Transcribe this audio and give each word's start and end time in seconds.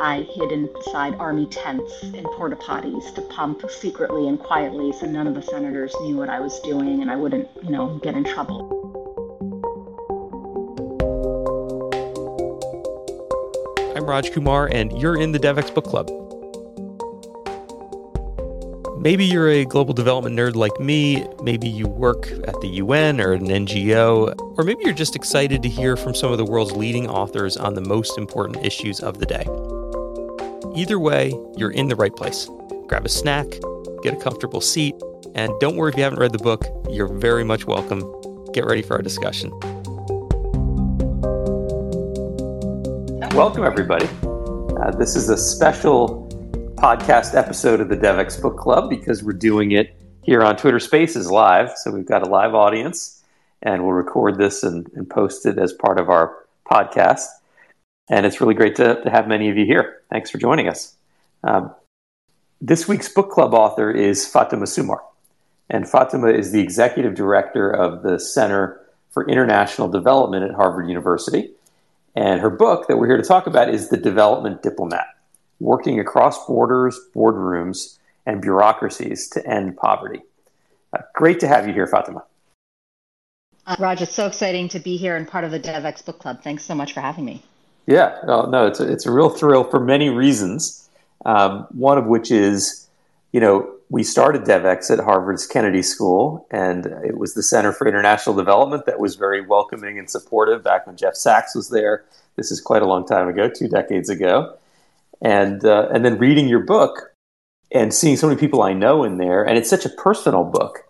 I 0.00 0.22
hid 0.32 0.52
inside 0.52 1.16
army 1.16 1.46
tents 1.46 2.02
and 2.02 2.24
porta 2.36 2.54
potties 2.54 3.12
to 3.16 3.20
pump 3.22 3.68
secretly 3.68 4.28
and 4.28 4.38
quietly 4.38 4.92
so 4.92 5.06
none 5.06 5.26
of 5.26 5.34
the 5.34 5.42
senators 5.42 5.92
knew 6.02 6.16
what 6.16 6.28
I 6.28 6.38
was 6.38 6.60
doing 6.60 7.02
and 7.02 7.10
I 7.10 7.16
wouldn't, 7.16 7.48
you 7.64 7.70
know, 7.70 7.98
get 7.98 8.14
in 8.14 8.22
trouble. 8.22 8.76
I'm 13.96 14.04
Raj 14.04 14.30
Kumar, 14.30 14.68
and 14.72 14.96
you're 15.00 15.20
in 15.20 15.32
the 15.32 15.38
Devex 15.40 15.74
Book 15.74 15.86
Club. 15.86 16.08
Maybe 19.00 19.24
you're 19.24 19.48
a 19.48 19.64
global 19.64 19.94
development 19.94 20.36
nerd 20.36 20.54
like 20.54 20.78
me. 20.78 21.26
Maybe 21.42 21.68
you 21.68 21.88
work 21.88 22.30
at 22.46 22.60
the 22.60 22.68
UN 22.74 23.20
or 23.20 23.32
an 23.32 23.46
NGO. 23.46 24.34
Or 24.58 24.64
maybe 24.64 24.84
you're 24.84 24.92
just 24.92 25.16
excited 25.16 25.62
to 25.62 25.68
hear 25.68 25.96
from 25.96 26.14
some 26.14 26.30
of 26.30 26.38
the 26.38 26.44
world's 26.44 26.72
leading 26.72 27.08
authors 27.08 27.56
on 27.56 27.74
the 27.74 27.80
most 27.80 28.16
important 28.16 28.64
issues 28.64 29.00
of 29.00 29.18
the 29.18 29.26
day. 29.26 29.44
Either 30.78 31.00
way, 31.00 31.34
you're 31.56 31.72
in 31.72 31.88
the 31.88 31.96
right 31.96 32.14
place. 32.14 32.48
Grab 32.86 33.04
a 33.04 33.08
snack, 33.08 33.48
get 34.04 34.14
a 34.14 34.16
comfortable 34.16 34.60
seat, 34.60 34.94
and 35.34 35.52
don't 35.58 35.74
worry 35.74 35.90
if 35.90 35.96
you 35.96 36.04
haven't 36.04 36.20
read 36.20 36.30
the 36.30 36.38
book, 36.38 36.66
you're 36.88 37.12
very 37.12 37.42
much 37.42 37.66
welcome. 37.66 38.00
Get 38.52 38.64
ready 38.64 38.82
for 38.82 38.94
our 38.94 39.02
discussion. 39.02 39.50
Welcome, 43.34 43.64
everybody. 43.64 44.06
Uh, 44.80 44.92
this 44.92 45.16
is 45.16 45.28
a 45.30 45.36
special 45.36 46.28
podcast 46.76 47.34
episode 47.34 47.80
of 47.80 47.88
the 47.88 47.96
Devex 47.96 48.40
Book 48.40 48.56
Club 48.56 48.88
because 48.88 49.24
we're 49.24 49.32
doing 49.32 49.72
it 49.72 50.00
here 50.22 50.44
on 50.44 50.56
Twitter 50.56 50.78
Spaces 50.78 51.28
live. 51.28 51.72
So 51.78 51.90
we've 51.90 52.06
got 52.06 52.24
a 52.24 52.30
live 52.30 52.54
audience 52.54 53.24
and 53.62 53.82
we'll 53.82 53.94
record 53.94 54.38
this 54.38 54.62
and, 54.62 54.88
and 54.94 55.10
post 55.10 55.44
it 55.44 55.58
as 55.58 55.72
part 55.72 55.98
of 55.98 56.08
our 56.08 56.36
podcast. 56.70 57.26
And 58.10 58.24
it's 58.24 58.40
really 58.40 58.54
great 58.54 58.76
to, 58.76 59.02
to 59.02 59.10
have 59.10 59.28
many 59.28 59.50
of 59.50 59.56
you 59.56 59.66
here. 59.66 60.00
Thanks 60.10 60.30
for 60.30 60.38
joining 60.38 60.68
us. 60.68 60.94
Um, 61.44 61.74
this 62.60 62.88
week's 62.88 63.08
book 63.08 63.30
club 63.30 63.54
author 63.54 63.90
is 63.90 64.30
Fatema 64.30 64.64
Sumar. 64.64 65.00
And 65.70 65.84
Fatema 65.84 66.36
is 66.36 66.50
the 66.50 66.60
executive 66.60 67.14
director 67.14 67.70
of 67.70 68.02
the 68.02 68.18
Center 68.18 68.80
for 69.10 69.28
International 69.28 69.88
Development 69.88 70.44
at 70.44 70.54
Harvard 70.54 70.88
University. 70.88 71.50
And 72.16 72.40
her 72.40 72.50
book 72.50 72.88
that 72.88 72.96
we're 72.96 73.06
here 73.06 73.16
to 73.18 73.22
talk 73.22 73.46
about 73.46 73.68
is 73.68 73.90
The 73.90 73.96
Development 73.96 74.62
Diplomat 74.62 75.06
working 75.60 76.00
across 76.00 76.46
borders, 76.46 76.98
boardrooms, 77.14 77.98
and 78.26 78.40
bureaucracies 78.40 79.28
to 79.30 79.46
end 79.46 79.76
poverty. 79.76 80.20
Uh, 80.92 80.98
great 81.14 81.40
to 81.40 81.48
have 81.48 81.66
you 81.66 81.72
here, 81.72 81.86
Fatema. 81.86 82.22
Uh, 83.66 83.76
Raj, 83.78 84.00
it's 84.00 84.14
so 84.14 84.26
exciting 84.26 84.68
to 84.68 84.78
be 84.78 84.96
here 84.96 85.16
and 85.16 85.28
part 85.28 85.44
of 85.44 85.50
the 85.50 85.60
Devex 85.60 86.04
Book 86.04 86.18
Club. 86.18 86.42
Thanks 86.42 86.64
so 86.64 86.74
much 86.74 86.92
for 86.92 87.00
having 87.00 87.24
me. 87.24 87.42
Yeah, 87.88 88.18
no, 88.26 88.66
it's, 88.66 88.80
a, 88.80 88.92
it's 88.92 89.06
a 89.06 89.10
real 89.10 89.30
thrill 89.30 89.64
for 89.64 89.80
many 89.80 90.10
reasons. 90.10 90.88
Um, 91.24 91.66
one 91.70 91.98
of 91.98 92.06
which 92.06 92.30
is, 92.30 92.86
you 93.32 93.40
know, 93.40 93.74
we 93.90 94.02
started 94.02 94.42
Devex 94.42 94.90
at 94.90 95.02
Harvard's 95.02 95.46
Kennedy 95.46 95.82
School, 95.82 96.46
and 96.50 96.86
it 97.04 97.16
was 97.16 97.32
the 97.34 97.42
Center 97.42 97.72
for 97.72 97.88
International 97.88 98.36
Development 98.36 98.84
that 98.86 99.00
was 99.00 99.16
very 99.16 99.40
welcoming 99.40 99.98
and 99.98 100.08
supportive 100.08 100.62
back 100.62 100.86
when 100.86 100.96
Jeff 100.96 101.14
Sachs 101.14 101.54
was 101.54 101.70
there. 101.70 102.04
This 102.36 102.52
is 102.52 102.60
quite 102.60 102.82
a 102.82 102.86
long 102.86 103.06
time 103.06 103.26
ago, 103.26 103.48
two 103.48 103.68
decades 103.68 104.10
ago 104.10 104.58
and 105.20 105.64
uh, 105.64 105.88
and 105.92 106.04
then 106.04 106.18
reading 106.18 106.48
your 106.48 106.60
book 106.60 107.14
and 107.72 107.92
seeing 107.92 108.16
so 108.16 108.28
many 108.28 108.38
people 108.38 108.62
I 108.62 108.72
know 108.72 109.04
in 109.04 109.18
there, 109.18 109.42
and 109.46 109.58
it's 109.58 109.68
such 109.68 109.84
a 109.84 109.90
personal 109.90 110.44
book. 110.44 110.84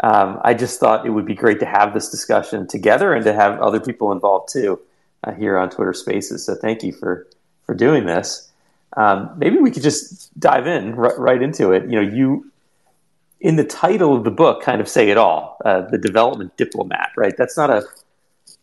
Um, 0.00 0.40
I 0.42 0.54
just 0.54 0.80
thought 0.80 1.06
it 1.06 1.10
would 1.10 1.26
be 1.26 1.34
great 1.34 1.60
to 1.60 1.66
have 1.66 1.94
this 1.94 2.10
discussion 2.10 2.66
together 2.66 3.12
and 3.12 3.24
to 3.24 3.32
have 3.32 3.60
other 3.60 3.78
people 3.78 4.10
involved 4.10 4.52
too 4.52 4.80
uh, 5.24 5.32
here 5.32 5.58
on 5.58 5.70
Twitter 5.70 5.92
Spaces. 5.92 6.44
So 6.44 6.54
thank 6.54 6.82
you 6.82 6.92
for 6.92 7.26
for 7.64 7.74
doing 7.74 8.06
this. 8.06 8.50
Um, 8.96 9.30
maybe 9.36 9.56
we 9.56 9.70
could 9.70 9.82
just 9.82 10.38
dive 10.38 10.66
in 10.66 10.94
r- 10.94 11.18
right 11.18 11.42
into 11.42 11.72
it. 11.72 11.84
You 11.84 12.02
know, 12.02 12.08
you 12.14 12.50
in 13.40 13.56
the 13.56 13.64
title 13.64 14.16
of 14.16 14.24
the 14.24 14.30
book 14.30 14.62
kind 14.62 14.80
of 14.80 14.88
say 14.88 15.10
it 15.10 15.18
all. 15.18 15.58
Uh, 15.64 15.82
the 15.82 15.98
development 15.98 16.56
diplomat, 16.56 17.10
right? 17.16 17.36
That's 17.36 17.56
not 17.56 17.70
a 17.70 17.84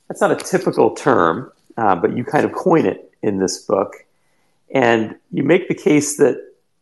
that's 0.08 0.22
not 0.22 0.32
a 0.32 0.36
typical 0.36 0.96
term, 0.96 1.52
uh, 1.78 1.96
but 1.96 2.16
you 2.16 2.24
kind 2.24 2.46
of 2.46 2.54
coin 2.54 2.86
it 2.86 3.12
in 3.22 3.40
this 3.40 3.60
book 3.60 4.06
and 4.72 5.16
you 5.32 5.44
make 5.44 5.68
the 5.68 5.76
case 5.76 6.18
that 6.18 6.38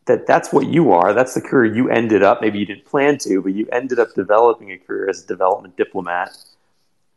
that 0.05 0.25
that's 0.25 0.51
what 0.51 0.67
you 0.67 0.91
are. 0.91 1.13
That's 1.13 1.35
the 1.35 1.41
career 1.41 1.73
you 1.73 1.89
ended 1.89 2.23
up. 2.23 2.41
Maybe 2.41 2.57
you 2.57 2.65
didn't 2.65 2.85
plan 2.85 3.19
to, 3.19 3.41
but 3.41 3.53
you 3.53 3.67
ended 3.71 3.99
up 3.99 4.13
developing 4.15 4.71
a 4.71 4.77
career 4.77 5.07
as 5.07 5.23
a 5.23 5.27
development 5.27 5.77
diplomat. 5.77 6.35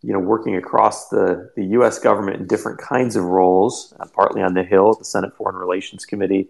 You 0.03 0.13
know, 0.13 0.19
working 0.19 0.57
across 0.57 1.09
the 1.09 1.51
the 1.55 1.65
U.S. 1.77 1.99
government 1.99 2.41
in 2.41 2.47
different 2.47 2.79
kinds 2.79 3.17
of 3.17 3.25
roles, 3.25 3.95
uh, 4.01 4.07
partly 4.07 4.43
on 4.43 4.55
the 4.55 4.63
Hill 4.65 4.91
at 4.93 4.99
the 4.99 5.05
Senate 5.05 5.37
Foreign 5.37 5.57
Relations 5.57 6.05
Committee, 6.05 6.49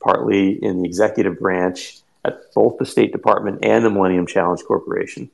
partly 0.00 0.62
in 0.62 0.82
the 0.82 0.88
executive 0.88 1.38
branch 1.38 1.98
at 2.24 2.52
both 2.54 2.78
the 2.78 2.86
State 2.86 3.12
Department 3.12 3.60
and 3.62 3.84
the 3.84 3.90
Millennium 3.90 4.26
Challenge 4.26 4.62
Corporation. 4.64 5.30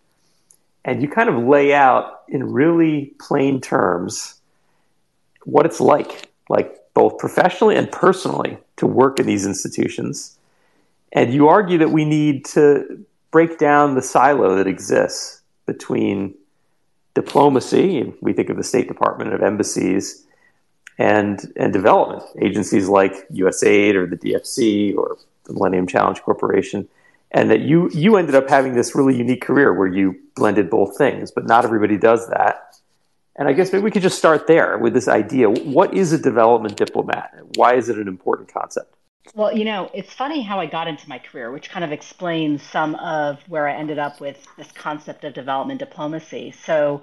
And 0.84 1.00
you 1.00 1.08
kind 1.08 1.28
of 1.28 1.44
lay 1.44 1.72
out 1.72 2.22
in 2.28 2.52
really 2.52 3.14
plain 3.20 3.60
terms 3.60 4.40
what 5.44 5.66
it's 5.66 5.80
like, 5.80 6.30
like 6.48 6.76
both 6.94 7.18
professionally 7.18 7.76
and 7.76 7.90
personally, 7.90 8.58
to 8.76 8.86
work 8.86 9.18
in 9.20 9.26
these 9.26 9.46
institutions. 9.46 10.38
And 11.12 11.32
you 11.32 11.48
argue 11.48 11.78
that 11.78 11.90
we 11.90 12.04
need 12.04 12.44
to 12.46 13.04
break 13.30 13.58
down 13.58 13.94
the 13.94 14.02
silo 14.02 14.56
that 14.56 14.66
exists 14.66 15.40
between 15.66 16.34
diplomacy, 17.14 18.12
we 18.20 18.32
think 18.32 18.48
of 18.48 18.56
the 18.56 18.64
State 18.64 18.88
Department, 18.88 19.32
of 19.32 19.42
embassies, 19.42 20.26
and, 20.98 21.52
and 21.56 21.72
development 21.72 22.22
agencies 22.40 22.88
like 22.88 23.28
USAID 23.28 23.94
or 23.94 24.06
the 24.06 24.16
DFC 24.16 24.96
or 24.96 25.18
the 25.44 25.52
Millennium 25.52 25.86
Challenge 25.86 26.20
Corporation. 26.22 26.88
And 27.30 27.50
that 27.50 27.60
you, 27.60 27.90
you 27.90 28.16
ended 28.16 28.34
up 28.34 28.48
having 28.48 28.74
this 28.74 28.94
really 28.94 29.16
unique 29.16 29.40
career 29.40 29.72
where 29.72 29.88
you 29.88 30.16
blended 30.36 30.68
both 30.68 30.98
things, 30.98 31.30
but 31.30 31.46
not 31.46 31.64
everybody 31.64 31.96
does 31.96 32.28
that. 32.28 32.76
And 33.36 33.48
I 33.48 33.54
guess 33.54 33.72
maybe 33.72 33.84
we 33.84 33.90
could 33.90 34.02
just 34.02 34.18
start 34.18 34.46
there 34.46 34.76
with 34.76 34.92
this 34.92 35.08
idea. 35.08 35.48
What 35.48 35.94
is 35.94 36.12
a 36.12 36.18
development 36.18 36.76
diplomat? 36.76 37.32
Why 37.56 37.74
is 37.74 37.88
it 37.88 37.96
an 37.96 38.06
important 38.06 38.52
concept? 38.52 38.94
Well, 39.34 39.56
you 39.56 39.64
know, 39.64 39.90
it's 39.94 40.12
funny 40.12 40.42
how 40.42 40.58
I 40.58 40.66
got 40.66 40.88
into 40.88 41.08
my 41.08 41.18
career, 41.18 41.50
which 41.52 41.70
kind 41.70 41.84
of 41.84 41.92
explains 41.92 42.62
some 42.62 42.96
of 42.96 43.40
where 43.48 43.68
I 43.68 43.74
ended 43.74 43.98
up 43.98 44.20
with 44.20 44.46
this 44.56 44.70
concept 44.72 45.24
of 45.24 45.32
development 45.32 45.78
diplomacy. 45.78 46.52
So, 46.64 47.02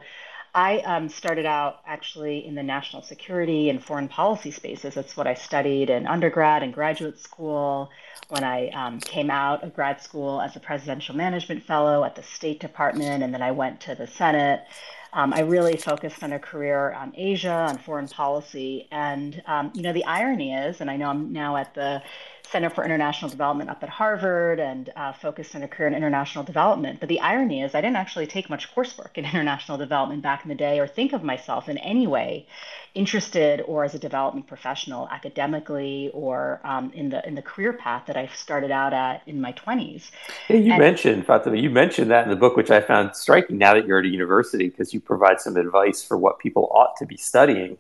I 0.53 0.80
um, 0.80 1.09
started 1.09 1.46
out 1.46 1.81
actually 1.85 2.46
in 2.46 2.56
the 2.56 2.63
national 2.63 3.03
security 3.03 3.69
and 3.69 3.84
foreign 3.84 4.07
policy 4.07 4.50
spaces. 4.52 4.96
That's 4.96 5.16
what 5.16 5.28
I 5.28 5.35
studied 5.35 5.90
in 5.91 6.07
undergrad 6.07 6.63
and 6.63 6.74
graduate 6.74 7.19
school. 7.19 7.91
When 8.30 8.44
I 8.44 8.69
um, 8.69 9.00
came 9.00 9.30
out 9.30 9.63
of 9.63 9.75
grad 9.75 10.01
school 10.01 10.41
as 10.41 10.56
a 10.56 10.59
presidential 10.59 11.16
management 11.16 11.63
fellow 11.63 12.03
at 12.03 12.16
the 12.16 12.24
State 12.24 12.59
Department, 12.59 13.24
and 13.24 13.34
then 13.34 13.41
I 13.41 13.51
went 13.51 13.81
to 13.81 13.96
the 13.96 14.07
Senate. 14.07 14.62
Um, 15.11 15.33
I 15.33 15.41
really 15.41 15.75
focused 15.75 16.23
on 16.23 16.33
a 16.33 16.39
career 16.39 16.91
on 16.93 17.13
Asia, 17.15 17.51
on 17.51 17.77
foreign 17.79 18.07
policy. 18.07 18.87
And, 18.91 19.41
um, 19.47 19.71
you 19.73 19.81
know, 19.81 19.93
the 19.93 20.05
irony 20.05 20.53
is, 20.53 20.81
and 20.81 20.89
I 20.89 20.97
know 20.97 21.09
I'm 21.09 21.33
now 21.33 21.57
at 21.57 21.73
the 21.73 22.03
Center 22.51 22.69
for 22.69 22.83
International 22.83 23.29
Development 23.29 23.69
up 23.69 23.83
at 23.83 23.89
Harvard 23.89 24.59
and 24.59 24.91
uh, 24.95 25.13
focused 25.13 25.55
on 25.55 25.63
a 25.63 25.67
career 25.67 25.87
in 25.87 25.93
international 25.93 26.43
development. 26.43 26.99
But 26.99 27.09
the 27.09 27.19
irony 27.19 27.61
is, 27.61 27.75
I 27.75 27.81
didn't 27.81 27.97
actually 27.97 28.27
take 28.27 28.49
much 28.49 28.73
coursework 28.73 29.17
in 29.17 29.25
international 29.33 29.77
development 29.77 30.23
back 30.23 30.43
in 30.43 30.49
the 30.49 30.55
day 30.55 30.79
or 30.79 30.88
think 30.88 31.13
of 31.13 31.23
myself 31.23 31.69
in 31.69 31.77
any 31.77 32.07
way 32.07 32.47
interested 32.95 33.61
or 33.61 33.83
as 33.83 33.93
a 33.93 33.99
development 33.99 34.47
professional 34.47 35.07
academically 35.09 36.09
or 36.13 36.59
um, 36.63 36.91
in 36.93 37.09
the 37.09 37.25
in 37.27 37.35
the 37.35 37.41
career 37.41 37.71
path 37.71 38.05
that 38.07 38.17
I 38.17 38.27
started 38.27 38.71
out 38.71 38.93
at 38.93 39.21
in 39.27 39.39
my 39.39 39.53
20s. 39.53 40.09
Yeah, 40.47 40.57
you 40.57 40.71
and, 40.71 40.79
mentioned 40.79 41.27
Fatema, 41.27 41.61
you 41.61 41.69
mentioned 41.69 42.09
that 42.11 42.23
in 42.23 42.29
the 42.29 42.35
book, 42.35 42.55
which 42.55 42.71
I 42.71 42.81
found 42.81 43.15
striking. 43.15 43.57
Now 43.57 43.75
that 43.75 43.85
you're 43.85 43.99
at 43.99 44.05
a 44.05 44.09
university, 44.09 44.69
because 44.69 44.93
you 44.93 44.99
provide 44.99 45.39
some 45.39 45.55
advice 45.55 46.03
for 46.03 46.17
what 46.17 46.39
people 46.39 46.67
ought 46.71 46.95
to 46.97 47.05
be 47.05 47.17
studying. 47.17 47.77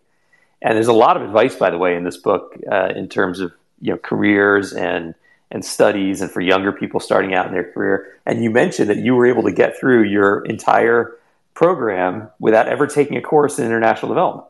And 0.61 0.75
there's 0.75 0.87
a 0.87 0.93
lot 0.93 1.15
of 1.15 1.23
advice, 1.23 1.55
by 1.55 1.69
the 1.69 1.77
way, 1.77 1.95
in 1.95 2.03
this 2.03 2.17
book 2.17 2.55
uh, 2.69 2.89
in 2.95 3.07
terms 3.07 3.39
of 3.39 3.53
you 3.81 3.91
know 3.91 3.97
careers 3.97 4.73
and 4.73 5.15
and 5.51 5.65
studies 5.65 6.21
and 6.21 6.29
for 6.29 6.41
younger 6.41 6.71
people 6.71 6.99
starting 6.99 7.33
out 7.33 7.47
in 7.47 7.53
their 7.53 7.71
career. 7.71 8.19
And 8.25 8.43
you 8.43 8.51
mentioned 8.51 8.89
that 8.89 8.97
you 8.97 9.15
were 9.15 9.25
able 9.25 9.43
to 9.43 9.51
get 9.51 9.77
through 9.79 10.03
your 10.03 10.45
entire 10.45 11.17
program 11.55 12.29
without 12.39 12.67
ever 12.67 12.85
taking 12.87 13.17
a 13.17 13.21
course 13.21 13.57
in 13.57 13.65
international 13.65 14.09
development. 14.09 14.47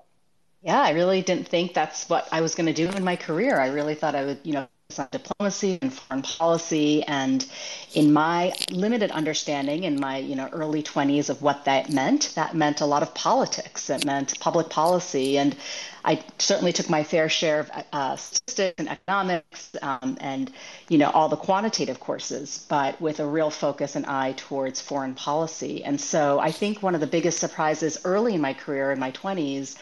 Yeah, 0.62 0.82
I 0.82 0.92
really 0.92 1.22
didn't 1.22 1.48
think 1.48 1.74
that's 1.74 2.10
what 2.10 2.28
I 2.32 2.42
was 2.42 2.54
going 2.54 2.68
to 2.68 2.74
do 2.74 2.90
in 2.90 3.04
my 3.04 3.16
career. 3.16 3.60
I 3.60 3.68
really 3.68 3.96
thought 3.96 4.14
I 4.14 4.26
would, 4.26 4.40
you 4.44 4.54
know, 4.54 4.68
on 4.98 5.08
diplomacy 5.12 5.78
and 5.84 5.94
foreign 5.94 6.24
policy 6.24 7.04
and 7.04 7.46
in 7.94 8.12
my 8.12 8.52
limited 8.72 9.12
understanding 9.12 9.84
in 9.84 10.00
my 10.00 10.18
you 10.18 10.36
know 10.36 10.50
early 10.52 10.82
20s 10.82 11.30
of 11.30 11.44
what 11.44 11.64
that 11.66 11.92
meant 11.92 12.34
that 12.34 12.56
meant 12.56 12.82
a 12.82 12.86
lot 12.88 13.04
of 13.04 13.14
politics. 13.14 13.92
It 13.92 14.04
meant 14.04 14.40
public 14.40 14.68
policy 14.70 15.38
and 15.38 15.56
i 16.04 16.20
certainly 16.40 16.74
took 16.74 16.90
my 16.90 17.04
fair 17.04 17.30
share 17.30 17.60
of 17.60 17.72
uh, 17.94 18.16
statistics 18.16 18.76
and 18.80 18.90
economics 18.90 19.76
um, 19.84 20.18
and 20.22 20.52
you 20.88 20.98
know 20.98 21.12
all 21.12 21.30
the 21.30 21.38
quantitative 21.38 22.00
courses 22.00 22.66
but 22.68 23.00
with 23.00 23.20
a 23.20 23.28
real 23.28 23.52
focus 23.52 23.96
and 23.96 24.08
eye 24.08 24.34
towards 24.38 24.82
foreign 24.82 25.14
policy. 25.14 25.84
And 25.84 26.02
so 26.02 26.40
i 26.40 26.52
think 26.52 26.82
one 26.82 26.96
of 26.96 27.02
the 27.02 27.14
biggest 27.16 27.38
surprises 27.38 28.00
early 28.06 28.34
in 28.34 28.42
my 28.42 28.54
career 28.56 28.92
in 28.92 29.00
my 29.00 29.12
20s 29.12 29.76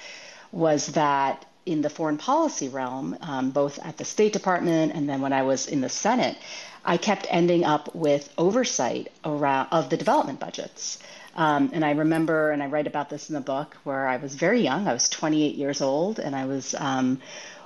was 0.51 0.87
that 0.87 1.45
in 1.67 1.81
the 1.81 1.89
foreign 1.89 2.17
policy 2.17 2.69
realm, 2.69 3.17
um, 3.21 3.51
both 3.51 3.77
at 3.85 3.97
the 3.97 4.05
State 4.05 4.33
Department 4.33 4.93
and 4.95 5.07
then 5.07 5.21
when 5.21 5.33
I 5.33 5.43
was 5.43 5.67
in 5.67 5.81
the 5.81 5.89
Senate, 5.89 6.37
I 6.85 6.95
kept 6.97 7.27
ending 7.29 7.65
up 7.65 7.93
with 7.93 8.29
oversight 8.37 9.11
around 9.25 9.67
of 9.71 9.89
the 9.89 9.97
development 9.97 10.39
budgets. 10.39 10.99
Um, 11.35 11.69
and 11.73 11.85
I 11.85 11.91
remember, 11.91 12.51
and 12.51 12.63
I 12.63 12.67
write 12.67 12.87
about 12.87 13.09
this 13.09 13.29
in 13.29 13.35
the 13.35 13.41
book, 13.41 13.77
where 13.83 14.07
I 14.07 14.17
was 14.17 14.33
very 14.33 14.61
young. 14.61 14.87
I 14.87 14.93
was 14.93 15.07
28 15.09 15.55
years 15.55 15.81
old, 15.81 16.17
and 16.17 16.35
I 16.35 16.45
was 16.45 16.73
um, 16.73 17.21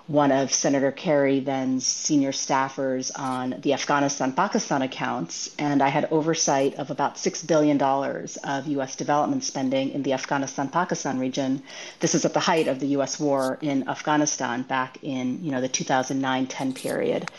one 0.08 0.32
of 0.32 0.52
Senator 0.52 0.92
Kerry 0.92 1.40
then's 1.40 1.86
senior 1.86 2.32
staffers 2.32 3.12
on 3.16 3.56
the 3.62 3.74
Afghanistan 3.74 4.34
Pakistan 4.34 4.82
accounts, 4.82 5.50
and 5.58 5.82
I 5.82 5.90
had 5.90 6.06
oversight 6.12 6.76
of 6.76 6.92
about 6.92 7.16
$6 7.16 7.48
billion 7.48 7.82
of 7.82 8.68
U.S. 8.68 8.96
development 8.96 9.44
spending 9.44 9.92
in 9.92 10.04
the 10.04 10.14
Afghanistan 10.14 10.70
Pakistan 10.70 11.20
region. 11.20 11.64
This 12.00 12.16
is 12.16 12.26
at 12.26 12.34
the 12.34 12.40
height 12.40 12.68
of 12.68 12.80
the 12.80 12.88
U.S. 12.88 13.20
war 13.20 13.58
in 13.62 13.88
Afghanistan 13.88 14.64
back 14.64 14.98
in 15.02 15.44
you 15.44 15.52
know, 15.52 15.62
the 15.62 15.70
2009 15.70 16.48
10 16.48 16.74
period. 16.74 17.30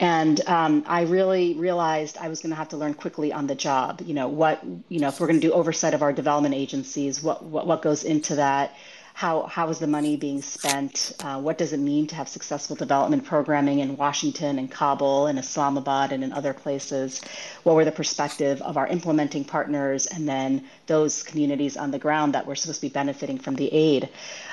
And 0.00 0.40
um, 0.48 0.84
I 0.88 1.02
really 1.02 1.54
realized 1.54 2.18
I 2.18 2.28
was 2.28 2.40
going 2.40 2.50
to 2.50 2.56
have 2.56 2.70
to 2.70 2.76
learn 2.76 2.94
quickly 2.94 3.32
on 3.32 3.46
the 3.46 3.54
job. 3.54 4.02
You 4.04 4.14
know, 4.14 4.28
what, 4.28 4.60
you 4.88 4.98
know, 4.98 5.08
if 5.08 5.20
we're 5.20 5.28
going 5.28 5.40
to 5.40 5.46
do 5.46 5.52
oversight 5.52 5.94
of 5.94 6.02
our 6.02 6.12
development 6.12 6.54
agencies, 6.54 7.22
what, 7.22 7.44
what, 7.44 7.66
what 7.66 7.82
goes 7.82 8.02
into 8.02 8.34
that? 8.36 8.74
How 9.14 9.42
how 9.42 9.68
is 9.68 9.78
the 9.78 9.86
money 9.86 10.16
being 10.16 10.42
spent? 10.42 11.12
Uh, 11.20 11.40
what 11.40 11.58
does 11.58 11.72
it 11.72 11.80
mean 11.80 12.06
to 12.08 12.14
have 12.14 12.28
successful 12.28 12.76
development 12.76 13.24
programming 13.24 13.80
in 13.80 13.96
Washington 13.96 14.58
and 14.58 14.70
Kabul 14.70 15.26
and 15.26 15.38
Islamabad 15.38 16.12
and 16.12 16.24
in 16.24 16.32
other 16.32 16.52
places? 16.54 17.20
What 17.62 17.76
were 17.76 17.84
the 17.84 17.92
perspective 17.92 18.62
of 18.62 18.76
our 18.76 18.86
implementing 18.86 19.44
partners 19.44 20.06
and 20.06 20.28
then 20.28 20.64
those 20.86 21.22
communities 21.22 21.76
on 21.76 21.90
the 21.90 21.98
ground 21.98 22.34
that 22.34 22.46
were 22.46 22.56
supposed 22.56 22.80
to 22.80 22.86
be 22.86 22.92
benefiting 22.92 23.38
from 23.38 23.56
the 23.56 23.72
aid? 23.72 24.08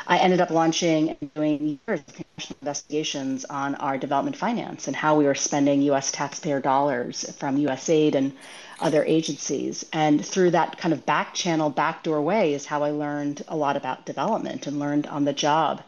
I 0.10 0.18
ended 0.18 0.42
up 0.42 0.50
launching 0.50 1.12
and 1.22 1.34
doing 1.36 1.80
years 1.88 2.00
of 2.00 2.56
investigations 2.62 3.46
on 3.46 3.76
our 3.76 3.96
development 3.96 4.36
finance 4.36 4.88
and 4.88 4.96
how 4.96 5.16
we 5.16 5.26
were 5.26 5.36
spending 5.36 5.84
U.S. 5.84 6.12
taxpayer 6.12 6.60
dollars 6.60 7.32
from 7.38 7.58
USAID 7.58 8.16
and 8.16 8.34
other 8.80 9.04
agencies. 9.06 9.86
And 9.94 10.26
through 10.26 10.50
that 10.52 10.80
kind 10.80 10.94
of 10.94 11.06
back 11.06 11.36
channel, 11.36 11.70
backdoor 11.70 12.24
way 12.24 12.56
is 12.56 12.66
how 12.66 12.82
I 12.82 12.90
learned 12.90 13.44
a 13.48 13.56
lot 13.56 13.78
about 13.78 14.08
development 14.08 14.66
and 14.66 14.80
learned 14.80 15.06
on 15.06 15.26
the 15.26 15.34
job. 15.34 15.84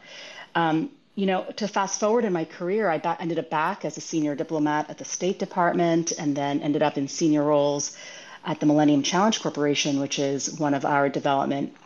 Um, 0.54 0.90
you 1.16 1.26
know, 1.26 1.42
to 1.56 1.66
fast 1.66 1.98
forward 1.98 2.24
in 2.24 2.32
my 2.32 2.44
career, 2.44 2.88
I 2.88 2.98
ba- 2.98 3.16
ended 3.18 3.40
up 3.40 3.50
back 3.50 3.84
as 3.84 3.96
a 3.96 4.00
senior 4.00 4.36
diplomat 4.36 4.88
at 4.88 4.98
the 4.98 5.04
State 5.04 5.40
Department 5.40 6.12
and 6.12 6.36
then 6.36 6.60
ended 6.60 6.84
up 6.84 6.96
in 6.96 7.08
senior 7.08 7.42
roles 7.42 7.96
at 8.46 8.60
the 8.60 8.66
Millennium 8.66 9.02
Challenge 9.02 9.42
Corporation, 9.42 9.98
which 9.98 10.20
is 10.20 10.60
one 10.60 10.74
of 10.74 10.84
our 10.84 11.08
development 11.08 11.76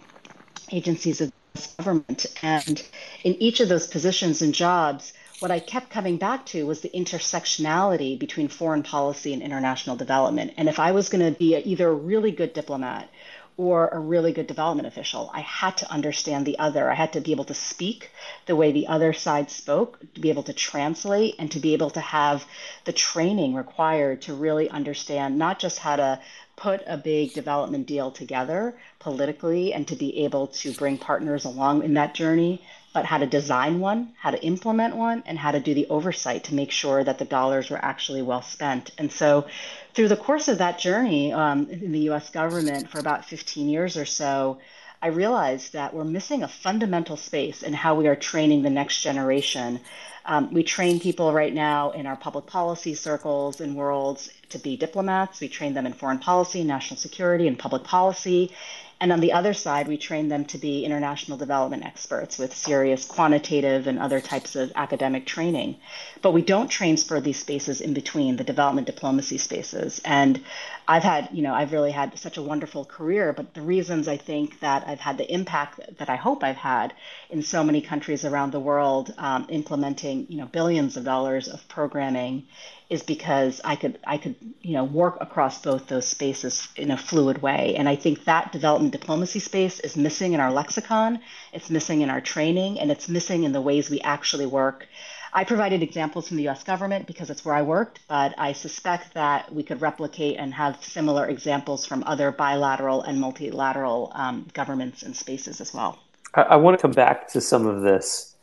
agencies 0.71 1.23
of 1.23 1.33
government. 1.65 2.27
And 2.43 2.83
in 3.25 3.35
each 3.35 3.61
of 3.61 3.69
those 3.69 3.87
positions 3.87 4.43
and 4.43 4.55
jobs, 4.55 5.13
what 5.39 5.51
I 5.51 5.61
kept 5.61 5.91
coming 5.91 6.17
back 6.17 6.47
to 6.47 6.67
was 6.67 6.81
the 6.81 6.89
intersectionality 6.91 8.19
between 8.19 8.49
foreign 8.49 8.83
policy 8.83 9.33
and 9.35 9.43
international 9.43 9.97
development. 9.97 10.55
And 10.57 10.69
if 10.69 10.79
I 10.79 10.93
was 10.93 11.09
going 11.09 11.25
to 11.33 11.39
be 11.39 11.57
either 11.57 11.89
a 11.89 11.95
really 11.95 12.31
good 12.31 12.53
diplomat 12.55 13.11
or 13.59 13.89
a 13.89 13.99
really 13.99 14.33
good 14.33 14.47
development 14.47 14.87
official, 14.87 15.31
I 15.33 15.41
had 15.41 15.79
to 15.79 15.91
understand 15.91 16.47
the 16.47 16.59
other. 16.59 16.91
I 16.91 16.95
had 16.95 17.15
to 17.15 17.21
be 17.21 17.33
able 17.33 17.45
to 17.47 17.55
speak 17.55 18.11
the 18.47 18.57
way 18.57 18.73
the 18.73 18.87
other 18.87 19.13
side 19.13 19.51
spoke, 19.51 19.99
to 20.15 20.21
be 20.21 20.31
able 20.31 20.43
to 20.45 20.53
translate, 20.53 21.37
and 21.39 21.51
to 21.53 21.59
be 21.59 21.73
able 21.73 21.91
to 21.91 22.01
have 22.01 22.45
the 22.85 22.93
training 22.93 23.55
required 23.55 24.23
to 24.23 24.35
really 24.35 24.69
understand 24.69 25.39
not 25.39 25.59
just 25.59 25.79
how 25.79 25.97
to 25.97 26.21
put 26.57 26.83
a 26.87 26.97
big 26.97 27.35
development 27.35 27.87
deal 27.87 28.11
together 28.11 28.75
politically 28.99 29.75
and 29.75 29.87
to 29.89 29.95
be 29.95 30.25
able 30.25 30.47
to 30.49 30.73
bring 30.73 30.97
partners 30.97 31.45
along 31.45 31.85
in 31.85 31.95
that 31.95 32.15
journey, 32.15 32.63
but 32.95 33.05
how 33.05 33.19
to 33.19 33.27
design 33.27 33.79
one, 33.79 34.15
how 34.19 34.31
to 34.31 34.43
implement 34.43 34.97
one, 34.97 35.23
and 35.27 35.39
how 35.39 35.51
to 35.51 35.61
do 35.61 35.75
the 35.75 35.87
oversight 35.89 36.45
to 36.45 36.55
make 36.55 36.71
sure 36.71 37.05
that 37.05 37.19
the 37.19 37.27
dollars 37.27 37.69
were 37.69 37.85
actually 37.85 38.23
well 38.23 38.41
spent. 38.41 38.91
And 38.97 39.13
so, 39.13 39.47
through 39.93 40.09
the 40.09 40.17
course 40.17 40.49
of 40.49 40.59
that 40.59 40.79
journey 40.79 41.33
um, 41.33 41.69
in 41.71 41.93
the 41.93 42.09
US 42.11 42.31
government 42.31 42.89
for 42.89 42.99
about 42.99 43.27
15 43.27 43.69
years 43.69 43.99
or 43.99 44.07
so, 44.07 44.59
I 45.03 45.09
realized 45.09 45.75
that 45.75 45.93
we're 45.93 46.05
missing 46.05 46.43
a 46.43 46.49
fundamental 46.49 47.19
space 47.19 47.63
in 47.63 47.75
how 47.75 47.95
we 47.95 48.09
are 48.09 48.17
training 48.17 48.63
the 48.63 48.71
next 48.71 49.03
generation. 49.03 49.81
Um, 50.27 50.53
we 50.53 50.65
train 50.65 50.99
people 50.99 51.33
right 51.33 51.55
now 51.55 51.93
in 51.93 52.07
our 52.07 52.17
public 52.17 52.47
policy 52.47 52.95
circles 52.95 53.61
and 53.61 53.77
worlds 53.77 54.29
to 54.49 54.59
be 54.59 54.77
diplomats. 54.77 55.41
We 55.41 55.49
train 55.49 55.73
them 55.73 55.87
in 55.87 55.93
foreign 55.93 56.19
policy, 56.19 56.65
national 56.65 56.99
security, 56.99 57.47
and 57.47 57.57
public 57.59 57.85
policy. 57.85 58.53
And 58.99 59.13
on 59.13 59.21
the 59.21 59.33
other 59.33 59.53
side, 59.53 59.89
we 59.89 59.99
train 59.99 60.29
them 60.29 60.47
to 60.47 60.59
be 60.59 60.85
international 60.85 61.37
development 61.37 61.85
experts 61.85 62.39
with 62.39 62.57
serious 62.57 63.05
quantitative 63.05 63.87
and 63.87 63.99
other 63.99 64.21
types 64.21 64.57
of 64.57 64.73
academic 64.75 65.27
training. 65.27 65.77
But 66.23 66.33
we 66.33 66.41
don't 66.41 66.69
train 66.69 66.97
for 66.97 67.21
these 67.21 67.39
spaces 67.39 67.81
in 67.83 67.93
between, 67.93 68.37
the 68.37 68.45
development 68.45 68.87
diplomacy 68.87 69.37
spaces. 69.39 70.01
And 70.05 70.43
I've 70.89 71.03
had, 71.03 71.29
you 71.33 71.43
know, 71.43 71.53
I've 71.53 71.73
really 71.73 71.91
had 71.91 72.19
such 72.19 72.39
a 72.39 72.43
wonderful 72.43 72.85
career, 72.85 73.33
but 73.33 73.53
the 73.53 73.61
reasons 73.61 74.09
I 74.09 74.17
think 74.17 74.61
that 74.61 74.87
I've 74.87 75.01
had 75.01 75.19
the 75.19 75.31
impact 75.31 75.81
that 75.99 76.09
I 76.09 76.17
hope 76.17 76.43
I've 76.43 76.57
had 76.57 76.95
in 77.29 77.43
so 77.43 77.63
many 77.65 77.83
countries 77.83 78.25
around 78.25 78.53
the 78.53 78.61
world, 78.61 79.13
um, 79.19 79.47
implementing, 79.51 80.27
you 80.31 80.39
know, 80.39 80.47
billions 80.47 80.97
of 80.97 81.05
dollars 81.05 81.49
of 81.49 81.67
programming 81.69 82.45
is 82.89 83.03
because 83.03 83.61
I 83.65 83.77
could 83.77 83.99
I 84.07 84.19
could 84.19 84.37
you 84.61 84.75
know 84.75 84.85
work 84.85 85.19
across 85.21 85.61
both 85.63 85.89
those 85.89 86.07
spaces 86.07 86.69
in 86.77 86.91
a 86.91 86.97
fluid 86.97 87.43
way. 87.43 87.75
And 87.77 87.89
I 87.89 87.97
think 87.97 88.25
that 88.25 88.53
development 88.53 88.93
diplomacy 88.93 89.41
space 89.41 89.81
is 89.81 89.97
missing 89.97 90.33
in 90.33 90.41
our 90.41 90.53
lexicon, 90.53 91.21
it's 91.53 91.71
missing 91.71 92.03
in 92.03 92.11
our 92.11 92.21
training, 92.21 92.79
and 92.79 92.91
it's 92.91 93.09
missing 93.09 93.45
in 93.45 93.53
the 93.53 93.61
ways 93.61 93.91
we 93.91 94.01
actually 94.01 94.47
work. 94.47 94.87
I 95.33 95.45
provided 95.45 95.83
examples 95.83 96.29
from 96.29 96.39
the 96.39 96.49
US 96.49 96.63
government 96.63 97.07
because 97.07 97.29
it's 97.29 97.45
where 97.45 97.55
I 97.55 97.63
worked, 97.63 98.01
but 98.09 98.35
I 98.39 98.53
suspect 98.53 99.15
that 99.15 99.53
we 99.53 99.63
could 99.63 99.83
replicate 99.83 100.37
and 100.39 100.55
have 100.55 100.83
similar 100.83 101.27
examples 101.27 101.85
from 101.85 102.05
other 102.05 102.31
bilateral 102.31 103.03
and 103.03 103.21
multilateral 103.21 104.13
um, 104.15 104.47
governments 104.55 105.03
and 105.03 105.15
spaces 105.15 105.61
as 105.61 105.75
well. 105.75 105.99
I, 106.35 106.43
I 106.43 106.57
want 106.57 106.79
to 106.79 106.83
come 106.83 106.93
back 106.93 107.29
to 107.33 107.41
some 107.41 107.67
of 107.67 107.83
this 107.83 108.36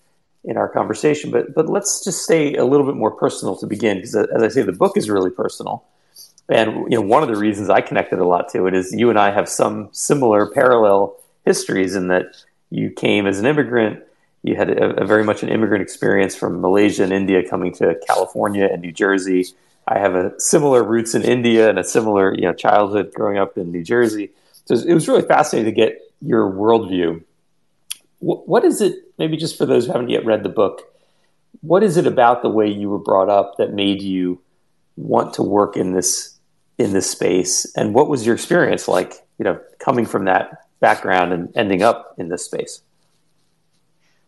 in 0.44 0.58
our 0.58 0.68
conversation. 0.68 1.32
But 1.32 1.54
but 1.54 1.70
let's 1.70 2.04
just 2.04 2.24
stay 2.24 2.56
a 2.56 2.66
little 2.66 2.86
bit 2.86 2.96
more 2.96 3.12
personal 3.12 3.56
to 3.58 3.68
begin, 3.68 3.98
because 3.98 4.16
uh, 4.16 4.28
as 4.36 4.44
I 4.44 4.48
say, 4.50 4.62
the 4.62 4.72
book 4.72 4.98
is 4.98 5.10
really 5.10 5.30
personal. 5.30 5.84
And 6.50 6.92
you 6.92 6.98
know, 6.98 7.02
one 7.02 7.24
of 7.24 7.30
the 7.30 7.38
reasons 7.38 7.70
I 7.70 7.82
connected 7.82 8.20
a 8.20 8.26
lot 8.26 8.50
to 8.50 8.68
it 8.68 8.74
is 8.74 8.94
you 8.94 9.10
and 9.10 9.20
I 9.20 9.32
have 9.32 9.48
some 9.48 9.90
similar 9.92 10.48
parallel 10.48 11.16
histories 11.46 11.96
in 11.96 12.08
that 12.10 12.36
you 12.70 12.90
came 12.90 13.28
as 13.28 13.40
an 13.40 13.46
immigrant. 13.46 14.04
You 14.44 14.56
had 14.56 14.70
a, 14.70 15.02
a 15.02 15.06
very 15.06 15.24
much 15.24 15.42
an 15.44 15.50
immigrant 15.50 15.82
experience 15.82 16.36
from 16.36 16.60
Malaysia 16.60 17.04
and 17.04 17.14
India 17.14 17.48
coming 17.48 17.74
to 17.76 17.96
California 18.08 18.68
and 18.72 18.82
New 18.82 18.92
Jersey. 18.92 19.46
I 19.88 20.00
have 20.00 20.16
a 20.16 20.40
similar 20.40 20.84
roots 20.84 21.16
in 21.16 21.24
India 21.24 21.70
and 21.70 21.80
a 21.80 21.84
similar 21.84 22.34
you 22.36 22.42
know 22.42 22.54
childhood 22.54 23.14
growing 23.14 23.38
up 23.38 23.58
in 23.58 23.72
New 23.72 23.84
Jersey. 23.84 24.32
So 24.66 24.76
it 24.76 24.94
was 24.94 25.08
really 25.08 25.24
fascinating 25.24 25.74
to 25.74 25.76
get 25.76 26.00
your 26.22 26.50
worldview 26.50 27.22
what 28.24 28.64
is 28.64 28.82
it, 28.82 28.96
maybe 29.18 29.38
just 29.38 29.58
for 29.58 29.66
those 29.66 29.86
who 29.86 29.92
haven't 29.92 30.10
yet 30.10 30.26
read 30.26 30.44
the 30.44 30.50
book, 30.50 30.82
what 31.62 31.84
is 31.84 31.98
it 31.98 32.08
about 32.08 32.42
the 32.42 32.50
way 32.50 32.68
you 32.68 32.90
were 32.90 33.00
brought 33.00 33.30
up 33.30 33.58
that 33.58 33.74
made 33.74 34.02
you 34.02 34.42
want 34.96 35.34
to 35.36 35.44
work 35.44 35.78
in 35.78 35.94
this 35.94 36.38
in 36.78 36.94
this 36.94 37.10
space? 37.10 37.72
And 37.76 37.94
what 37.94 38.10
was 38.10 38.26
your 38.26 38.36
experience 38.36 38.88
like, 38.88 39.14
you 39.38 39.46
know, 39.46 39.60
coming 39.80 40.06
from 40.06 40.26
that 40.26 40.66
background 40.80 41.32
and 41.34 41.56
ending 41.56 41.84
up 41.84 42.16
in 42.18 42.30
this 42.30 42.46
space? 42.46 42.82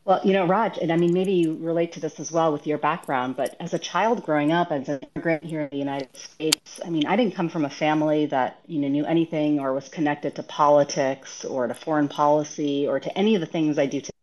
Well, 0.05 0.21
you 0.23 0.33
know, 0.33 0.45
Raj, 0.45 0.77
and 0.77 0.93
I 0.93 0.97
mean, 0.97 1.13
maybe 1.13 1.33
you 1.33 1.57
relate 1.59 1.91
to 1.93 1.99
this 1.99 2.19
as 2.19 2.31
well 2.31 2.53
with 2.53 2.67
your 2.67 2.77
background, 2.77 3.35
but 3.35 3.55
as 3.59 3.73
a 3.73 3.79
child 3.79 4.23
growing 4.23 4.51
up, 4.51 4.71
as 4.71 4.87
an 4.87 4.99
immigrant 5.15 5.43
here 5.43 5.61
in 5.61 5.69
the 5.71 5.77
United 5.77 6.15
States, 6.15 6.79
I 6.85 6.91
mean, 6.91 7.07
I 7.07 7.15
didn't 7.15 7.33
come 7.33 7.49
from 7.49 7.65
a 7.65 7.71
family 7.71 8.27
that, 8.27 8.59
you 8.67 8.79
know, 8.79 8.87
knew 8.87 9.03
anything 9.03 9.59
or 9.59 9.73
was 9.73 9.89
connected 9.89 10.35
to 10.35 10.43
politics 10.43 11.43
or 11.43 11.65
to 11.65 11.73
foreign 11.73 12.07
policy 12.07 12.87
or 12.87 12.99
to 12.99 13.17
any 13.17 13.33
of 13.33 13.41
the 13.41 13.47
things 13.47 13.79
I 13.79 13.87
do 13.87 13.99
today, 13.99 14.14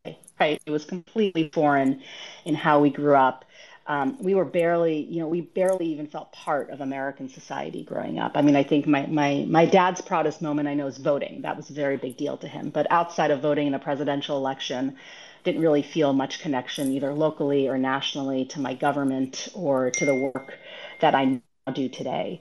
right? 0.43 0.61
It 0.67 0.71
was 0.71 0.85
completely 0.85 1.51
foreign 1.53 2.03
in 2.45 2.55
how 2.55 2.81
we 2.81 2.91
grew 2.91 3.15
up. 3.15 3.45
Um, 3.87 4.17
we 4.21 4.35
were 4.35 4.45
barely, 4.45 4.99
you 5.13 5.21
know, 5.21 5.29
we 5.29 5.41
barely 5.41 5.87
even 5.87 6.07
felt 6.07 6.33
part 6.33 6.71
of 6.71 6.81
American 6.81 7.29
society 7.29 7.83
growing 7.85 8.19
up. 8.19 8.33
I 8.35 8.43
mean, 8.43 8.57
I 8.57 8.65
think 8.65 8.87
my, 8.87 9.07
my, 9.07 9.45
my 9.49 9.67
dad's 9.67 10.01
proudest 10.01 10.41
moment 10.43 10.69
I 10.69 10.75
know 10.75 10.87
is 10.87 10.99
voting. 10.99 11.43
That 11.43 11.57
was 11.57 11.71
a 11.71 11.73
very 11.73 11.97
big 11.97 12.17
deal 12.17 12.37
to 12.39 12.49
him. 12.49 12.71
But 12.71 12.87
outside 12.91 13.31
of 13.31 13.41
voting 13.41 13.67
in 13.69 13.75
a 13.75 13.79
presidential 13.79 14.37
election, 14.37 14.97
didn't 15.45 15.61
really 15.61 15.83
feel 15.83 16.13
much 16.13 16.41
connection 16.41 16.93
either 16.93 17.13
locally 17.13 17.69
or 17.69 17.77
nationally 17.77 18.45
to 18.47 18.61
my 18.61 18.75
government 18.75 19.49
or 19.55 19.91
to 19.91 20.07
the 20.07 20.15
work 20.15 20.59
that 21.01 21.15
I 21.15 21.25
now 21.67 21.73
do 21.73 21.89
today. 21.89 22.41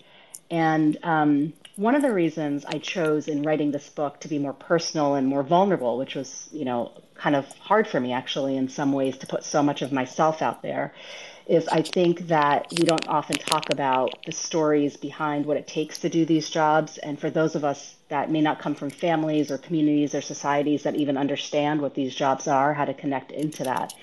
And 0.51 0.97
um, 1.03 1.53
one 1.81 1.95
of 1.95 2.03
the 2.03 2.13
reasons 2.13 2.63
I 2.63 2.77
chose 2.77 3.27
in 3.27 3.41
writing 3.41 3.71
this 3.71 3.89
book 3.89 4.19
to 4.19 4.27
be 4.27 4.37
more 4.37 4.53
personal 4.53 5.15
and 5.15 5.27
more 5.27 5.41
vulnerable, 5.41 5.97
which 5.97 6.13
was, 6.13 6.47
you 6.51 6.63
know, 6.63 6.91
kind 7.15 7.35
of 7.35 7.47
hard 7.57 7.87
for 7.87 7.99
me 7.99 8.13
actually 8.13 8.55
in 8.55 8.69
some 8.69 8.93
ways 8.93 9.17
to 9.17 9.27
put 9.27 9.43
so 9.43 9.63
much 9.63 9.81
of 9.81 9.91
myself 9.91 10.43
out 10.43 10.61
there, 10.61 10.93
is 11.47 11.67
I 11.67 11.81
think 11.81 12.27
that 12.27 12.67
we 12.71 12.85
don't 12.85 13.07
often 13.07 13.37
talk 13.37 13.71
about 13.71 14.13
the 14.27 14.31
stories 14.31 14.95
behind 14.95 15.47
what 15.47 15.57
it 15.57 15.67
takes 15.67 15.97
to 15.99 16.09
do 16.09 16.23
these 16.23 16.51
jobs. 16.51 16.99
And 16.99 17.19
for 17.19 17.31
those 17.31 17.55
of 17.55 17.63
us 17.65 17.95
that 18.09 18.29
may 18.29 18.41
not 18.41 18.59
come 18.59 18.75
from 18.75 18.91
families 18.91 19.49
or 19.49 19.57
communities 19.57 20.13
or 20.13 20.21
societies 20.21 20.83
that 20.83 20.95
even 20.95 21.17
understand 21.17 21.81
what 21.81 21.95
these 21.95 22.13
jobs 22.13 22.47
are, 22.47 22.75
how 22.75 22.85
to 22.85 22.93
connect 22.93 23.31
into 23.31 23.63
that. 23.63 23.93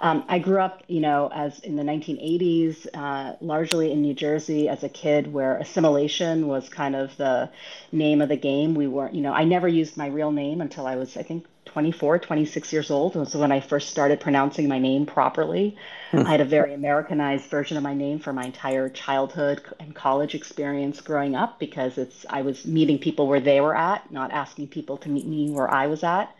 Um, 0.00 0.24
I 0.28 0.38
grew 0.38 0.60
up, 0.60 0.82
you 0.88 1.00
know, 1.00 1.30
as 1.32 1.60
in 1.60 1.76
the 1.76 1.82
1980s, 1.82 2.86
uh, 2.94 3.36
largely 3.40 3.92
in 3.92 4.02
New 4.02 4.14
Jersey 4.14 4.68
as 4.68 4.82
a 4.82 4.88
kid, 4.88 5.32
where 5.32 5.56
assimilation 5.56 6.46
was 6.46 6.68
kind 6.68 6.96
of 6.96 7.16
the 7.16 7.50
name 7.92 8.20
of 8.20 8.28
the 8.28 8.36
game. 8.36 8.74
We 8.74 8.86
weren't, 8.86 9.14
you 9.14 9.22
know, 9.22 9.32
I 9.32 9.44
never 9.44 9.68
used 9.68 9.96
my 9.96 10.08
real 10.08 10.32
name 10.32 10.60
until 10.60 10.86
I 10.86 10.96
was, 10.96 11.16
I 11.16 11.22
think, 11.22 11.46
24, 11.66 12.18
26 12.18 12.72
years 12.72 12.90
old. 12.90 13.16
was 13.16 13.34
when 13.34 13.50
I 13.50 13.60
first 13.60 13.88
started 13.88 14.20
pronouncing 14.20 14.68
my 14.68 14.78
name 14.78 15.06
properly. 15.06 15.76
Hmm. 16.10 16.26
I 16.26 16.30
had 16.30 16.40
a 16.40 16.44
very 16.44 16.74
Americanized 16.74 17.46
version 17.46 17.76
of 17.76 17.82
my 17.82 17.94
name 17.94 18.18
for 18.18 18.32
my 18.32 18.44
entire 18.44 18.88
childhood 18.88 19.62
and 19.80 19.94
college 19.94 20.34
experience 20.34 21.00
growing 21.00 21.34
up 21.34 21.58
because 21.58 21.98
it's 21.98 22.26
I 22.28 22.42
was 22.42 22.66
meeting 22.66 22.98
people 22.98 23.26
where 23.26 23.40
they 23.40 23.60
were 23.60 23.76
at, 23.76 24.10
not 24.12 24.30
asking 24.32 24.68
people 24.68 24.98
to 24.98 25.08
meet 25.08 25.26
me 25.26 25.50
where 25.50 25.70
I 25.70 25.86
was 25.86 26.04
at. 26.04 26.34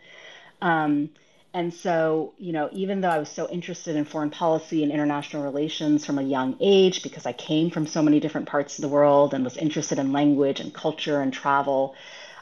Um, 0.61 1.09
and 1.55 1.73
so, 1.73 2.33
you 2.37 2.51
know, 2.51 2.67
even 2.73 2.99
though 2.99 3.09
I 3.09 3.17
was 3.17 3.29
so 3.29 3.47
interested 3.47 3.95
in 3.95 4.03
foreign 4.03 4.29
policy 4.29 4.83
and 4.83 4.91
international 4.91 5.41
relations 5.41 6.05
from 6.05 6.19
a 6.19 6.21
young 6.21 6.57
age, 6.59 7.01
because 7.01 7.25
I 7.25 7.31
came 7.31 7.69
from 7.69 7.87
so 7.87 8.01
many 8.01 8.19
different 8.19 8.49
parts 8.49 8.77
of 8.77 8.81
the 8.81 8.89
world 8.89 9.33
and 9.33 9.41
was 9.41 9.55
interested 9.55 9.97
in 9.97 10.11
language 10.11 10.59
and 10.59 10.73
culture 10.73 11.21
and 11.21 11.31
travel, 11.31 11.95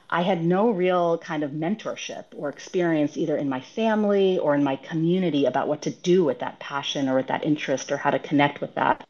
I 0.10 0.24
had 0.24 0.43
no 0.43 0.72
real 0.72 1.20
kind 1.20 1.43
of 1.43 1.51
mentorship 1.51 2.25
or 2.36 2.50
experience 2.50 3.15
either 3.15 3.38
in 3.38 3.50
my 3.50 3.62
family 3.62 4.39
or 4.39 4.55
in 4.55 4.63
my 4.63 4.77
community 4.77 5.46
about 5.46 5.67
what 5.67 5.84
to 5.84 5.91
do 5.91 6.24
with 6.24 6.39
that 6.39 6.58
passion 6.58 7.08
or 7.08 7.17
with 7.17 7.27
that 7.27 7.46
interest 7.46 7.91
or 7.91 7.98
how 7.98 8.10
to 8.10 8.17
connect 8.17 8.62
with 8.62 8.74
that. 8.74 9.08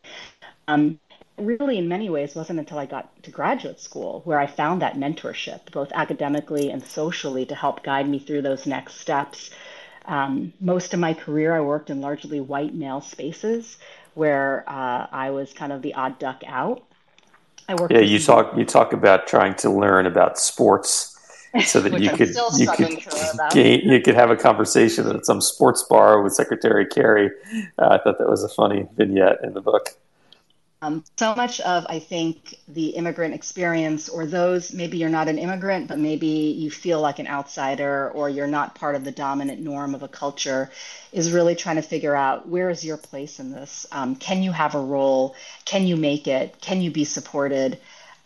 Um, 0.67 0.99
really, 1.37 1.77
in 1.77 1.87
many 1.87 2.09
ways, 2.09 2.35
wasn't 2.35 2.59
until 2.59 2.77
I 2.77 2.87
got 2.87 3.23
to 3.23 3.31
graduate 3.31 3.79
school 3.79 4.19
where 4.25 4.37
I 4.37 4.47
found 4.47 4.81
that 4.81 4.97
mentorship, 4.97 5.71
both 5.71 5.93
academically 5.93 6.71
and 6.71 6.83
socially, 6.83 7.45
to 7.45 7.55
help 7.55 7.83
guide 7.83 8.09
me 8.09 8.19
through 8.19 8.41
those 8.41 8.65
next 8.65 8.95
steps 8.95 9.49
um, 10.05 10.53
most 10.59 10.93
of 10.93 10.99
my 10.99 11.13
career, 11.13 11.55
I 11.55 11.61
worked 11.61 11.89
in 11.89 12.01
largely 12.01 12.39
white 12.39 12.73
male 12.73 13.01
spaces 13.01 13.77
where 14.13 14.63
uh, 14.67 15.07
I 15.11 15.31
was 15.31 15.53
kind 15.53 15.71
of 15.71 15.81
the 15.81 15.93
odd 15.93 16.19
duck 16.19 16.43
out. 16.45 16.83
I 17.67 17.75
worked. 17.75 17.93
Yeah, 17.93 17.99
you 17.99 18.19
talk 18.19 18.55
you 18.57 18.65
talk 18.65 18.93
about 18.93 19.27
trying 19.27 19.55
to 19.55 19.69
learn 19.69 20.05
about 20.05 20.37
sports 20.37 21.17
so 21.65 21.79
that 21.81 21.99
you 22.01 22.09
could 22.09 22.35
you 22.57 22.67
could 22.67 23.51
gain, 23.51 23.81
you 23.89 24.01
could 24.01 24.15
have 24.15 24.29
a 24.29 24.35
conversation 24.35 25.07
at 25.09 25.25
some 25.25 25.39
sports 25.39 25.83
bar 25.83 26.21
with 26.21 26.33
Secretary 26.33 26.85
Kerry. 26.85 27.31
Uh, 27.77 27.87
I 27.91 27.97
thought 28.03 28.17
that 28.17 28.29
was 28.29 28.43
a 28.43 28.49
funny 28.49 28.87
vignette 28.95 29.37
in 29.43 29.53
the 29.53 29.61
book. 29.61 29.89
Um, 30.83 31.05
so 31.17 31.33
much 31.33 31.61
of, 31.61 31.85
I 31.87 31.99
think, 31.99 32.59
the 32.67 32.89
immigrant 32.89 33.33
experience, 33.33 34.09
or 34.09 34.25
those 34.25 34.73
maybe 34.73 34.97
you're 34.97 35.07
not 35.07 35.29
an 35.29 35.37
immigrant, 35.37 35.87
but 35.87 35.97
maybe 35.97 36.27
you 36.27 36.69
feel 36.69 36.99
like 36.99 37.19
an 37.19 37.27
outsider, 37.27 38.11
or 38.11 38.27
you're 38.27 38.47
not 38.47 38.75
part 38.75 38.95
of 38.95 39.05
the 39.05 39.11
dominant 39.11 39.61
norm 39.61 39.95
of 39.95 40.03
a 40.03 40.09
culture, 40.09 40.69
is 41.13 41.31
really 41.31 41.55
trying 41.55 41.77
to 41.77 41.81
figure 41.81 42.13
out 42.13 42.49
where 42.49 42.69
is 42.69 42.83
your 42.83 42.97
place 42.97 43.39
in 43.39 43.51
this? 43.51 43.85
Um, 43.93 44.17
can 44.17 44.43
you 44.43 44.51
have 44.51 44.75
a 44.75 44.79
role? 44.81 45.35
Can 45.63 45.87
you 45.87 45.95
make 45.95 46.27
it? 46.27 46.59
Can 46.59 46.81
you 46.81 46.91
be 46.91 47.05
supported? 47.05 47.79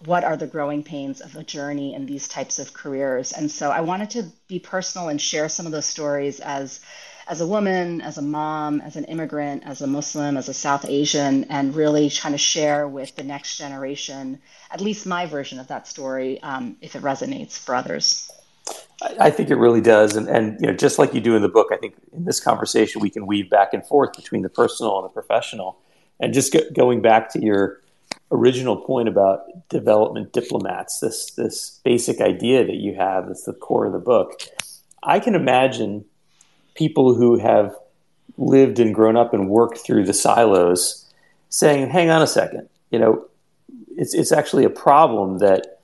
What 0.06 0.24
are 0.24 0.36
the 0.36 0.48
growing 0.48 0.82
pains 0.82 1.22
of 1.22 1.36
a 1.36 1.44
journey 1.44 1.94
in 1.94 2.08
these 2.08 2.28
types 2.28 2.58
of 2.58 2.74
careers? 2.74 3.34
And 3.34 3.52
so 3.52 3.70
I 3.70 3.82
wanted 3.82 4.10
to 4.12 4.24
be 4.48 4.58
personal 4.58 5.10
and 5.10 5.22
share 5.22 5.48
some 5.48 5.68
of 5.68 5.72
those 5.72 5.86
stories 5.86 6.40
as 6.40 6.80
as 7.30 7.42
a 7.42 7.48
woman, 7.48 8.02
as 8.02 8.18
a 8.18 8.22
mom, 8.22 8.80
as 8.82 8.96
an 8.96 9.04
immigrant, 9.06 9.64
as 9.66 9.82
a 9.82 9.88
Muslim, 9.88 10.38
as 10.38 10.48
a 10.48 10.54
South 10.54 10.86
Asian, 10.88 11.44
and 11.46 11.76
really 11.76 12.10
trying 12.10 12.34
to 12.34 12.38
share 12.38 12.88
with 12.88 13.16
the 13.16 13.24
next 13.24 13.58
generation 13.58 14.40
at 14.72 14.82
least 14.82 15.06
my 15.06 15.26
version 15.26 15.60
of 15.60 15.68
that 15.68 15.88
story, 15.88 16.42
um, 16.42 16.78
if 16.82 16.96
it 16.96 17.02
resonates 17.02 17.58
for 17.58 17.76
others. 17.76 18.32
I 19.20 19.30
think 19.30 19.50
it 19.50 19.56
really 19.56 19.82
does, 19.82 20.16
and 20.16 20.28
and 20.28 20.60
you 20.60 20.68
know, 20.68 20.74
just 20.74 20.98
like 20.98 21.14
you 21.14 21.22
do 21.22 21.36
in 21.36 21.42
the 21.42 21.50
book, 21.50 21.68
I 21.72 21.78
think 21.78 21.96
in 22.14 22.26
this 22.26 22.40
conversation 22.40 23.00
we 23.00 23.10
can 23.10 23.28
weave 23.28 23.50
back 23.50 23.74
and 23.74 23.86
forth 23.86 24.14
between 24.16 24.42
the 24.42 24.50
personal 24.50 24.98
and 24.98 25.06
the 25.06 25.10
professional. 25.10 25.78
And 26.20 26.34
just 26.34 26.52
go, 26.52 26.62
going 26.74 27.02
back 27.02 27.32
to 27.34 27.42
your 27.42 27.82
original 28.32 28.76
point 28.76 29.08
about 29.08 29.42
development 29.70 30.34
diplomats, 30.34 31.00
this 31.00 31.32
this 31.32 31.80
basic 31.84 32.22
idea 32.22 32.66
that 32.66 32.78
you 32.78 32.96
have 32.96 33.28
that's 33.28 33.44
the 33.44 33.54
core 33.54 33.86
of 33.86 33.94
the 33.94 34.00
book. 34.00 34.32
I 35.04 35.20
can 35.20 35.36
imagine 35.36 36.06
people 36.78 37.16
who 37.16 37.38
have 37.38 37.76
lived 38.38 38.80
and 38.80 38.94
grown 38.94 39.18
up 39.18 39.34
and 39.34 39.50
worked 39.50 39.80
through 39.80 40.06
the 40.06 40.14
silos 40.14 41.06
saying, 41.50 41.90
hang 41.90 42.10
on 42.10 42.22
a 42.22 42.28
second, 42.28 42.70
you 42.92 43.00
know, 43.00 43.26
it's, 43.98 44.14
it's 44.14 44.32
actually 44.32 44.64
a 44.64 44.70
problem 44.70 45.40
that 45.40 45.80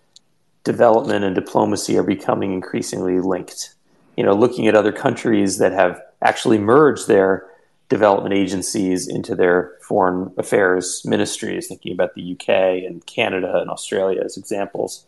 development 0.64 1.26
and 1.26 1.36
diplomacy 1.36 1.98
are 1.98 2.04
becoming 2.04 2.54
increasingly 2.54 3.20
linked. 3.20 3.74
You 4.16 4.24
know, 4.24 4.34
looking 4.34 4.68
at 4.68 4.76
other 4.76 4.92
countries 4.92 5.58
that 5.58 5.72
have 5.72 6.00
actually 6.22 6.60
merged 6.60 7.08
their 7.08 7.46
development 7.90 8.34
agencies 8.34 9.08
into 9.08 9.36
their 9.36 9.74
foreign 9.82 10.32
affairs 10.38 11.02
ministries, 11.06 11.68
thinking 11.68 11.92
about 11.92 12.14
the 12.16 12.34
UK 12.34 12.50
and 12.86 13.06
Canada 13.06 13.60
and 13.60 13.70
Australia 13.70 14.22
as 14.24 14.38
examples, 14.38 15.06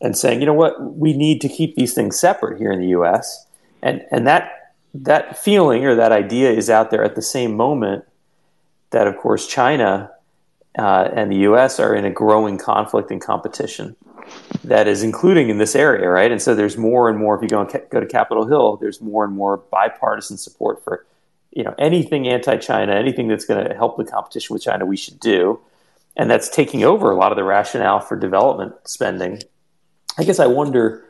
and 0.00 0.16
saying, 0.16 0.40
you 0.40 0.46
know 0.46 0.54
what, 0.54 0.94
we 0.94 1.16
need 1.16 1.40
to 1.40 1.48
keep 1.48 1.74
these 1.74 1.94
things 1.94 2.18
separate 2.18 2.58
here 2.58 2.70
in 2.70 2.80
the 2.80 2.88
US. 2.88 3.46
And, 3.82 4.04
and 4.10 4.26
that 4.26 4.65
that 5.04 5.38
feeling 5.38 5.84
or 5.84 5.94
that 5.94 6.12
idea 6.12 6.50
is 6.50 6.70
out 6.70 6.90
there 6.90 7.04
at 7.04 7.14
the 7.14 7.22
same 7.22 7.56
moment 7.56 8.04
that, 8.90 9.06
of 9.06 9.16
course, 9.16 9.46
China 9.46 10.10
uh, 10.78 11.08
and 11.12 11.30
the 11.30 11.38
U.S. 11.38 11.80
are 11.80 11.94
in 11.94 12.04
a 12.04 12.10
growing 12.10 12.58
conflict 12.58 13.10
and 13.10 13.20
competition 13.20 13.96
that 14.64 14.88
is 14.88 15.02
including 15.02 15.48
in 15.48 15.58
this 15.58 15.74
area, 15.74 16.08
right? 16.08 16.30
And 16.30 16.42
so 16.42 16.54
there's 16.54 16.76
more 16.76 17.08
and 17.08 17.18
more. 17.18 17.36
If 17.36 17.42
you 17.42 17.48
go 17.48 17.64
go 17.64 18.00
to 18.00 18.06
Capitol 18.06 18.46
Hill, 18.46 18.76
there's 18.76 19.00
more 19.00 19.24
and 19.24 19.34
more 19.34 19.58
bipartisan 19.58 20.36
support 20.36 20.82
for 20.82 21.06
you 21.52 21.62
know 21.62 21.74
anything 21.78 22.28
anti-China, 22.28 22.94
anything 22.94 23.28
that's 23.28 23.44
going 23.44 23.66
to 23.66 23.74
help 23.74 23.96
the 23.96 24.04
competition 24.04 24.52
with 24.52 24.62
China. 24.62 24.84
We 24.84 24.96
should 24.96 25.20
do, 25.20 25.60
and 26.16 26.30
that's 26.30 26.48
taking 26.48 26.84
over 26.84 27.10
a 27.10 27.16
lot 27.16 27.32
of 27.32 27.36
the 27.36 27.44
rationale 27.44 28.00
for 28.00 28.16
development 28.16 28.74
spending. 28.84 29.42
I 30.18 30.24
guess 30.24 30.38
I 30.38 30.46
wonder 30.46 31.05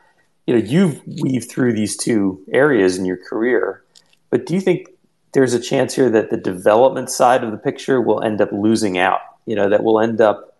you 0.47 0.55
know 0.55 0.63
you've 0.63 1.01
weaved 1.21 1.49
through 1.49 1.73
these 1.73 1.95
two 1.95 2.41
areas 2.51 2.97
in 2.97 3.05
your 3.05 3.17
career 3.17 3.83
but 4.29 4.45
do 4.45 4.55
you 4.55 4.61
think 4.61 4.87
there's 5.33 5.53
a 5.53 5.59
chance 5.59 5.93
here 5.93 6.09
that 6.09 6.31
the 6.31 6.37
development 6.37 7.09
side 7.09 7.43
of 7.43 7.51
the 7.51 7.57
picture 7.57 8.01
will 8.01 8.23
end 8.23 8.41
up 8.41 8.51
losing 8.51 8.97
out 8.97 9.19
you 9.45 9.55
know 9.55 9.69
that 9.69 9.83
we'll 9.83 9.99
end 9.99 10.19
up 10.19 10.57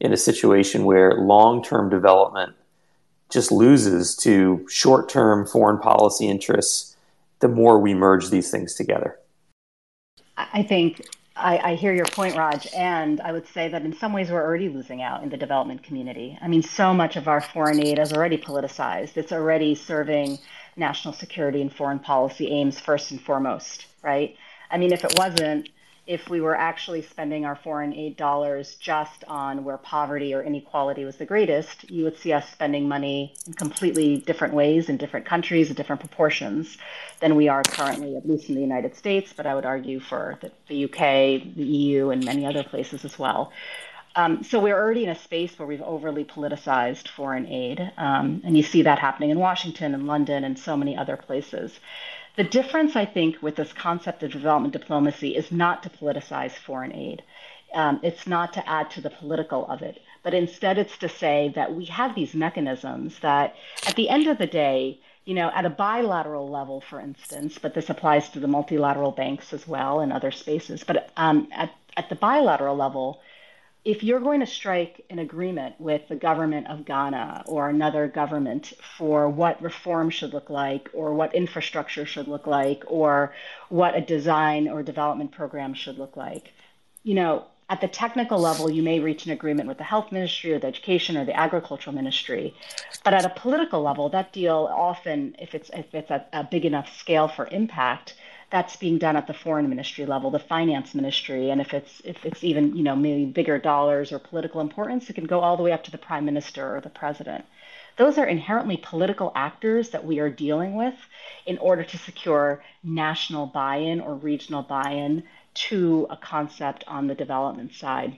in 0.00 0.12
a 0.12 0.16
situation 0.16 0.84
where 0.84 1.14
long-term 1.14 1.88
development 1.88 2.54
just 3.30 3.50
loses 3.52 4.14
to 4.16 4.66
short-term 4.68 5.46
foreign 5.46 5.78
policy 5.78 6.28
interests 6.28 6.96
the 7.40 7.48
more 7.48 7.78
we 7.78 7.94
merge 7.94 8.30
these 8.30 8.50
things 8.50 8.74
together? 8.74 9.18
I 10.36 10.62
think 10.62 11.06
I, 11.38 11.58
I, 11.58 11.74
hear 11.74 11.94
your 11.94 12.06
point, 12.06 12.36
Raj, 12.36 12.66
and 12.74 13.20
I 13.20 13.32
would 13.32 13.46
say 13.48 13.68
that 13.68 13.82
in 13.82 13.92
some 13.92 14.12
ways 14.12 14.30
we're 14.30 14.42
already 14.42 14.68
losing 14.68 15.02
out 15.02 15.22
in 15.22 15.28
the 15.28 15.36
development 15.36 15.82
community. 15.82 16.36
I 16.40 16.48
mean, 16.48 16.62
so 16.62 16.92
much 16.92 17.16
of 17.16 17.28
our 17.28 17.40
foreign 17.40 17.84
aid 17.84 17.98
is 17.98 18.12
already 18.12 18.38
politicized. 18.38 19.16
It's 19.16 19.32
already 19.32 19.74
serving 19.74 20.38
national 20.76 21.14
security 21.14 21.62
and 21.62 21.72
foreign 21.72 22.00
policy 22.00 22.48
aims 22.48 22.80
first 22.80 23.12
and 23.12 23.20
foremost, 23.20 23.86
right? 24.02 24.36
I 24.70 24.78
mean, 24.78 24.92
if 24.92 25.04
it 25.04 25.14
wasn't, 25.16 25.68
if 26.08 26.30
we 26.30 26.40
were 26.40 26.56
actually 26.56 27.02
spending 27.02 27.44
our 27.44 27.54
foreign 27.54 27.92
aid 27.92 28.16
dollars 28.16 28.76
just 28.76 29.24
on 29.28 29.62
where 29.62 29.76
poverty 29.76 30.34
or 30.34 30.42
inequality 30.42 31.04
was 31.04 31.16
the 31.16 31.26
greatest, 31.26 31.88
you 31.90 32.02
would 32.02 32.16
see 32.16 32.32
us 32.32 32.48
spending 32.50 32.88
money 32.88 33.34
in 33.46 33.52
completely 33.52 34.16
different 34.16 34.54
ways 34.54 34.88
in 34.88 34.96
different 34.96 35.26
countries 35.26 35.68
in 35.68 35.76
different 35.76 36.00
proportions 36.00 36.78
than 37.20 37.36
we 37.36 37.46
are 37.46 37.62
currently, 37.62 38.16
at 38.16 38.26
least 38.26 38.48
in 38.48 38.54
the 38.54 38.60
United 38.62 38.96
States, 38.96 39.34
but 39.36 39.46
I 39.46 39.54
would 39.54 39.66
argue 39.66 40.00
for 40.00 40.38
the, 40.40 40.50
the 40.68 40.84
UK, 40.86 41.54
the 41.54 41.64
EU, 41.64 42.08
and 42.08 42.24
many 42.24 42.46
other 42.46 42.64
places 42.64 43.04
as 43.04 43.18
well. 43.18 43.52
Um, 44.16 44.42
so 44.42 44.58
we're 44.58 44.76
already 44.76 45.04
in 45.04 45.10
a 45.10 45.14
space 45.14 45.58
where 45.58 45.68
we've 45.68 45.82
overly 45.82 46.24
politicized 46.24 47.08
foreign 47.08 47.46
aid, 47.46 47.92
um, 47.98 48.40
and 48.44 48.56
you 48.56 48.62
see 48.62 48.80
that 48.82 48.98
happening 48.98 49.28
in 49.28 49.38
Washington 49.38 49.94
and 49.94 50.06
London 50.06 50.42
and 50.42 50.58
so 50.58 50.74
many 50.74 50.96
other 50.96 51.18
places. 51.18 51.78
The 52.38 52.44
difference, 52.44 52.94
I 52.94 53.04
think, 53.04 53.42
with 53.42 53.56
this 53.56 53.72
concept 53.72 54.22
of 54.22 54.30
development 54.30 54.72
diplomacy 54.72 55.34
is 55.34 55.50
not 55.50 55.82
to 55.82 55.90
politicize 55.90 56.52
foreign 56.52 56.94
aid. 56.94 57.24
Um, 57.74 57.98
it's 58.04 58.28
not 58.28 58.52
to 58.52 58.68
add 58.68 58.90
to 58.92 59.00
the 59.00 59.10
political 59.10 59.66
of 59.66 59.82
it, 59.82 60.00
but 60.22 60.34
instead 60.34 60.78
it's 60.78 60.96
to 60.98 61.08
say 61.08 61.52
that 61.56 61.74
we 61.74 61.86
have 61.86 62.14
these 62.14 62.34
mechanisms 62.34 63.18
that, 63.22 63.56
at 63.88 63.96
the 63.96 64.08
end 64.08 64.28
of 64.28 64.38
the 64.38 64.46
day, 64.46 65.00
you 65.24 65.34
know, 65.34 65.50
at 65.52 65.66
a 65.66 65.70
bilateral 65.70 66.48
level, 66.48 66.80
for 66.80 67.00
instance, 67.00 67.58
but 67.60 67.74
this 67.74 67.90
applies 67.90 68.28
to 68.28 68.38
the 68.38 68.46
multilateral 68.46 69.10
banks 69.10 69.52
as 69.52 69.66
well 69.66 69.98
and 69.98 70.12
other 70.12 70.30
spaces. 70.30 70.84
But 70.84 71.10
um, 71.16 71.48
at, 71.50 71.72
at 71.96 72.08
the 72.08 72.14
bilateral 72.14 72.76
level, 72.76 73.20
if 73.88 74.02
you're 74.02 74.20
going 74.20 74.40
to 74.40 74.46
strike 74.46 75.02
an 75.08 75.18
agreement 75.18 75.74
with 75.78 76.06
the 76.08 76.14
government 76.14 76.66
of 76.66 76.84
Ghana 76.84 77.44
or 77.46 77.70
another 77.70 78.06
government 78.06 78.74
for 78.98 79.30
what 79.30 79.62
reform 79.62 80.10
should 80.10 80.34
look 80.34 80.50
like, 80.50 80.90
or 80.92 81.14
what 81.14 81.34
infrastructure 81.34 82.04
should 82.04 82.28
look 82.28 82.46
like, 82.46 82.84
or 82.86 83.32
what 83.70 83.96
a 83.96 84.02
design 84.02 84.68
or 84.68 84.82
development 84.82 85.32
program 85.32 85.72
should 85.72 85.96
look 85.96 86.18
like, 86.18 86.52
you 87.02 87.14
know, 87.14 87.46
at 87.70 87.80
the 87.80 87.88
technical 87.88 88.38
level, 88.38 88.68
you 88.68 88.82
may 88.82 89.00
reach 89.00 89.24
an 89.24 89.32
agreement 89.32 89.68
with 89.68 89.78
the 89.78 89.84
health 89.84 90.12
ministry 90.12 90.52
or 90.52 90.58
the 90.58 90.66
education 90.66 91.16
or 91.16 91.24
the 91.24 91.38
agricultural 91.38 91.96
ministry. 91.96 92.54
But 93.04 93.14
at 93.14 93.24
a 93.24 93.30
political 93.30 93.80
level, 93.82 94.10
that 94.10 94.34
deal 94.34 94.68
often, 94.70 95.34
if 95.38 95.54
it's 95.54 95.70
if 95.72 95.94
it's 95.94 96.10
a, 96.10 96.26
a 96.34 96.44
big 96.44 96.66
enough 96.66 96.94
scale 96.98 97.28
for 97.28 97.46
impact, 97.46 98.14
that's 98.50 98.76
being 98.76 98.98
done 98.98 99.16
at 99.16 99.26
the 99.26 99.34
foreign 99.34 99.68
ministry 99.68 100.06
level, 100.06 100.30
the 100.30 100.38
finance 100.38 100.94
ministry, 100.94 101.50
and 101.50 101.60
if 101.60 101.74
it's 101.74 102.00
if 102.04 102.24
it's 102.24 102.42
even 102.42 102.76
you 102.76 102.82
know 102.82 102.96
maybe 102.96 103.26
bigger 103.26 103.58
dollars 103.58 104.10
or 104.12 104.18
political 104.18 104.60
importance, 104.60 105.10
it 105.10 105.14
can 105.14 105.26
go 105.26 105.40
all 105.40 105.56
the 105.56 105.62
way 105.62 105.72
up 105.72 105.84
to 105.84 105.90
the 105.90 105.98
prime 105.98 106.24
minister 106.24 106.76
or 106.76 106.80
the 106.80 106.88
president. 106.88 107.44
Those 107.96 108.16
are 108.16 108.26
inherently 108.26 108.76
political 108.76 109.32
actors 109.34 109.90
that 109.90 110.04
we 110.04 110.20
are 110.20 110.30
dealing 110.30 110.76
with 110.76 110.94
in 111.46 111.58
order 111.58 111.82
to 111.82 111.98
secure 111.98 112.62
national 112.84 113.46
buy-in 113.46 114.00
or 114.00 114.14
regional 114.14 114.62
buy-in 114.62 115.24
to 115.54 116.06
a 116.08 116.16
concept 116.16 116.84
on 116.86 117.08
the 117.08 117.14
development 117.14 117.74
side. 117.74 118.16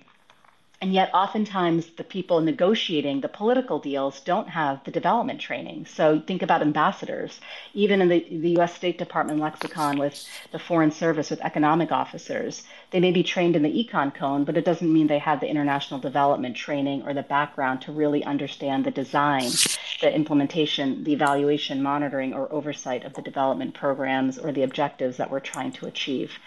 And 0.83 0.95
yet, 0.95 1.11
oftentimes, 1.13 1.91
the 1.99 2.05
people 2.05 2.41
negotiating 2.41 3.21
the 3.21 3.29
political 3.29 3.79
deals 3.79 4.19
don't 4.21 4.49
have 4.49 4.83
the 4.85 4.91
development 4.91 5.39
training. 5.39 5.85
So, 5.85 6.21
think 6.27 6.41
about 6.41 6.63
ambassadors. 6.63 7.39
Even 7.75 8.01
in 8.01 8.09
the, 8.09 8.27
the 8.31 8.59
US 8.59 8.75
State 8.75 8.97
Department 8.97 9.41
lexicon 9.41 9.99
with 9.99 10.27
the 10.53 10.59
Foreign 10.59 10.91
Service 10.91 11.29
with 11.29 11.43
economic 11.43 11.93
officers, 11.93 12.65
they 12.93 13.01
may 13.01 13.13
be 13.13 13.23
trained 13.23 13.57
in 13.57 13.63
the 13.63 13.85
econ 13.85 14.15
cone, 14.15 14.45
but 14.45 14.57
it 14.57 14.65
doesn't 14.65 14.91
mean 14.91 15.07
they 15.07 15.19
have 15.19 15.41
the 15.41 15.51
international 15.51 16.01
development 16.01 16.57
training 16.57 17.03
or 17.03 17.13
the 17.13 17.23
background 17.23 17.83
to 17.83 17.93
really 17.93 18.25
understand 18.25 18.87
the 18.87 18.91
design, 18.91 19.51
the 20.01 20.11
implementation, 20.11 21.05
the 21.05 21.13
evaluation, 21.13 21.83
monitoring, 21.83 22.33
or 22.33 22.51
oversight 22.51 23.05
of 23.05 23.13
the 23.13 23.23
development 23.23 23.75
programs 23.75 24.39
or 24.39 24.51
the 24.51 24.63
objectives 24.63 25.19
that 25.19 25.31
we're 25.31 25.41
trying 25.41 25.73
to 25.73 25.85
achieve. 25.85 26.39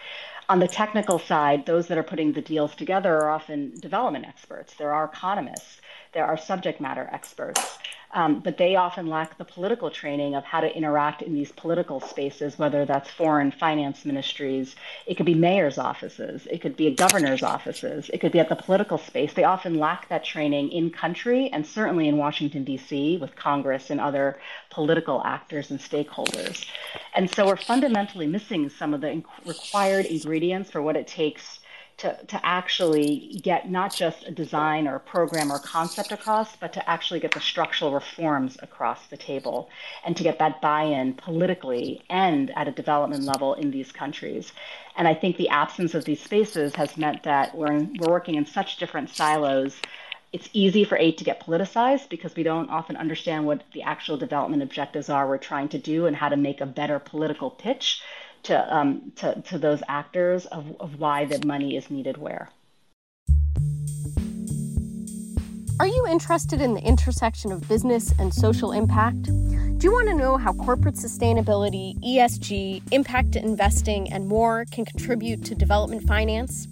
On 0.49 0.59
the 0.59 0.67
technical 0.67 1.19
side, 1.19 1.65
those 1.65 1.87
that 1.87 1.97
are 1.97 2.03
putting 2.03 2.33
the 2.33 2.41
deals 2.41 2.75
together 2.75 3.15
are 3.15 3.29
often 3.29 3.79
development 3.79 4.25
experts. 4.27 4.73
There 4.75 4.93
are 4.93 5.05
economists, 5.05 5.79
there 6.13 6.25
are 6.25 6.37
subject 6.37 6.81
matter 6.81 7.09
experts 7.11 7.77
um, 8.13 8.39
but 8.39 8.57
they 8.57 8.75
often 8.75 9.07
lack 9.07 9.37
the 9.37 9.45
political 9.45 9.89
training 9.89 10.35
of 10.35 10.43
how 10.43 10.61
to 10.61 10.77
interact 10.77 11.23
in 11.23 11.33
these 11.33 11.51
political 11.51 11.99
spaces, 11.99 12.59
whether 12.59 12.85
that's 12.85 13.09
foreign 13.09 13.51
finance 13.51 14.05
ministries, 14.05 14.75
it 15.07 15.15
could 15.15 15.25
be 15.25 15.33
mayor's 15.33 15.79
offices, 15.79 16.47
it 16.51 16.61
could 16.61 16.77
be 16.77 16.87
a 16.87 16.95
governor's 16.95 17.41
offices, 17.41 18.09
it 18.13 18.19
could 18.19 18.31
be 18.31 18.39
at 18.39 18.49
the 18.49 18.55
political 18.55 18.99
space. 18.99 19.33
They 19.33 19.43
often 19.43 19.79
lack 19.79 20.09
that 20.09 20.23
training 20.23 20.71
in 20.71 20.91
country 20.91 21.49
and 21.51 21.65
certainly 21.65 22.07
in 22.07 22.17
Washington, 22.17 22.63
D.C., 22.63 23.17
with 23.17 23.35
Congress 23.35 23.89
and 23.89 23.99
other 23.99 24.39
political 24.69 25.23
actors 25.25 25.71
and 25.71 25.79
stakeholders. 25.79 26.65
And 27.15 27.29
so 27.33 27.47
we're 27.47 27.57
fundamentally 27.57 28.27
missing 28.27 28.69
some 28.69 28.93
of 28.93 29.01
the 29.01 29.23
required 29.45 30.05
ingredients 30.05 30.69
for 30.69 30.81
what 30.83 30.95
it 30.95 31.07
takes 31.07 31.59
to, 31.97 32.17
to 32.27 32.45
actually 32.45 33.39
get 33.43 33.69
not 33.69 33.93
just 33.93 34.27
a 34.27 34.31
design 34.31 34.87
or 34.87 34.95
a 34.95 34.99
program 34.99 35.51
or 35.51 35.59
concept 35.59 36.11
across, 36.11 36.55
but 36.55 36.73
to 36.73 36.89
actually 36.89 37.19
get 37.19 37.31
the 37.31 37.39
structural 37.39 37.93
reforms 37.93 38.57
across 38.61 39.07
the 39.07 39.17
table 39.17 39.69
and 40.05 40.17
to 40.17 40.23
get 40.23 40.39
that 40.39 40.61
buy 40.61 40.83
in 40.83 41.13
politically 41.13 42.01
and 42.09 42.51
at 42.57 42.67
a 42.67 42.71
development 42.71 43.23
level 43.23 43.53
in 43.53 43.71
these 43.71 43.91
countries. 43.91 44.51
And 44.95 45.07
I 45.07 45.13
think 45.13 45.37
the 45.37 45.49
absence 45.49 45.93
of 45.93 46.05
these 46.05 46.21
spaces 46.21 46.75
has 46.75 46.97
meant 46.97 47.23
that 47.23 47.55
we're, 47.55 47.71
in, 47.71 47.95
we're 47.99 48.11
working 48.11 48.35
in 48.35 48.45
such 48.45 48.77
different 48.77 49.09
silos. 49.09 49.75
It's 50.31 50.49
easy 50.51 50.83
for 50.83 50.97
aid 50.97 51.19
to 51.19 51.23
get 51.23 51.45
politicized 51.45 52.09
because 52.09 52.35
we 52.35 52.43
don't 52.43 52.69
often 52.69 52.97
understand 52.97 53.45
what 53.45 53.63
the 53.73 53.83
actual 53.83 54.17
development 54.17 54.63
objectives 54.63 55.09
are 55.09 55.27
we're 55.27 55.37
trying 55.37 55.69
to 55.69 55.77
do 55.77 56.07
and 56.07 56.15
how 56.15 56.29
to 56.29 56.37
make 56.37 56.59
a 56.59 56.65
better 56.65 56.97
political 56.97 57.51
pitch 57.51 58.01
to, 58.43 58.75
um, 58.75 59.11
to, 59.15 59.41
to 59.41 59.57
those 59.57 59.81
actors 59.87 60.45
of, 60.47 60.75
of 60.79 60.99
why 60.99 61.25
the 61.25 61.45
money 61.45 61.75
is 61.75 61.89
needed 61.89 62.17
where. 62.17 62.49
Are 65.79 65.87
you 65.87 66.05
interested 66.07 66.61
in 66.61 66.75
the 66.75 66.81
intersection 66.81 67.51
of 67.51 67.67
business 67.67 68.13
and 68.19 68.33
social 68.33 68.71
impact? 68.71 69.23
Do 69.23 69.89
you 69.89 69.91
want 69.91 70.07
to 70.07 70.15
know 70.15 70.37
how 70.37 70.53
corporate 70.53 70.95
sustainability, 70.95 71.99
ESG, 72.01 72.83
impact 72.91 73.35
investing, 73.35 74.13
and 74.13 74.27
more 74.27 74.65
can 74.71 74.85
contribute 74.85 75.43
to 75.45 75.55
development 75.55 76.07
finance? 76.07 76.67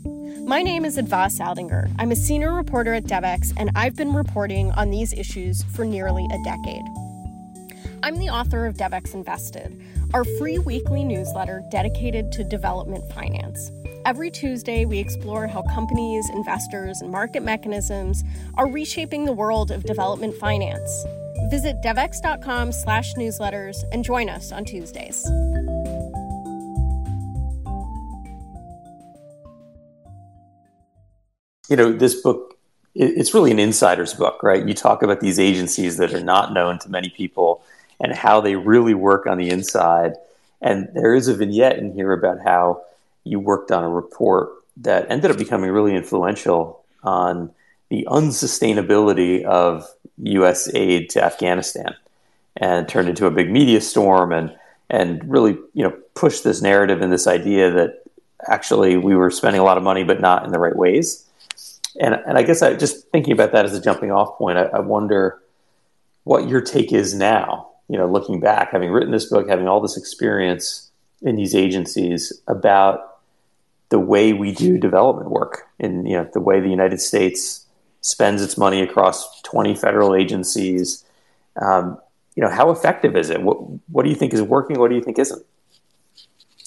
My 0.45 0.61
name 0.61 0.85
is 0.85 0.97
Adva 0.97 1.27
Saldinger. 1.27 1.93
I'm 1.99 2.11
a 2.11 2.15
senior 2.15 2.53
reporter 2.53 2.93
at 2.93 3.03
DevEx, 3.05 3.53
and 3.57 3.71
I've 3.75 3.95
been 3.95 4.13
reporting 4.13 4.71
on 4.73 4.91
these 4.91 5.13
issues 5.13 5.63
for 5.63 5.83
nearly 5.83 6.25
a 6.31 6.43
decade. 6.43 6.85
I'm 8.03 8.17
the 8.17 8.29
author 8.29 8.65
of 8.65 8.77
DevEx 8.77 9.13
Invested, 9.13 9.81
our 10.13 10.25
free 10.37 10.59
weekly 10.59 11.03
newsletter 11.03 11.63
dedicated 11.69 12.31
to 12.33 12.43
development 12.43 13.09
finance. 13.13 13.71
Every 14.05 14.29
Tuesday, 14.31 14.83
we 14.85 14.99
explore 14.99 15.47
how 15.47 15.61
companies, 15.73 16.29
investors, 16.31 17.01
and 17.01 17.11
market 17.11 17.43
mechanisms 17.43 18.23
are 18.55 18.67
reshaping 18.67 19.25
the 19.25 19.31
world 19.31 19.71
of 19.71 19.83
development 19.83 20.35
finance. 20.35 21.05
Visit 21.49 21.77
devex.com 21.83 22.71
slash 22.71 23.13
newsletters 23.13 23.83
and 23.91 24.03
join 24.03 24.29
us 24.29 24.51
on 24.51 24.65
Tuesdays. 24.65 25.23
You 31.69 31.77
know, 31.77 31.93
this 31.93 32.19
book, 32.19 32.57
it's 32.95 33.33
really 33.33 33.51
an 33.51 33.59
insider's 33.59 34.13
book, 34.13 34.43
right? 34.43 34.67
You 34.67 34.73
talk 34.73 35.03
about 35.03 35.21
these 35.21 35.39
agencies 35.39 35.95
that 35.97 36.13
are 36.13 36.23
not 36.23 36.53
known 36.53 36.79
to 36.79 36.89
many 36.89 37.09
people 37.09 37.63
and 38.01 38.13
how 38.13 38.41
they 38.41 38.55
really 38.55 38.93
work 38.93 39.27
on 39.27 39.37
the 39.37 39.49
inside. 39.49 40.13
And 40.61 40.89
there 40.93 41.15
is 41.15 41.27
a 41.27 41.35
vignette 41.35 41.77
in 41.77 41.93
here 41.93 42.11
about 42.11 42.39
how 42.43 42.83
you 43.23 43.39
worked 43.39 43.71
on 43.71 43.83
a 43.83 43.89
report 43.89 44.49
that 44.77 45.09
ended 45.09 45.31
up 45.31 45.37
becoming 45.37 45.69
really 45.69 45.95
influential 45.95 46.83
on 47.03 47.51
the 47.89 48.07
unsustainability 48.09 49.43
of 49.43 49.87
U.S. 50.17 50.69
aid 50.73 51.09
to 51.11 51.23
Afghanistan, 51.23 51.95
and 52.57 52.87
turned 52.87 53.09
into 53.09 53.27
a 53.27 53.31
big 53.31 53.51
media 53.51 53.81
storm, 53.81 54.31
and 54.31 54.55
and 54.89 55.21
really 55.29 55.57
you 55.73 55.83
know 55.83 55.91
pushed 56.15 56.43
this 56.43 56.61
narrative 56.61 57.01
and 57.01 57.11
this 57.11 57.27
idea 57.27 57.71
that 57.71 58.03
actually 58.47 58.97
we 58.97 59.15
were 59.15 59.29
spending 59.29 59.61
a 59.61 59.63
lot 59.63 59.77
of 59.77 59.83
money 59.83 60.03
but 60.03 60.19
not 60.19 60.45
in 60.45 60.51
the 60.51 60.59
right 60.59 60.75
ways. 60.75 61.25
And 61.99 62.15
and 62.15 62.37
I 62.37 62.43
guess 62.43 62.61
I 62.61 62.75
just 62.75 63.09
thinking 63.09 63.33
about 63.33 63.51
that 63.51 63.65
as 63.65 63.75
a 63.75 63.81
jumping 63.81 64.11
off 64.11 64.37
point, 64.37 64.57
I, 64.57 64.63
I 64.63 64.79
wonder 64.79 65.41
what 66.23 66.47
your 66.47 66.61
take 66.61 66.93
is 66.93 67.13
now 67.13 67.70
you 67.91 67.97
know, 67.97 68.09
looking 68.09 68.39
back, 68.39 68.71
having 68.71 68.89
written 68.89 69.11
this 69.11 69.25
book, 69.25 69.49
having 69.49 69.67
all 69.67 69.81
this 69.81 69.97
experience 69.97 70.89
in 71.21 71.35
these 71.35 71.53
agencies 71.53 72.41
about 72.47 73.19
the 73.89 73.99
way 73.99 74.31
we 74.31 74.53
do 74.53 74.77
development 74.77 75.29
work 75.29 75.67
and 75.77 76.07
you 76.07 76.15
know 76.15 76.25
the 76.33 76.39
way 76.39 76.61
the 76.61 76.69
United 76.69 77.01
States 77.01 77.65
spends 77.99 78.41
its 78.41 78.57
money 78.57 78.81
across 78.81 79.41
20 79.41 79.75
federal 79.75 80.15
agencies. 80.15 81.03
Um, 81.61 81.99
you 82.35 82.41
know, 82.41 82.49
how 82.49 82.71
effective 82.71 83.17
is 83.17 83.29
it? 83.29 83.41
What 83.41 83.57
what 83.89 84.03
do 84.03 84.09
you 84.09 84.15
think 84.15 84.33
is 84.33 84.41
working? 84.41 84.79
What 84.79 84.89
do 84.89 84.95
you 84.95 85.03
think 85.03 85.19
isn't? 85.19 85.45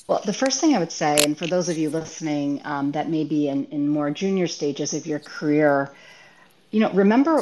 Well, 0.07 0.21
the 0.27 0.35
first 0.35 0.61
thing 0.61 0.75
I 0.77 0.79
would 0.79 0.93
say, 0.93 1.17
and 1.25 1.39
for 1.39 1.47
those 1.47 1.71
of 1.71 1.79
you 1.79 1.89
listening 1.89 2.61
um, 2.65 2.93
that 2.93 3.09
may 3.09 3.25
be 3.25 3.49
in, 3.49 3.65
in 3.67 3.89
more 3.89 4.11
junior 4.11 4.47
stages 4.47 4.93
of 4.93 5.07
your 5.07 5.21
career, 5.21 5.91
you 6.75 6.81
know, 6.81 6.91
remember, 6.91 7.41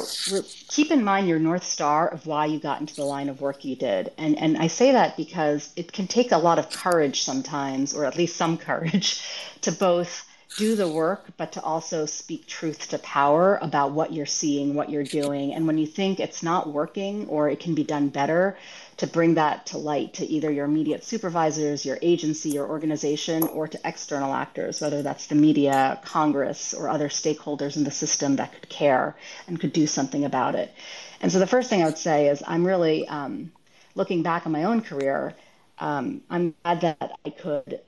keep 0.68 0.90
in 0.90 1.02
mind 1.02 1.26
your 1.26 1.38
North 1.38 1.64
Star 1.64 2.06
of 2.06 2.26
why 2.26 2.44
you 2.44 2.58
got 2.58 2.80
into 2.80 2.94
the 2.94 3.04
line 3.04 3.30
of 3.30 3.40
work 3.40 3.64
you 3.64 3.74
did. 3.74 4.12
And, 4.18 4.38
and 4.38 4.58
I 4.58 4.66
say 4.66 4.92
that 4.92 5.16
because 5.16 5.72
it 5.74 5.90
can 5.90 6.06
take 6.06 6.32
a 6.32 6.36
lot 6.36 6.58
of 6.58 6.68
courage 6.68 7.22
sometimes, 7.22 7.94
or 7.94 8.04
at 8.04 8.18
least 8.18 8.36
some 8.36 8.58
courage, 8.58 9.24
to 9.62 9.72
both 9.72 10.26
do 10.56 10.76
the 10.76 10.88
work, 10.88 11.24
but 11.36 11.52
to 11.52 11.62
also 11.62 12.06
speak 12.06 12.46
truth 12.46 12.88
to 12.90 12.98
power 12.98 13.58
about 13.62 13.92
what 13.92 14.12
you're 14.12 14.26
seeing, 14.26 14.74
what 14.74 14.90
you're 14.90 15.02
doing. 15.02 15.54
And 15.54 15.66
when 15.66 15.78
you 15.78 15.86
think 15.86 16.20
it's 16.20 16.42
not 16.42 16.72
working 16.72 17.26
or 17.28 17.48
it 17.48 17.60
can 17.60 17.74
be 17.74 17.84
done 17.84 18.08
better, 18.08 18.56
to 18.98 19.06
bring 19.06 19.34
that 19.34 19.66
to 19.66 19.78
light 19.78 20.14
to 20.14 20.26
either 20.26 20.50
your 20.50 20.66
immediate 20.66 21.04
supervisors, 21.04 21.84
your 21.84 21.98
agency, 22.02 22.50
your 22.50 22.68
organization, 22.68 23.42
or 23.44 23.66
to 23.66 23.80
external 23.84 24.32
actors, 24.34 24.80
whether 24.80 25.02
that's 25.02 25.26
the 25.26 25.34
media, 25.34 25.98
Congress, 26.04 26.74
or 26.74 26.88
other 26.88 27.08
stakeholders 27.08 27.76
in 27.76 27.84
the 27.84 27.90
system 27.90 28.36
that 28.36 28.52
could 28.52 28.68
care 28.68 29.16
and 29.48 29.58
could 29.58 29.72
do 29.72 29.86
something 29.86 30.24
about 30.24 30.54
it. 30.54 30.72
And 31.20 31.32
so 31.32 31.38
the 31.38 31.46
first 31.46 31.70
thing 31.70 31.82
I 31.82 31.86
would 31.86 31.98
say 31.98 32.28
is 32.28 32.42
I'm 32.46 32.66
really 32.66 33.08
um, 33.08 33.52
looking 33.94 34.22
back 34.22 34.46
on 34.46 34.52
my 34.52 34.64
own 34.64 34.82
career. 34.82 35.34
Um, 35.78 36.20
I'm 36.28 36.54
glad 36.62 36.82
that 36.82 37.18
I 37.24 37.30
could 37.30 37.80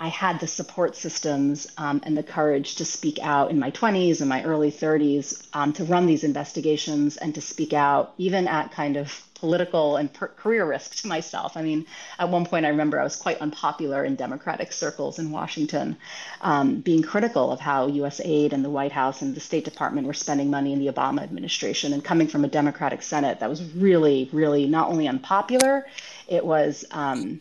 I 0.00 0.08
had 0.08 0.40
the 0.40 0.46
support 0.46 0.96
systems 0.96 1.66
um, 1.76 2.00
and 2.04 2.16
the 2.16 2.22
courage 2.22 2.76
to 2.76 2.86
speak 2.86 3.18
out 3.20 3.50
in 3.50 3.58
my 3.58 3.70
20s 3.70 4.20
and 4.20 4.30
my 4.30 4.42
early 4.44 4.72
30s 4.72 5.46
um, 5.52 5.74
to 5.74 5.84
run 5.84 6.06
these 6.06 6.24
investigations 6.24 7.18
and 7.18 7.34
to 7.34 7.42
speak 7.42 7.74
out, 7.74 8.14
even 8.16 8.48
at 8.48 8.72
kind 8.72 8.96
of 8.96 9.22
political 9.34 9.96
and 9.96 10.12
per- 10.12 10.28
career 10.28 10.66
risk 10.66 10.96
to 10.96 11.08
myself. 11.08 11.56
I 11.56 11.62
mean, 11.62 11.86
at 12.18 12.28
one 12.28 12.44
point, 12.46 12.66
I 12.66 12.70
remember 12.70 13.00
I 13.00 13.04
was 13.04 13.16
quite 13.16 13.40
unpopular 13.40 14.04
in 14.04 14.14
Democratic 14.14 14.72
circles 14.72 15.18
in 15.18 15.30
Washington, 15.30 15.96
um, 16.42 16.80
being 16.80 17.02
critical 17.02 17.50
of 17.50 17.60
how 17.60 17.86
U.S. 17.86 18.20
aid 18.22 18.52
and 18.52 18.64
the 18.64 18.70
White 18.70 18.92
House 18.92 19.22
and 19.22 19.34
the 19.34 19.40
State 19.40 19.64
Department 19.64 20.06
were 20.06 20.14
spending 20.14 20.50
money 20.50 20.72
in 20.72 20.78
the 20.78 20.92
Obama 20.92 21.22
administration. 21.22 21.92
And 21.92 22.04
coming 22.04 22.28
from 22.28 22.44
a 22.44 22.48
Democratic 22.48 23.02
Senate, 23.02 23.40
that 23.40 23.48
was 23.48 23.62
really, 23.74 24.28
really 24.32 24.66
not 24.66 24.88
only 24.88 25.08
unpopular, 25.08 25.86
it 26.30 26.46
was 26.46 26.84
um, 26.92 27.40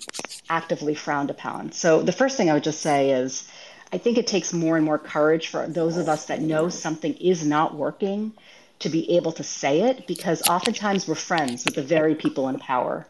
actively 0.50 0.96
frowned 0.96 1.30
upon. 1.30 1.72
So 1.72 2.02
the 2.02 2.12
first 2.12 2.36
thing 2.36 2.50
I 2.50 2.54
would 2.54 2.64
just 2.64 2.82
say 2.82 3.12
is 3.12 3.48
I 3.94 3.98
think 4.00 4.18
it 4.18 4.28
takes 4.28 4.52
more 4.52 4.76
and 4.76 4.86
more 4.86 4.98
courage 4.98 5.48
for 5.48 5.66
those 5.68 5.96
of 5.96 6.10
us 6.10 6.26
that 6.26 6.42
know 6.42 6.70
something 6.70 7.14
is 7.16 7.46
not 7.46 7.76
working 7.76 8.34
to 8.80 8.90
be 8.90 9.18
able 9.18 9.32
to 9.34 9.44
say 9.44 9.82
it 9.82 10.08
because 10.08 10.42
oftentimes 10.48 11.08
we're 11.08 11.16
friends 11.16 11.66
with 11.66 11.76
the 11.76 11.84
very 11.84 12.16
people 12.16 12.50
in 12.50 12.60
power. 12.60 13.06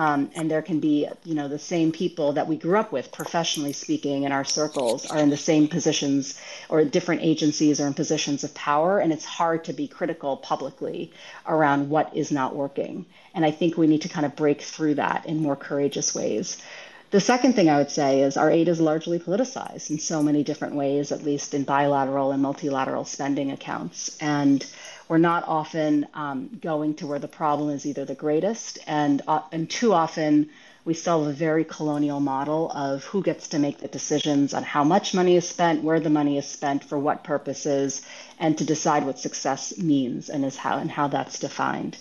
Um, 0.00 0.30
and 0.34 0.50
there 0.50 0.62
can 0.62 0.80
be, 0.80 1.06
you 1.26 1.34
know, 1.34 1.46
the 1.46 1.58
same 1.58 1.92
people 1.92 2.32
that 2.32 2.48
we 2.48 2.56
grew 2.56 2.78
up 2.78 2.90
with, 2.90 3.12
professionally 3.12 3.74
speaking, 3.74 4.22
in 4.22 4.32
our 4.32 4.46
circles, 4.46 5.04
are 5.10 5.18
in 5.18 5.28
the 5.28 5.36
same 5.36 5.68
positions, 5.68 6.40
or 6.70 6.82
different 6.84 7.20
agencies 7.20 7.82
are 7.82 7.86
in 7.86 7.92
positions 7.92 8.42
of 8.42 8.54
power, 8.54 8.98
and 8.98 9.12
it's 9.12 9.26
hard 9.26 9.62
to 9.64 9.74
be 9.74 9.86
critical 9.86 10.38
publicly 10.38 11.12
around 11.46 11.90
what 11.90 12.16
is 12.16 12.32
not 12.32 12.56
working. 12.56 13.04
And 13.34 13.44
I 13.44 13.50
think 13.50 13.76
we 13.76 13.86
need 13.88 14.00
to 14.00 14.08
kind 14.08 14.24
of 14.24 14.34
break 14.36 14.62
through 14.62 14.94
that 14.94 15.26
in 15.26 15.42
more 15.42 15.54
courageous 15.54 16.14
ways. 16.14 16.56
The 17.10 17.20
second 17.20 17.52
thing 17.52 17.68
I 17.68 17.76
would 17.76 17.90
say 17.90 18.22
is 18.22 18.38
our 18.38 18.50
aid 18.50 18.68
is 18.68 18.80
largely 18.80 19.18
politicized 19.18 19.90
in 19.90 19.98
so 19.98 20.22
many 20.22 20.42
different 20.44 20.76
ways, 20.76 21.12
at 21.12 21.24
least 21.24 21.52
in 21.52 21.64
bilateral 21.64 22.32
and 22.32 22.40
multilateral 22.40 23.04
spending 23.04 23.50
accounts. 23.50 24.16
And 24.18 24.64
we're 25.10 25.18
not 25.18 25.42
often 25.48 26.06
um, 26.14 26.56
going 26.62 26.94
to 26.94 27.04
where 27.04 27.18
the 27.18 27.26
problem 27.26 27.68
is 27.70 27.84
either 27.84 28.04
the 28.04 28.14
greatest, 28.14 28.78
and, 28.86 29.20
uh, 29.26 29.42
and 29.50 29.68
too 29.68 29.92
often 29.92 30.48
we 30.84 30.94
still 30.94 31.24
have 31.24 31.32
a 31.32 31.36
very 31.36 31.64
colonial 31.64 32.20
model 32.20 32.70
of 32.70 33.02
who 33.02 33.20
gets 33.20 33.48
to 33.48 33.58
make 33.58 33.78
the 33.78 33.88
decisions 33.88 34.54
on 34.54 34.62
how 34.62 34.84
much 34.84 35.12
money 35.12 35.34
is 35.34 35.48
spent, 35.48 35.82
where 35.82 35.98
the 35.98 36.08
money 36.08 36.38
is 36.38 36.46
spent, 36.46 36.84
for 36.84 36.96
what 36.96 37.24
purposes, 37.24 38.02
and 38.38 38.56
to 38.56 38.64
decide 38.64 39.04
what 39.04 39.18
success 39.18 39.76
means 39.76 40.30
and 40.30 40.44
is 40.44 40.56
how 40.56 40.78
and 40.78 40.92
how 40.92 41.08
that's 41.08 41.40
defined. 41.40 41.98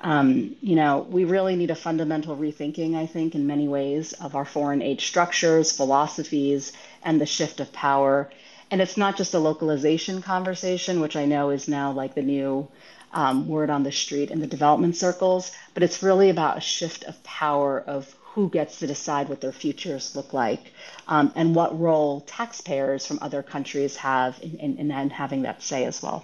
Um, 0.00 0.56
you 0.62 0.76
know, 0.76 1.06
we 1.10 1.24
really 1.26 1.56
need 1.56 1.70
a 1.70 1.74
fundamental 1.74 2.38
rethinking, 2.38 2.96
I 2.96 3.04
think, 3.04 3.34
in 3.34 3.46
many 3.46 3.68
ways 3.68 4.14
of 4.14 4.34
our 4.34 4.46
foreign 4.46 4.80
aid 4.80 5.02
structures, 5.02 5.72
philosophies, 5.72 6.72
and 7.02 7.20
the 7.20 7.26
shift 7.26 7.60
of 7.60 7.70
power. 7.72 8.30
And 8.70 8.80
it's 8.80 8.96
not 8.96 9.16
just 9.16 9.34
a 9.34 9.38
localization 9.38 10.22
conversation, 10.22 11.00
which 11.00 11.16
I 11.16 11.24
know 11.24 11.50
is 11.50 11.68
now 11.68 11.92
like 11.92 12.14
the 12.14 12.22
new 12.22 12.68
um, 13.12 13.46
word 13.48 13.70
on 13.70 13.82
the 13.82 13.92
street 13.92 14.30
in 14.30 14.40
the 14.40 14.46
development 14.46 14.96
circles, 14.96 15.52
but 15.74 15.82
it's 15.82 16.02
really 16.02 16.30
about 16.30 16.58
a 16.58 16.60
shift 16.60 17.04
of 17.04 17.22
power 17.22 17.80
of 17.80 18.14
who 18.22 18.50
gets 18.50 18.80
to 18.80 18.86
decide 18.86 19.28
what 19.30 19.40
their 19.40 19.52
futures 19.52 20.14
look 20.14 20.34
like 20.34 20.72
um, 21.08 21.32
and 21.34 21.54
what 21.54 21.78
role 21.80 22.20
taxpayers 22.22 23.06
from 23.06 23.18
other 23.22 23.42
countries 23.42 23.96
have 23.96 24.38
in, 24.42 24.78
in, 24.78 24.90
in 24.90 25.10
having 25.10 25.42
that 25.42 25.62
say 25.62 25.84
as 25.84 26.02
well. 26.02 26.22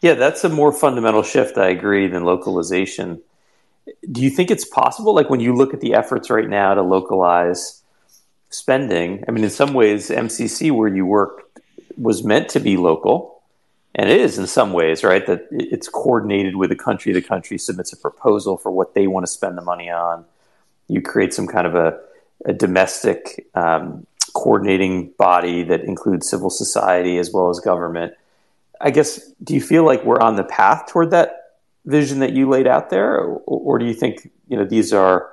Yeah, 0.00 0.14
that's 0.14 0.44
a 0.44 0.48
more 0.48 0.72
fundamental 0.72 1.22
shift, 1.22 1.58
I 1.58 1.68
agree, 1.68 2.06
than 2.06 2.24
localization. 2.24 3.20
Do 4.10 4.22
you 4.22 4.30
think 4.30 4.50
it's 4.50 4.64
possible, 4.64 5.14
like 5.14 5.28
when 5.28 5.40
you 5.40 5.54
look 5.54 5.74
at 5.74 5.80
the 5.80 5.92
efforts 5.92 6.30
right 6.30 6.48
now 6.48 6.72
to 6.74 6.82
localize 6.82 7.82
spending? 8.56 9.24
I 9.28 9.30
mean, 9.30 9.44
in 9.44 9.50
some 9.50 9.74
ways, 9.74 10.10
MCC, 10.10 10.72
where 10.72 10.88
you 10.88 11.06
work, 11.06 11.42
was 11.96 12.24
meant 12.24 12.48
to 12.50 12.60
be 12.60 12.76
local, 12.76 13.42
and 13.94 14.10
it 14.10 14.20
is 14.20 14.38
in 14.38 14.46
some 14.46 14.72
ways, 14.72 15.02
right? 15.02 15.26
That 15.26 15.46
it's 15.50 15.88
coordinated 15.88 16.56
with 16.56 16.70
the 16.70 16.76
country. 16.76 17.12
The 17.12 17.22
country 17.22 17.58
submits 17.58 17.92
a 17.92 17.96
proposal 17.96 18.56
for 18.56 18.70
what 18.70 18.94
they 18.94 19.06
want 19.06 19.24
to 19.24 19.32
spend 19.32 19.56
the 19.56 19.62
money 19.62 19.90
on. 19.90 20.24
You 20.88 21.00
create 21.00 21.32
some 21.32 21.46
kind 21.46 21.66
of 21.66 21.74
a, 21.74 21.98
a 22.44 22.52
domestic 22.52 23.48
um, 23.54 24.06
coordinating 24.34 25.12
body 25.18 25.62
that 25.64 25.82
includes 25.84 26.28
civil 26.28 26.50
society 26.50 27.18
as 27.18 27.32
well 27.32 27.48
as 27.48 27.60
government 27.60 28.12
I 28.80 28.90
guess, 28.90 29.20
do 29.42 29.54
you 29.54 29.60
feel 29.60 29.84
like 29.84 30.04
we're 30.04 30.20
on 30.20 30.36
the 30.36 30.44
path 30.44 30.86
toward 30.86 31.10
that 31.10 31.58
vision 31.84 32.18
that 32.20 32.32
you 32.32 32.48
laid 32.48 32.66
out 32.66 32.90
there, 32.90 33.16
or, 33.16 33.40
or, 33.46 33.78
do 33.78 33.84
you 33.86 33.94
think 33.94 34.30
you 34.48 34.56
know 34.56 34.64
these 34.64 34.92
are 34.92 35.28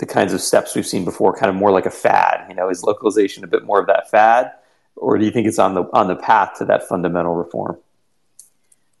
the 0.00 0.06
kinds 0.06 0.32
of 0.32 0.40
steps 0.40 0.74
we've 0.74 0.86
seen 0.86 1.04
before, 1.04 1.36
kind 1.36 1.48
of 1.48 1.54
more 1.54 1.70
like 1.70 1.86
a 1.86 1.90
fad? 1.90 2.46
You 2.48 2.54
know, 2.56 2.68
is 2.68 2.82
localization 2.82 3.44
a 3.44 3.46
bit 3.46 3.64
more 3.64 3.78
of 3.78 3.86
that 3.86 4.10
fad, 4.10 4.50
or 4.96 5.16
do 5.16 5.24
you 5.24 5.30
think 5.30 5.46
it's 5.46 5.58
on 5.58 5.74
the 5.74 5.84
on 5.92 6.08
the 6.08 6.16
path 6.16 6.58
to 6.58 6.64
that 6.64 6.88
fundamental 6.88 7.34
reform? 7.34 7.78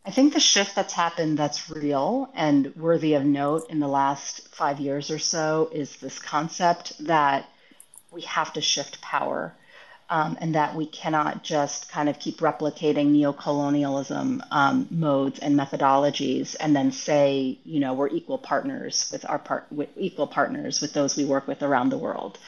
I 0.06 0.10
think 0.10 0.32
the 0.32 0.40
shift 0.40 0.74
that's 0.74 0.94
happened 0.94 1.38
that's 1.38 1.68
real 1.68 2.30
and 2.34 2.74
worthy 2.74 3.14
of 3.14 3.24
note 3.24 3.68
in 3.68 3.80
the 3.80 3.88
last 3.88 4.48
five 4.54 4.80
years 4.80 5.10
or 5.10 5.18
so 5.18 5.70
is 5.72 5.96
this 5.96 6.18
concept 6.18 7.04
that 7.06 7.46
we 8.10 8.22
have 8.22 8.52
to 8.54 8.60
shift 8.60 9.00
power 9.02 9.54
um, 10.10 10.36
and 10.40 10.56
that 10.56 10.74
we 10.74 10.86
cannot 10.86 11.44
just 11.44 11.88
kind 11.88 12.08
of 12.08 12.18
keep 12.18 12.38
replicating 12.38 13.12
neocolonialism 13.12 14.42
um, 14.50 14.88
modes 14.90 15.38
and 15.38 15.56
methodologies 15.56 16.56
and 16.58 16.74
then 16.74 16.90
say, 16.90 17.58
you 17.64 17.78
know, 17.78 17.94
we're 17.94 18.08
equal 18.08 18.36
partners 18.36 19.08
with 19.12 19.24
our 19.30 19.38
part, 19.38 19.66
with 19.70 19.88
equal 19.96 20.26
partners 20.26 20.80
with 20.80 20.92
those 20.92 21.16
we 21.16 21.24
work 21.24 21.46
with 21.46 21.62
around 21.62 21.90
the 21.90 21.98
world. 21.98 22.38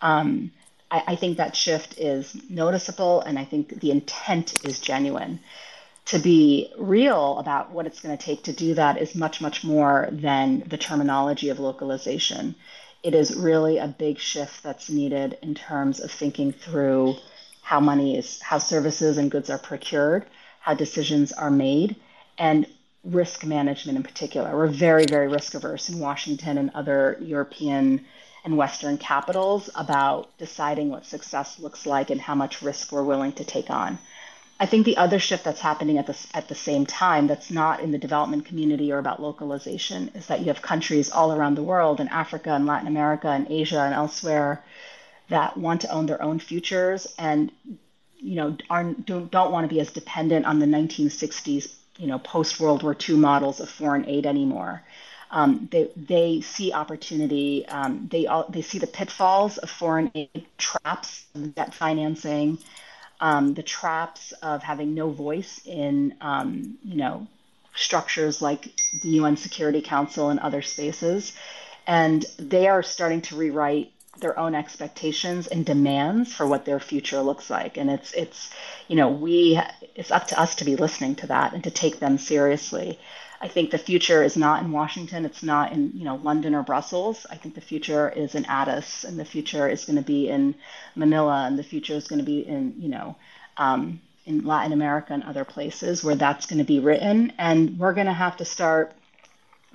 Um, 0.00 0.52
I, 0.88 1.02
I 1.08 1.16
think 1.16 1.38
that 1.38 1.56
shift 1.56 1.98
is 1.98 2.36
noticeable, 2.48 3.22
and 3.22 3.40
I 3.40 3.44
think 3.44 3.80
the 3.80 3.90
intent 3.90 4.64
is 4.64 4.78
genuine. 4.78 5.40
To 6.06 6.18
be 6.20 6.72
real 6.78 7.38
about 7.38 7.72
what 7.72 7.86
it's 7.86 8.00
going 8.00 8.16
to 8.16 8.24
take 8.24 8.44
to 8.44 8.52
do 8.52 8.74
that 8.74 8.98
is 9.02 9.16
much, 9.16 9.40
much 9.40 9.64
more 9.64 10.08
than 10.12 10.62
the 10.66 10.78
terminology 10.78 11.48
of 11.48 11.58
localization 11.58 12.54
it 13.02 13.14
is 13.14 13.34
really 13.34 13.78
a 13.78 13.88
big 13.88 14.18
shift 14.18 14.62
that's 14.62 14.90
needed 14.90 15.38
in 15.42 15.54
terms 15.54 16.00
of 16.00 16.10
thinking 16.10 16.52
through 16.52 17.16
how 17.62 17.80
money 17.80 18.16
is, 18.16 18.40
how 18.42 18.58
services 18.58 19.16
and 19.16 19.30
goods 19.30 19.48
are 19.48 19.58
procured, 19.58 20.26
how 20.60 20.74
decisions 20.74 21.32
are 21.32 21.50
made, 21.50 21.96
and 22.38 22.66
risk 23.04 23.44
management 23.44 23.96
in 23.96 24.02
particular. 24.02 24.54
We're 24.54 24.66
very, 24.66 25.06
very 25.06 25.28
risk 25.28 25.54
averse 25.54 25.88
in 25.88 25.98
Washington 25.98 26.58
and 26.58 26.70
other 26.74 27.16
European 27.20 28.04
and 28.44 28.56
Western 28.56 28.98
capitals 28.98 29.70
about 29.74 30.36
deciding 30.38 30.90
what 30.90 31.06
success 31.06 31.58
looks 31.58 31.86
like 31.86 32.10
and 32.10 32.20
how 32.20 32.34
much 32.34 32.62
risk 32.62 32.92
we're 32.92 33.02
willing 33.02 33.32
to 33.32 33.44
take 33.44 33.70
on. 33.70 33.98
I 34.60 34.66
think 34.66 34.84
the 34.84 34.98
other 34.98 35.18
shift 35.18 35.44
that's 35.44 35.60
happening 35.60 35.96
at 35.96 36.06
the, 36.06 36.16
at 36.34 36.48
the 36.48 36.54
same 36.54 36.84
time 36.84 37.26
that's 37.26 37.50
not 37.50 37.80
in 37.80 37.92
the 37.92 37.98
development 37.98 38.44
community 38.44 38.92
or 38.92 38.98
about 38.98 39.22
localization 39.22 40.10
is 40.14 40.26
that 40.26 40.40
you 40.40 40.46
have 40.46 40.60
countries 40.60 41.10
all 41.10 41.32
around 41.32 41.54
the 41.54 41.62
world 41.62 41.98
in 41.98 42.08
Africa 42.08 42.50
and 42.50 42.66
Latin 42.66 42.86
America 42.86 43.28
and 43.28 43.50
Asia 43.50 43.80
and 43.80 43.94
elsewhere 43.94 44.62
that 45.30 45.56
want 45.56 45.80
to 45.80 45.90
own 45.90 46.04
their 46.04 46.22
own 46.22 46.38
futures 46.38 47.06
and 47.18 47.50
you 48.18 48.34
know 48.36 48.54
aren't 48.68 49.06
don't, 49.06 49.30
don't 49.30 49.50
want 49.50 49.64
to 49.66 49.74
be 49.74 49.80
as 49.80 49.90
dependent 49.90 50.44
on 50.44 50.58
the 50.58 50.66
1960s 50.66 51.74
you 51.96 52.06
know 52.06 52.18
post 52.18 52.60
World 52.60 52.82
War 52.82 52.94
II 53.08 53.16
models 53.16 53.60
of 53.60 53.70
foreign 53.70 54.06
aid 54.06 54.26
anymore. 54.26 54.82
Um, 55.30 55.68
they 55.72 55.88
they 55.96 56.40
see 56.42 56.72
opportunity. 56.72 57.64
Um, 57.66 58.08
they 58.10 58.26
all, 58.26 58.46
they 58.48 58.62
see 58.62 58.78
the 58.78 58.86
pitfalls 58.86 59.56
of 59.56 59.70
foreign 59.70 60.10
aid 60.14 60.44
traps, 60.58 61.24
debt 61.54 61.72
financing, 61.72 62.58
um, 63.20 63.54
the 63.54 63.62
traps 63.62 64.32
of 64.42 64.62
having 64.62 64.94
no 64.94 65.10
voice 65.10 65.60
in, 65.64 66.14
um, 66.20 66.78
you 66.84 66.96
know, 66.96 67.26
structures 67.74 68.42
like 68.42 68.68
the 69.02 69.10
UN 69.10 69.36
Security 69.36 69.82
Council 69.82 70.30
and 70.30 70.40
other 70.40 70.62
spaces. 70.62 71.32
And 71.86 72.24
they 72.38 72.68
are 72.68 72.82
starting 72.82 73.22
to 73.22 73.36
rewrite 73.36 73.92
their 74.18 74.38
own 74.38 74.54
expectations 74.54 75.46
and 75.46 75.64
demands 75.64 76.34
for 76.34 76.46
what 76.46 76.64
their 76.64 76.80
future 76.80 77.20
looks 77.22 77.48
like. 77.48 77.76
And 77.76 77.90
it's, 77.90 78.12
it's, 78.12 78.50
you 78.88 78.96
know, 78.96 79.08
we, 79.08 79.60
it's 79.94 80.10
up 80.10 80.26
to 80.28 80.40
us 80.40 80.56
to 80.56 80.64
be 80.64 80.76
listening 80.76 81.14
to 81.16 81.26
that 81.28 81.52
and 81.52 81.64
to 81.64 81.70
take 81.70 82.00
them 82.00 82.18
seriously. 82.18 82.98
I 83.40 83.48
think 83.48 83.70
the 83.70 83.78
future 83.78 84.22
is 84.22 84.36
not 84.36 84.62
in 84.62 84.70
Washington. 84.70 85.24
It's 85.24 85.42
not 85.42 85.72
in 85.72 85.92
you 85.94 86.04
know 86.04 86.16
London 86.16 86.54
or 86.54 86.62
Brussels. 86.62 87.26
I 87.30 87.36
think 87.36 87.54
the 87.54 87.60
future 87.60 88.08
is 88.10 88.34
in 88.34 88.44
Addis, 88.44 89.04
and 89.04 89.18
the 89.18 89.24
future 89.24 89.68
is 89.68 89.84
going 89.84 89.96
to 89.96 90.02
be 90.02 90.28
in 90.28 90.54
Manila, 90.94 91.46
and 91.46 91.58
the 91.58 91.62
future 91.62 91.94
is 91.94 92.06
going 92.06 92.18
to 92.18 92.24
be 92.24 92.40
in 92.40 92.74
you 92.78 92.88
know 92.88 93.16
um, 93.56 94.00
in 94.26 94.44
Latin 94.44 94.72
America 94.72 95.14
and 95.14 95.22
other 95.22 95.44
places 95.44 96.04
where 96.04 96.16
that's 96.16 96.46
going 96.46 96.58
to 96.58 96.64
be 96.64 96.80
written. 96.80 97.32
And 97.38 97.78
we're 97.78 97.94
going 97.94 98.06
to 98.06 98.12
have 98.12 98.36
to 98.38 98.44
start 98.44 98.92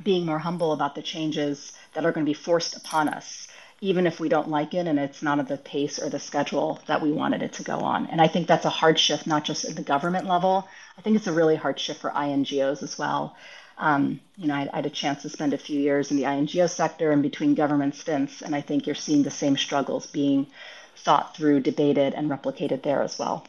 being 0.03 0.25
more 0.25 0.39
humble 0.39 0.73
about 0.73 0.93
the 0.93 1.01
changes 1.01 1.71
that 1.93 2.05
are 2.05 2.11
going 2.11 2.25
to 2.25 2.29
be 2.29 2.33
forced 2.33 2.75
upon 2.75 3.09
us, 3.09 3.47
even 3.85 4.07
if 4.07 4.19
we 4.19 4.29
don't 4.29 4.49
like 4.49 4.73
it 4.73 4.87
and 4.87 4.97
it's 4.97 5.21
not 5.21 5.37
at 5.37 5.47
the 5.47 5.57
pace 5.57 5.99
or 5.99 6.09
the 6.09 6.19
schedule 6.19 6.79
that 6.87 7.03
we 7.03 7.11
wanted 7.11 7.43
it 7.43 7.53
to 7.53 7.63
go 7.63 7.77
on. 7.77 8.07
And 8.07 8.19
I 8.19 8.27
think 8.27 8.47
that's 8.47 8.65
a 8.65 8.69
hard 8.69 8.97
shift, 8.97 9.27
not 9.27 9.45
just 9.45 9.63
at 9.63 9.75
the 9.75 9.83
government 9.83 10.25
level. 10.27 10.67
I 10.97 11.01
think 11.01 11.15
it's 11.15 11.27
a 11.27 11.31
really 11.31 11.55
hard 11.55 11.79
shift 11.79 12.01
for 12.01 12.09
INGOs 12.09 12.81
as 12.81 12.97
well. 12.97 13.35
Um, 13.77 14.19
you 14.37 14.47
know, 14.47 14.55
I, 14.55 14.67
I, 14.73 14.77
had 14.77 14.87
a 14.87 14.89
chance 14.89 15.21
to 15.21 15.29
spend 15.29 15.53
a 15.53 15.57
few 15.59 15.79
years 15.79 16.09
in 16.09 16.17
the 16.17 16.23
INGO 16.23 16.65
sector 16.65 17.11
and 17.11 17.21
between 17.21 17.53
government 17.53 17.93
stints, 17.93 18.41
and 18.41 18.55
I 18.55 18.61
think 18.61 18.87
you're 18.87 18.95
seeing 18.95 19.21
the 19.21 19.29
same 19.29 19.55
struggles 19.55 20.07
being 20.07 20.47
thought 20.95 21.35
through, 21.35 21.59
debated, 21.59 22.13
and 22.13 22.31
replicated 22.31 22.81
there 22.81 23.03
as 23.03 23.19
well. 23.19 23.45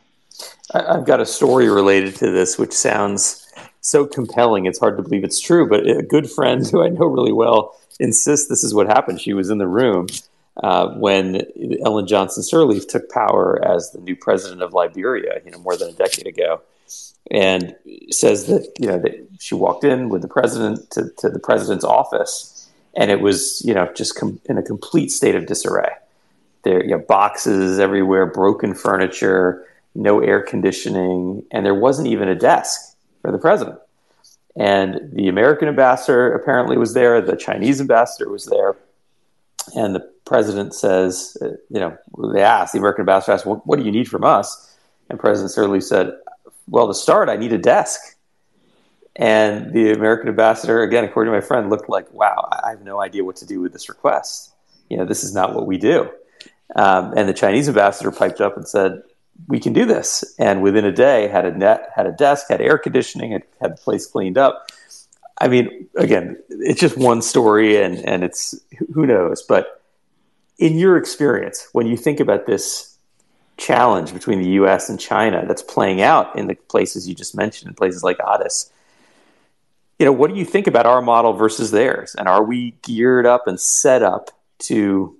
I've 0.75 1.07
got 1.07 1.20
a 1.20 1.27
story 1.27 1.70
related 1.70 2.16
to 2.16 2.31
this, 2.31 2.59
which 2.59 2.72
sounds 2.72 3.46
so 3.81 4.05
compelling. 4.05 4.66
It's 4.66 4.81
hard 4.81 4.96
to 4.96 5.03
believe 5.03 5.25
it's 5.25 5.40
true, 5.40 5.66
but 5.66 5.87
a 5.87 6.03
good 6.03 6.31
friend 6.31 6.66
who 6.66 6.83
I 6.83 6.88
know 6.88 7.07
really 7.07 7.33
well 7.33 7.75
insists 7.98 8.48
this 8.48 8.64
is 8.64 8.74
what 8.74 8.87
happened. 8.87 9.20
She 9.20 9.32
was 9.32 9.50
in 9.50 9.59
the 9.59 9.66
room 9.66 10.06
uh, 10.62 10.88
when 10.94 11.42
Ellen 11.85 12.06
Johnson 12.06 12.42
Sirleaf 12.42 12.88
took 12.88 13.11
power 13.11 13.61
as 13.64 13.90
the 13.92 14.00
new 14.00 14.16
president 14.16 14.62
of 14.62 14.72
Liberia, 14.72 15.40
you 15.44 15.50
know, 15.50 15.59
more 15.59 15.76
than 15.76 15.90
a 15.90 15.92
decade 15.92 16.26
ago 16.26 16.62
and 17.30 17.74
says 18.11 18.46
that 18.46 18.72
you 18.78 18.88
know 18.88 18.98
that 18.98 19.28
she 19.40 19.54
walked 19.54 19.85
in 19.85 20.09
with 20.09 20.22
the 20.22 20.28
president 20.28 20.90
to, 20.90 21.11
to 21.18 21.28
the 21.28 21.38
president's 21.38 21.85
office, 21.85 22.68
and 22.96 23.11
it 23.11 23.20
was 23.20 23.62
you 23.64 23.74
know 23.74 23.92
just 23.94 24.16
com- 24.16 24.40
in 24.46 24.59
a 24.59 24.62
complete 24.62 25.11
state 25.11 25.35
of 25.35 25.46
disarray. 25.46 25.90
There, 26.62 26.82
you 26.82 26.90
know, 26.90 26.98
boxes 26.98 27.78
everywhere, 27.78 28.26
broken 28.26 28.74
furniture, 28.74 29.66
no 29.94 30.20
air 30.20 30.42
conditioning, 30.42 31.44
and 31.50 31.64
there 31.64 31.74
wasn't 31.74 32.09
even 32.09 32.28
a 32.28 32.35
desk 32.35 32.96
for 33.22 33.30
the 33.30 33.38
president. 33.38 33.78
And 34.58 35.10
the 35.12 35.28
American 35.28 35.68
ambassador 35.68 36.32
apparently 36.32 36.78
was 36.78 36.94
there, 36.94 37.20
the 37.20 37.36
Chinese 37.36 37.80
ambassador 37.80 38.30
was 38.30 38.46
there. 38.46 38.76
And 39.74 39.94
the 39.94 40.08
president 40.24 40.74
says, 40.74 41.36
you 41.68 41.80
know, 41.80 41.96
they 42.32 42.42
asked, 42.42 42.72
the 42.72 42.78
American 42.78 43.02
ambassador 43.02 43.32
asked, 43.32 43.46
what, 43.46 43.66
what 43.66 43.78
do 43.78 43.84
you 43.84 43.92
need 43.92 44.08
from 44.08 44.24
us? 44.24 44.74
And 45.10 45.20
President 45.20 45.52
Sirleaf 45.52 45.82
said, 45.82 46.12
well, 46.68 46.88
to 46.88 46.94
start, 46.94 47.28
I 47.28 47.36
need 47.36 47.52
a 47.52 47.58
desk. 47.58 48.00
And 49.14 49.72
the 49.72 49.92
American 49.92 50.28
ambassador, 50.28 50.82
again, 50.82 51.04
according 51.04 51.32
to 51.32 51.38
my 51.38 51.44
friend, 51.44 51.70
looked 51.70 51.88
like, 51.88 52.12
wow, 52.12 52.48
I 52.64 52.70
have 52.70 52.82
no 52.82 53.00
idea 53.00 53.24
what 53.24 53.36
to 53.36 53.46
do 53.46 53.60
with 53.60 53.72
this 53.72 53.88
request. 53.88 54.52
You 54.88 54.96
know, 54.96 55.04
this 55.04 55.24
is 55.24 55.34
not 55.34 55.54
what 55.54 55.66
we 55.66 55.78
do. 55.78 56.10
Um, 56.74 57.14
and 57.16 57.28
the 57.28 57.34
Chinese 57.34 57.68
ambassador 57.68 58.10
piped 58.10 58.40
up 58.40 58.56
and 58.56 58.66
said, 58.66 59.02
we 59.49 59.61
can 59.61 59.72
do 59.72 59.85
this. 59.85 60.25
And 60.38 60.62
within 60.62 60.85
a 60.85 60.92
day, 60.92 61.29
had 61.29 61.44
a 61.44 61.57
net, 61.57 61.90
had 61.94 62.07
a 62.07 62.12
desk, 62.12 62.46
had 62.49 62.61
air 62.61 62.79
conditioning, 62.79 63.33
had, 63.33 63.42
had 63.61 63.72
the 63.72 63.81
place 63.81 64.07
cleaned 64.07 64.38
up. 64.38 64.70
I 65.40 65.49
mean, 65.49 65.88
again, 65.96 66.38
it's 66.49 66.81
just 66.81 66.96
one 66.96 67.20
story, 67.20 67.83
and 67.83 67.99
and 68.09 68.25
it's 68.25 68.59
who 68.94 69.07
knows. 69.07 69.42
But 69.42 69.83
in 70.59 70.79
your 70.79 70.96
experience, 70.96 71.68
when 71.72 71.87
you 71.87 71.96
think 71.96 72.20
about 72.20 72.46
this 72.46 72.96
challenge 73.59 74.12
between 74.14 74.40
the 74.40 74.51
U.S. 74.51 74.88
and 74.88 74.99
China 74.99 75.44
that's 75.46 75.62
playing 75.62 76.01
out 76.01 76.37
in 76.38 76.46
the 76.46 76.55
places 76.55 77.07
you 77.07 77.14
just 77.14 77.37
mentioned, 77.37 77.68
in 77.68 77.75
places 77.75 78.03
like 78.03 78.18
Addis, 78.20 78.70
you 79.99 80.07
know, 80.07 80.12
what 80.12 80.31
do 80.31 80.37
you 80.37 80.44
think 80.44 80.66
about 80.66 80.87
our 80.87 81.03
model 81.03 81.33
versus 81.33 81.70
theirs? 81.70 82.14
And 82.14 82.29
are 82.29 82.44
we 82.44 82.72
geared 82.83 83.27
up 83.27 83.46
and 83.46 83.59
set 83.61 84.03
up 84.03 84.31
to 84.61 85.16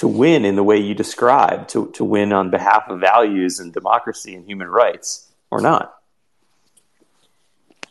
to 0.00 0.08
win 0.08 0.46
in 0.46 0.56
the 0.56 0.62
way 0.62 0.78
you 0.78 0.94
describe, 0.94 1.68
to, 1.68 1.90
to 1.90 2.02
win 2.02 2.32
on 2.32 2.48
behalf 2.48 2.84
of 2.88 2.98
values 2.98 3.60
and 3.60 3.70
democracy 3.70 4.34
and 4.34 4.46
human 4.46 4.66
rights, 4.66 5.30
or 5.50 5.60
not? 5.60 5.94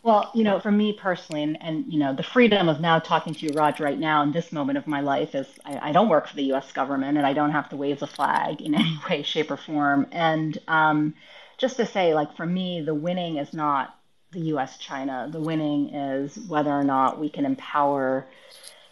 Well, 0.02 0.28
you 0.34 0.42
know, 0.42 0.58
for 0.58 0.72
me 0.72 0.92
personally, 0.92 1.44
and, 1.44 1.56
and 1.62 1.84
you 1.86 2.00
know, 2.00 2.12
the 2.12 2.24
freedom 2.24 2.68
of 2.68 2.80
now 2.80 2.98
talking 2.98 3.32
to 3.32 3.46
you, 3.46 3.52
Raj, 3.54 3.78
right 3.78 3.96
now 3.96 4.24
in 4.24 4.32
this 4.32 4.50
moment 4.50 4.76
of 4.76 4.88
my 4.88 5.02
life 5.02 5.36
is 5.36 5.46
I, 5.64 5.90
I 5.90 5.92
don't 5.92 6.08
work 6.08 6.26
for 6.26 6.34
the 6.34 6.42
U.S. 6.54 6.72
government 6.72 7.16
and 7.16 7.24
I 7.24 7.32
don't 7.32 7.52
have 7.52 7.68
to 7.68 7.76
wave 7.76 8.00
the 8.00 8.08
flag 8.08 8.60
in 8.60 8.74
any 8.80 8.98
way, 9.08 9.22
shape, 9.22 9.52
or 9.52 9.56
form. 9.56 10.08
And 10.10 10.58
um, 10.66 11.14
just 11.58 11.76
to 11.76 11.86
say, 11.86 12.12
like 12.12 12.36
for 12.36 12.44
me, 12.44 12.80
the 12.80 12.94
winning 12.94 13.36
is 13.36 13.54
not 13.54 13.96
the 14.32 14.40
U.S. 14.54 14.78
China. 14.78 15.28
The 15.30 15.40
winning 15.40 15.94
is 15.94 16.36
whether 16.48 16.72
or 16.72 16.82
not 16.82 17.20
we 17.20 17.30
can 17.30 17.46
empower 17.46 18.26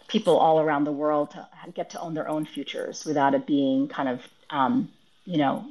people 0.09 0.37
all 0.37 0.59
around 0.59 0.83
the 0.83 0.91
world 0.91 1.31
to 1.31 1.47
get 1.73 1.91
to 1.91 1.99
own 2.01 2.13
their 2.13 2.27
own 2.27 2.45
futures 2.45 3.05
without 3.05 3.33
it 3.33 3.45
being 3.45 3.87
kind 3.87 4.09
of, 4.09 4.27
um, 4.49 4.91
you 5.23 5.37
know, 5.37 5.65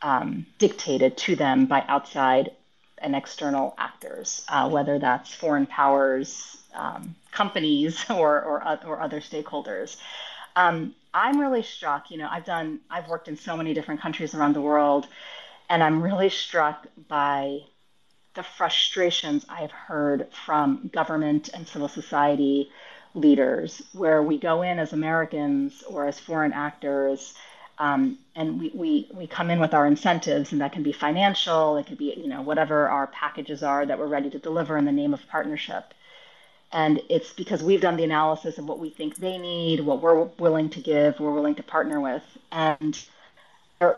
um, 0.00 0.46
dictated 0.58 1.16
to 1.18 1.36
them 1.36 1.66
by 1.66 1.84
outside 1.88 2.52
and 2.98 3.14
external 3.14 3.74
actors, 3.76 4.44
uh, 4.48 4.68
whether 4.68 4.98
that's 4.98 5.34
foreign 5.34 5.66
powers, 5.66 6.58
um, 6.74 7.14
companies, 7.32 8.04
or, 8.10 8.40
or, 8.42 8.78
or 8.86 9.00
other 9.00 9.20
stakeholders. 9.20 9.96
Um, 10.56 10.94
I'm 11.12 11.40
really 11.40 11.62
struck. 11.62 12.10
You 12.10 12.18
know, 12.18 12.28
I've 12.30 12.44
done, 12.44 12.80
I've 12.90 13.08
worked 13.08 13.28
in 13.28 13.36
so 13.36 13.56
many 13.56 13.74
different 13.74 14.00
countries 14.00 14.34
around 14.34 14.54
the 14.54 14.60
world, 14.60 15.08
and 15.68 15.82
I'm 15.82 16.02
really 16.02 16.30
struck 16.30 16.86
by 17.08 17.60
the 18.34 18.42
frustrations 18.44 19.44
I've 19.48 19.72
heard 19.72 20.28
from 20.46 20.90
government 20.92 21.50
and 21.52 21.66
civil 21.66 21.88
society 21.88 22.70
leaders 23.14 23.82
where 23.92 24.22
we 24.22 24.38
go 24.38 24.62
in 24.62 24.78
as 24.78 24.92
Americans 24.92 25.82
or 25.88 26.06
as 26.06 26.18
foreign 26.18 26.52
actors 26.52 27.34
um, 27.80 28.18
and 28.36 28.60
we, 28.60 28.70
we, 28.74 29.08
we 29.14 29.26
come 29.26 29.48
in 29.50 29.58
with 29.58 29.72
our 29.72 29.86
incentives 29.86 30.52
and 30.52 30.60
that 30.60 30.72
can 30.72 30.82
be 30.82 30.92
financial 30.92 31.78
it 31.78 31.86
could 31.86 31.98
be 31.98 32.14
you 32.16 32.28
know 32.28 32.42
whatever 32.42 32.88
our 32.88 33.06
packages 33.08 33.62
are 33.62 33.86
that 33.86 33.98
we're 33.98 34.06
ready 34.06 34.30
to 34.30 34.38
deliver 34.38 34.76
in 34.76 34.84
the 34.84 34.92
name 34.92 35.14
of 35.14 35.26
partnership. 35.28 35.94
And 36.72 37.00
it's 37.08 37.32
because 37.32 37.64
we've 37.64 37.80
done 37.80 37.96
the 37.96 38.04
analysis 38.04 38.58
of 38.58 38.66
what 38.66 38.78
we 38.78 38.90
think 38.90 39.16
they 39.16 39.38
need 39.38 39.80
what 39.80 40.02
we're 40.02 40.22
willing 40.38 40.70
to 40.70 40.80
give 40.80 41.18
we're 41.18 41.32
willing 41.32 41.56
to 41.56 41.62
partner 41.62 42.00
with. 42.00 42.22
And 42.52 42.96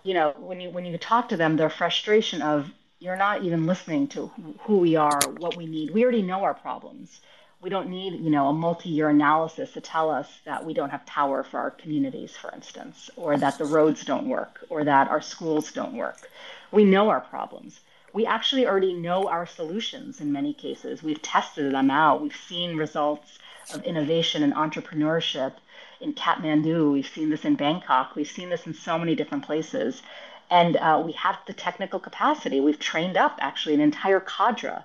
you 0.05 0.15
know 0.15 0.35
when 0.39 0.61
you 0.61 0.71
when 0.71 0.85
you 0.85 0.97
talk 0.97 1.29
to 1.31 1.37
them 1.37 1.57
their 1.57 1.69
frustration 1.71 2.41
of 2.41 2.71
you're 3.01 3.17
not 3.17 3.43
even 3.43 3.67
listening 3.67 4.07
to 4.07 4.29
who 4.61 4.79
we 4.79 4.95
are 4.95 5.21
what 5.39 5.57
we 5.57 5.67
need. 5.67 5.91
We 5.91 6.05
already 6.05 6.23
know 6.23 6.45
our 6.45 6.55
problems 6.55 7.21
we 7.63 7.71
don't 7.71 7.89
need 7.89 8.21
you 8.21 8.29
know 8.29 8.49
a 8.49 8.53
multi-year 8.53 9.09
analysis 9.09 9.73
to 9.73 9.81
tell 9.81 10.11
us 10.11 10.29
that 10.45 10.67
we 10.67 10.75
don't 10.75 10.91
have 10.91 11.07
power 11.07 11.45
for 11.45 11.61
our 11.61 11.71
communities 11.71 12.37
for 12.37 12.53
instance 12.53 13.09
or 13.17 13.39
that 13.39 13.57
the 13.57 13.65
roads 13.65 14.05
don't 14.05 14.29
work 14.29 14.65
or 14.69 14.83
that 14.85 15.09
our 15.09 15.23
schools 15.23 15.71
don't 15.71 15.95
work. 15.95 16.29
We 16.73 16.85
know 16.85 17.09
our 17.09 17.21
problems. 17.21 17.81
We 18.13 18.27
actually 18.27 18.67
already 18.67 18.93
know 18.93 19.29
our 19.29 19.47
solutions 19.47 20.21
in 20.21 20.33
many 20.33 20.53
cases. 20.53 21.03
We've 21.03 21.23
tested 21.23 21.73
them 21.73 21.91
out. 21.91 22.21
We've 22.21 22.37
seen 22.37 22.77
results 22.77 23.39
of 23.73 23.85
innovation 23.85 24.43
and 24.43 24.53
entrepreneurship 24.53 25.55
in 26.01 26.15
kathmandu. 26.15 26.93
We've 26.93 27.07
seen 27.07 27.31
this 27.31 27.45
in 27.45 27.55
bangkok. 27.55 28.17
We've 28.17 28.29
seen 28.29 28.51
this 28.51 28.67
in 28.67 28.75
so 28.75 28.99
many 28.99 29.15
different 29.15 29.47
places. 29.47 30.03
And 30.51 30.77
uh, 30.77 31.01
we 31.05 31.13
have 31.13 31.39
the 31.47 31.55
technical 31.55 32.01
capacity. 32.01 32.61
We've 32.61 32.79
trained 32.79 33.17
up 33.17 33.39
actually 33.41 33.75
an 33.75 33.81
entire 33.81 34.21
cadre 34.21 34.85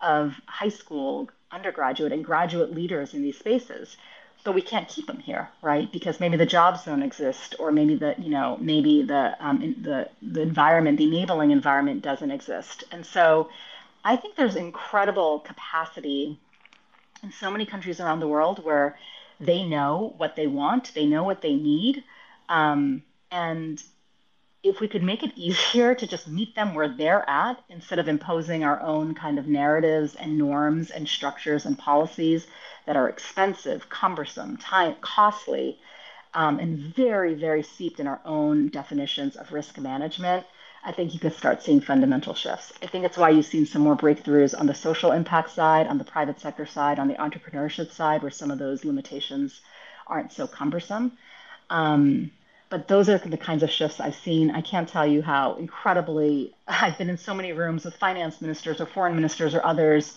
of 0.00 0.40
high 0.46 0.68
school 0.68 1.28
undergraduate 1.52 2.12
and 2.12 2.24
graduate 2.24 2.74
leaders 2.74 3.14
in 3.14 3.22
these 3.22 3.38
spaces 3.38 3.96
but 4.44 4.54
we 4.54 4.62
can't 4.62 4.88
keep 4.88 5.06
them 5.06 5.18
here 5.18 5.48
right? 5.62 5.90
Because 5.92 6.20
maybe 6.20 6.36
the 6.36 6.46
jobs 6.46 6.84
don't 6.84 7.02
exist 7.02 7.56
or 7.58 7.72
maybe 7.72 7.96
the 7.96 8.14
you 8.18 8.30
know 8.30 8.56
maybe 8.60 9.02
the 9.02 9.36
um, 9.40 9.74
the 9.82 10.08
the 10.22 10.40
environment 10.42 10.98
the 10.98 11.04
enabling 11.04 11.50
environment 11.50 12.02
doesn't 12.02 12.30
exist. 12.30 12.84
And 12.92 13.04
so 13.04 13.48
i 14.04 14.16
think 14.16 14.36
there's 14.36 14.56
incredible 14.56 15.40
capacity 15.40 16.38
in 17.22 17.32
so 17.32 17.50
many 17.50 17.66
countries 17.66 18.00
around 18.00 18.20
the 18.20 18.28
world 18.28 18.64
where 18.64 18.98
they 19.40 19.64
know 19.64 20.14
what 20.16 20.36
they 20.36 20.46
want 20.46 20.92
they 20.94 21.06
know 21.06 21.24
what 21.24 21.42
they 21.42 21.54
need 21.54 22.04
um, 22.48 23.02
and 23.30 23.82
if 24.68 24.80
we 24.80 24.88
could 24.88 25.02
make 25.02 25.22
it 25.22 25.32
easier 25.36 25.94
to 25.94 26.06
just 26.06 26.28
meet 26.28 26.54
them 26.54 26.74
where 26.74 26.88
they're 26.88 27.28
at 27.28 27.62
instead 27.68 27.98
of 27.98 28.08
imposing 28.08 28.64
our 28.64 28.80
own 28.80 29.14
kind 29.14 29.38
of 29.38 29.46
narratives 29.46 30.14
and 30.14 30.38
norms 30.38 30.90
and 30.90 31.08
structures 31.08 31.66
and 31.66 31.78
policies 31.78 32.46
that 32.86 32.96
are 32.96 33.08
expensive, 33.08 33.88
cumbersome, 33.88 34.56
time, 34.56 34.94
costly, 35.00 35.78
um, 36.34 36.58
and 36.58 36.78
very, 36.78 37.34
very 37.34 37.62
steeped 37.62 38.00
in 38.00 38.06
our 38.06 38.20
own 38.24 38.68
definitions 38.68 39.36
of 39.36 39.52
risk 39.52 39.78
management, 39.78 40.46
I 40.84 40.92
think 40.92 41.12
you 41.12 41.20
could 41.20 41.34
start 41.34 41.62
seeing 41.62 41.80
fundamental 41.80 42.34
shifts. 42.34 42.72
I 42.82 42.86
think 42.86 43.04
it's 43.04 43.18
why 43.18 43.30
you've 43.30 43.46
seen 43.46 43.66
some 43.66 43.82
more 43.82 43.96
breakthroughs 43.96 44.58
on 44.58 44.66
the 44.66 44.74
social 44.74 45.12
impact 45.12 45.50
side, 45.50 45.86
on 45.86 45.98
the 45.98 46.04
private 46.04 46.40
sector 46.40 46.66
side, 46.66 46.98
on 46.98 47.08
the 47.08 47.14
entrepreneurship 47.14 47.90
side, 47.90 48.22
where 48.22 48.30
some 48.30 48.50
of 48.50 48.58
those 48.58 48.84
limitations 48.84 49.60
aren't 50.06 50.32
so 50.32 50.46
cumbersome. 50.46 51.12
Um, 51.68 52.30
but 52.70 52.88
those 52.88 53.08
are 53.08 53.18
the 53.18 53.36
kinds 53.36 53.62
of 53.62 53.70
shifts 53.70 54.00
I've 54.00 54.14
seen. 54.14 54.50
I 54.50 54.60
can't 54.60 54.88
tell 54.88 55.06
you 55.06 55.22
how 55.22 55.54
incredibly 55.54 56.54
I've 56.68 56.98
been 56.98 57.10
in 57.10 57.18
so 57.18 57.34
many 57.34 57.52
rooms 57.52 57.84
with 57.84 57.96
finance 57.96 58.40
ministers 58.40 58.80
or 58.80 58.86
foreign 58.86 59.14
ministers 59.14 59.54
or 59.54 59.64
others 59.64 60.14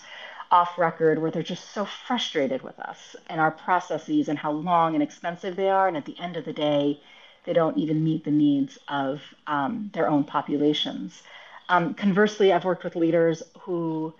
off 0.51 0.77
record 0.77 1.21
where 1.21 1.31
they're 1.31 1.43
just 1.43 1.71
so 1.71 1.85
frustrated 1.85 2.61
with 2.61 2.77
us 2.79 3.15
and 3.27 3.39
our 3.39 3.51
processes 3.51 4.27
and 4.27 4.37
how 4.37 4.51
long 4.51 4.95
and 4.95 5.01
expensive 5.01 5.55
they 5.55 5.69
are. 5.69 5.87
And 5.87 5.95
at 5.95 6.05
the 6.05 6.19
end 6.19 6.35
of 6.35 6.43
the 6.43 6.51
day, 6.51 6.99
they 7.45 7.53
don't 7.53 7.77
even 7.77 8.03
meet 8.03 8.25
the 8.25 8.31
needs 8.31 8.77
of 8.87 9.21
um, 9.47 9.89
their 9.93 10.09
own 10.09 10.25
populations. 10.25 11.23
Um, 11.69 11.93
conversely, 11.93 12.51
I've 12.51 12.65
worked 12.65 12.83
with 12.83 12.97
leaders 12.97 13.41
who, 13.61 14.13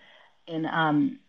in 0.48 0.66
um, 0.66 1.20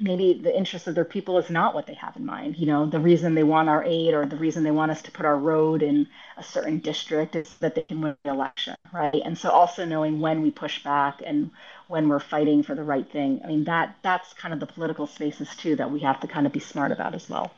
maybe 0.00 0.32
the 0.32 0.56
interest 0.56 0.86
of 0.86 0.94
their 0.94 1.04
people 1.04 1.38
is 1.38 1.50
not 1.50 1.74
what 1.74 1.86
they 1.86 1.94
have 1.94 2.16
in 2.16 2.24
mind. 2.24 2.56
You 2.56 2.66
know, 2.66 2.86
the 2.86 3.00
reason 3.00 3.34
they 3.34 3.42
want 3.42 3.68
our 3.68 3.82
aid 3.84 4.14
or 4.14 4.26
the 4.26 4.36
reason 4.36 4.62
they 4.62 4.70
want 4.70 4.92
us 4.92 5.02
to 5.02 5.10
put 5.10 5.26
our 5.26 5.36
road 5.36 5.82
in 5.82 6.06
a 6.36 6.42
certain 6.42 6.78
district 6.78 7.34
is 7.34 7.52
that 7.56 7.74
they 7.74 7.82
can 7.82 8.00
win 8.00 8.16
the 8.22 8.30
election, 8.30 8.76
right? 8.92 9.20
And 9.24 9.36
so 9.36 9.50
also 9.50 9.84
knowing 9.84 10.20
when 10.20 10.42
we 10.42 10.52
push 10.52 10.84
back 10.84 11.20
and 11.24 11.50
when 11.88 12.08
we're 12.08 12.20
fighting 12.20 12.62
for 12.62 12.76
the 12.76 12.84
right 12.84 13.10
thing. 13.10 13.40
I 13.42 13.48
mean, 13.48 13.64
that 13.64 13.96
that's 14.02 14.32
kind 14.34 14.54
of 14.54 14.60
the 14.60 14.66
political 14.66 15.06
spaces 15.06 15.48
too 15.56 15.74
that 15.76 15.90
we 15.90 16.00
have 16.00 16.20
to 16.20 16.28
kind 16.28 16.46
of 16.46 16.52
be 16.52 16.60
smart 16.60 16.92
about 16.92 17.14
as 17.14 17.28
well. 17.28 17.52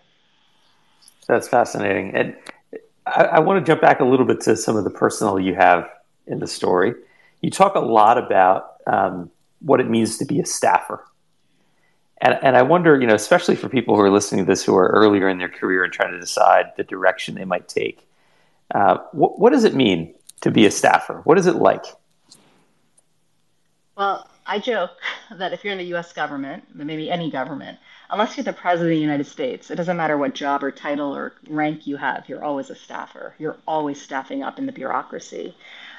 That's 1.29 1.47
fascinating. 1.47 2.15
And 2.15 2.37
I, 3.07 3.25
I 3.25 3.39
want 3.41 3.65
to 3.65 3.71
jump 3.71 3.83
back 3.83 4.01
a 4.01 4.05
little 4.05 4.27
bit 4.27 4.41
to 4.43 4.57
some 4.57 4.77
of 4.77 4.85
the 4.85 4.91
personal 4.91 5.39
you 5.39 5.55
have 5.55 5.89
in 6.27 6.39
the 6.39 6.47
story. 6.47 6.95
You 7.43 7.51
talk 7.51 7.75
a 7.75 7.81
lot 7.81 8.17
about 8.17 8.77
um, 8.87 9.31
what 9.61 9.81
it 9.81 9.91
means 9.91 10.17
to 10.19 10.25
be 10.25 10.41
a 10.41 10.47
staffer 10.47 11.05
and, 12.21 12.39
and 12.43 12.57
I 12.57 12.63
wonder, 12.63 13.01
you 13.01 13.07
know, 13.07 13.15
especially 13.15 13.57
for 13.57 13.69
people 13.69 13.97
who 13.97 14.03
are 14.03 14.11
listening 14.11 14.45
to 14.45 14.51
this 14.51 14.63
who 14.63 14.77
are 14.77 14.89
earlier 14.89 15.29
in 15.29 15.39
their 15.39 15.49
career 15.49 15.85
and 15.85 15.93
trying 15.93 16.13
to 16.13 16.21
decide 16.21 16.73
the 16.77 16.85
direction 16.85 17.35
they 17.35 17.45
might 17.45 17.69
take, 17.69 18.07
uh, 18.75 18.99
what, 19.13 19.53
does 19.53 19.65
it 19.65 19.75
mean 19.75 20.15
to 20.43 20.51
be 20.51 20.67
a 20.67 20.71
staffer? 20.71 21.23
What 21.25 21.39
is 21.39 21.47
it 21.47 21.57
like? 21.57 21.85
Well, 23.97 24.29
I 24.47 24.59
joke 24.59 24.91
that 25.35 25.53
if 25.53 25.65
you're 25.65 25.73
in 25.73 25.79
the 25.79 25.97
US 25.97 26.13
government, 26.13 26.65
maybe 26.75 27.11
any 27.11 27.31
government, 27.31 27.79
unless 28.11 28.37
you're 28.37 28.45
the 28.45 28.53
president 28.53 28.93
of 28.93 28.97
the 28.97 29.03
United 29.03 29.27
States, 29.27 29.71
it 29.71 29.77
doesn't 29.77 29.97
matter 29.97 30.19
what 30.19 30.35
job 30.35 30.63
or 30.63 30.71
title 30.71 31.17
or 31.17 31.33
rank 31.49 31.87
you 31.87 31.97
have, 31.97 32.29
you're 32.29 32.45
always 32.45 32.69
a 32.69 32.75
staffer. 32.75 33.35
You're 33.39 33.57
always 33.67 34.01
staffing 34.01 34.43
up 34.43 34.59
in 34.59 34.67
the 34.67 34.73
bureaucracy. 34.73 35.57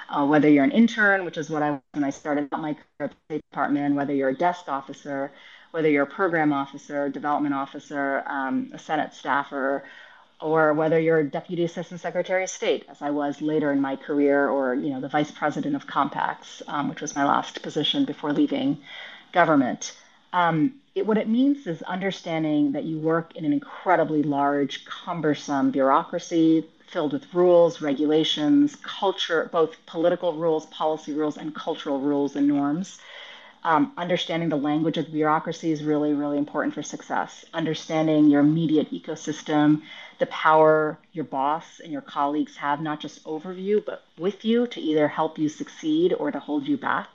Uh, 0.09 0.25
whether 0.25 0.49
you're 0.49 0.65
an 0.65 0.71
intern, 0.71 1.23
which 1.23 1.37
is 1.37 1.49
what 1.49 1.63
I 1.63 1.71
was 1.71 1.81
when 1.93 2.03
I 2.03 2.09
started 2.09 2.49
my 2.51 2.73
career 2.73 2.83
at 2.99 3.11
the 3.11 3.17
State 3.29 3.41
Department, 3.49 3.95
whether 3.95 4.13
you're 4.13 4.29
a 4.29 4.37
desk 4.37 4.67
officer, 4.67 5.31
whether 5.71 5.89
you're 5.89 6.03
a 6.03 6.07
program 6.07 6.53
officer, 6.53 7.09
development 7.09 7.53
officer, 7.53 8.23
um, 8.27 8.71
a 8.73 8.79
Senate 8.79 9.13
staffer, 9.13 9.83
or 10.39 10.73
whether 10.73 10.99
you're 10.99 11.23
deputy 11.23 11.63
assistant 11.63 11.99
secretary 12.01 12.43
of 12.43 12.49
state, 12.49 12.85
as 12.89 13.01
I 13.01 13.11
was 13.11 13.41
later 13.41 13.71
in 13.71 13.79
my 13.79 13.95
career, 13.95 14.49
or 14.49 14.73
you 14.73 14.89
know 14.89 14.99
the 14.99 15.09
vice 15.09 15.31
president 15.31 15.75
of 15.75 15.87
compacts, 15.87 16.61
um, 16.67 16.89
which 16.89 17.01
was 17.01 17.15
my 17.15 17.25
last 17.25 17.61
position 17.61 18.05
before 18.05 18.33
leaving 18.33 18.77
government. 19.31 19.95
Um, 20.33 20.75
it, 20.95 21.05
what 21.05 21.17
it 21.17 21.27
means 21.27 21.67
is 21.67 21.81
understanding 21.83 22.71
that 22.73 22.83
you 22.83 22.97
work 22.97 23.35
in 23.35 23.45
an 23.45 23.53
incredibly 23.53 24.23
large, 24.23 24.85
cumbersome 24.85 25.71
bureaucracy 25.71 26.67
filled 26.87 27.13
with 27.13 27.33
rules, 27.33 27.81
regulations, 27.81 28.75
culture, 28.83 29.49
both 29.51 29.77
political 29.85 30.33
rules, 30.33 30.65
policy 30.67 31.13
rules, 31.13 31.37
and 31.37 31.55
cultural 31.55 31.99
rules 31.99 32.35
and 32.35 32.47
norms. 32.47 32.99
Um, 33.63 33.91
understanding 33.95 34.49
the 34.49 34.57
language 34.57 34.97
of 34.97 35.05
the 35.05 35.11
bureaucracy 35.11 35.71
is 35.71 35.83
really, 35.83 36.13
really 36.13 36.39
important 36.39 36.73
for 36.73 36.81
success. 36.81 37.45
Understanding 37.53 38.25
your 38.25 38.41
immediate 38.41 38.91
ecosystem, 38.91 39.83
the 40.17 40.25
power 40.27 40.97
your 41.13 41.25
boss 41.25 41.79
and 41.79 41.91
your 41.91 42.01
colleagues 42.01 42.57
have, 42.57 42.81
not 42.81 42.99
just 42.99 43.19
over 43.25 43.53
you, 43.53 43.83
but 43.85 44.03
with 44.17 44.43
you 44.43 44.65
to 44.67 44.79
either 44.81 45.07
help 45.07 45.37
you 45.37 45.47
succeed 45.47 46.13
or 46.13 46.31
to 46.31 46.39
hold 46.39 46.67
you 46.67 46.75
back. 46.75 47.09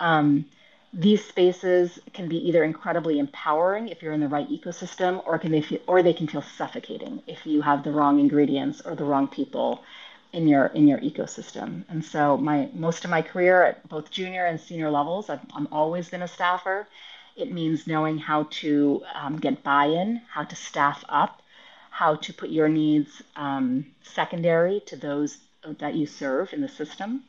Um, 0.00 0.46
these 0.92 1.24
spaces 1.24 1.98
can 2.12 2.28
be 2.28 2.48
either 2.48 2.64
incredibly 2.64 3.18
empowering 3.18 3.88
if 3.88 4.02
you're 4.02 4.14
in 4.14 4.20
the 4.20 4.28
right 4.28 4.48
ecosystem, 4.48 5.22
or 5.26 5.38
can 5.38 5.52
they 5.52 5.60
feel, 5.60 5.80
or 5.86 6.02
they 6.02 6.14
can 6.14 6.26
feel 6.26 6.42
suffocating 6.42 7.22
if 7.26 7.46
you 7.46 7.60
have 7.62 7.84
the 7.84 7.92
wrong 7.92 8.18
ingredients 8.18 8.80
or 8.80 8.94
the 8.96 9.04
wrong 9.04 9.28
people 9.28 9.82
in 10.32 10.46
your 10.46 10.66
in 10.66 10.86
your 10.86 10.98
ecosystem. 10.98 11.84
And 11.88 12.04
so 12.04 12.36
my 12.36 12.68
most 12.74 13.04
of 13.04 13.10
my 13.10 13.22
career 13.22 13.62
at 13.62 13.88
both 13.88 14.10
junior 14.10 14.46
and 14.46 14.60
senior 14.60 14.90
levels, 14.90 15.30
I've, 15.30 15.40
I'm 15.54 15.68
always 15.72 16.08
been 16.08 16.22
a 16.22 16.28
staffer. 16.28 16.86
It 17.36 17.52
means 17.52 17.86
knowing 17.86 18.18
how 18.18 18.48
to 18.50 19.02
um, 19.14 19.38
get 19.38 19.62
buy-in, 19.62 20.20
how 20.28 20.44
to 20.44 20.56
staff 20.56 21.04
up, 21.08 21.40
how 21.90 22.16
to 22.16 22.32
put 22.32 22.50
your 22.50 22.68
needs 22.68 23.22
um, 23.36 23.86
secondary 24.02 24.80
to 24.86 24.96
those 24.96 25.38
that 25.78 25.94
you 25.94 26.06
serve 26.06 26.52
in 26.52 26.60
the 26.60 26.68
system. 26.68 27.22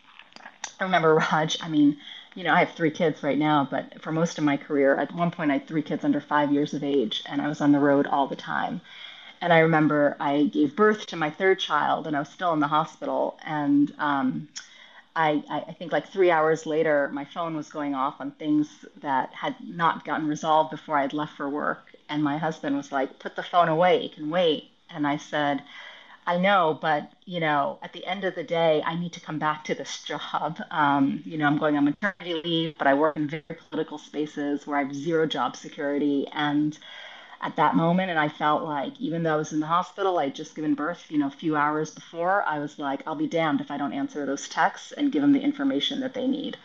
I 0.79 0.83
remember 0.83 1.15
Raj. 1.15 1.57
I 1.61 1.69
mean, 1.69 1.97
you 2.35 2.43
know, 2.43 2.53
I 2.53 2.59
have 2.59 2.71
three 2.71 2.91
kids 2.91 3.21
right 3.23 3.37
now, 3.37 3.67
but 3.69 4.01
for 4.01 4.11
most 4.11 4.37
of 4.37 4.43
my 4.43 4.57
career, 4.57 4.95
at 4.95 5.13
one 5.13 5.31
point 5.31 5.51
I 5.51 5.55
had 5.55 5.67
three 5.67 5.81
kids 5.81 6.03
under 6.03 6.21
five 6.21 6.51
years 6.51 6.73
of 6.73 6.83
age, 6.83 7.23
and 7.25 7.41
I 7.41 7.47
was 7.47 7.61
on 7.61 7.71
the 7.71 7.79
road 7.79 8.07
all 8.07 8.27
the 8.27 8.35
time. 8.35 8.81
And 9.41 9.53
I 9.53 9.59
remember 9.59 10.17
I 10.19 10.45
gave 10.45 10.75
birth 10.75 11.07
to 11.07 11.15
my 11.15 11.29
third 11.29 11.59
child, 11.59 12.07
and 12.07 12.15
I 12.15 12.19
was 12.19 12.29
still 12.29 12.53
in 12.53 12.59
the 12.59 12.67
hospital. 12.67 13.37
And 13.45 13.93
um, 13.97 14.49
I, 15.15 15.43
I 15.49 15.73
think 15.73 15.91
like 15.91 16.07
three 16.09 16.31
hours 16.31 16.65
later, 16.65 17.09
my 17.13 17.25
phone 17.25 17.55
was 17.55 17.69
going 17.69 17.95
off 17.95 18.19
on 18.19 18.31
things 18.31 18.67
that 19.01 19.33
had 19.33 19.55
not 19.61 20.05
gotten 20.05 20.27
resolved 20.27 20.71
before 20.71 20.97
I 20.97 21.01
had 21.03 21.13
left 21.13 21.37
for 21.37 21.49
work. 21.49 21.95
And 22.09 22.23
my 22.23 22.37
husband 22.37 22.75
was 22.75 22.91
like, 22.91 23.19
"Put 23.19 23.35
the 23.35 23.43
phone 23.43 23.69
away. 23.69 24.03
You 24.03 24.09
can 24.09 24.29
wait." 24.29 24.71
And 24.89 25.05
I 25.07 25.17
said, 25.17 25.61
I 26.29 26.37
know, 26.37 26.77
but 26.79 27.11
you 27.25 27.39
know, 27.39 27.79
at 27.81 27.91
the 27.93 28.05
end 28.05 28.23
of 28.23 28.35
the 28.35 28.43
day, 28.43 28.83
I 28.85 28.93
need 28.95 29.13
to 29.13 29.19
come 29.19 29.39
back 29.39 29.63
to 29.65 29.73
this 29.75 30.03
job. 30.03 30.59
Um, 30.69 31.23
you 31.25 31.37
know, 31.39 31.47
I'm 31.47 31.57
going 31.57 31.75
on 31.75 31.85
maternity 31.85 32.41
leave, 32.43 32.75
but 32.77 32.85
I 32.85 32.93
work 32.93 33.17
in 33.17 33.27
very 33.27 33.43
political 33.69 33.97
spaces 33.97 34.67
where 34.67 34.77
I 34.77 34.83
have 34.83 34.93
zero 34.93 35.25
job 35.25 35.55
security. 35.55 36.27
And 36.31 36.77
at 37.41 37.55
that 37.55 37.75
moment, 37.75 38.09
and 38.09 38.19
I 38.19 38.29
felt 38.29 38.63
like 38.63 38.99
even 38.99 39.23
though 39.23 39.33
I 39.33 39.37
was 39.37 39.53
in 39.53 39.59
the 39.59 39.67
hospital, 39.67 40.19
I'd 40.19 40.35
just 40.35 40.55
given 40.55 40.75
birth, 40.75 41.05
you 41.09 41.17
know, 41.17 41.27
a 41.27 41.31
few 41.31 41.55
hours 41.55 41.91
before, 41.91 42.43
I 42.43 42.59
was 42.59 42.77
like, 42.79 43.01
I'll 43.07 43.15
be 43.15 43.27
damned 43.27 43.61
if 43.61 43.71
I 43.71 43.77
don't 43.77 43.93
answer 43.93 44.25
those 44.25 44.49
texts 44.49 44.91
and 44.91 45.11
give 45.11 45.21
them 45.21 45.31
the 45.31 45.41
information 45.41 46.01
that 46.01 46.13
they 46.13 46.27
need 46.27 46.57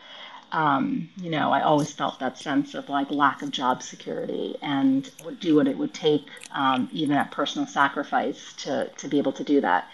um, 0.51 1.09
you 1.17 1.29
know, 1.29 1.51
I 1.51 1.61
always 1.61 1.91
felt 1.91 2.19
that 2.19 2.37
sense 2.37 2.75
of 2.75 2.87
like 2.87 3.11
lack 3.11 3.41
of 3.41 3.51
job 3.51 3.83
security 3.83 4.55
and 4.61 5.09
would 5.25 5.39
do 5.39 5.55
what 5.55 5.67
it 5.67 5.77
would 5.77 5.93
take, 5.93 6.27
um, 6.51 6.89
even 6.93 7.17
at 7.17 7.31
personal 7.31 7.67
sacrifice, 7.67 8.53
to 8.59 8.89
to 8.97 9.07
be 9.07 9.17
able 9.17 9.33
to 9.33 9.43
do 9.43 9.61
that. 9.61 9.89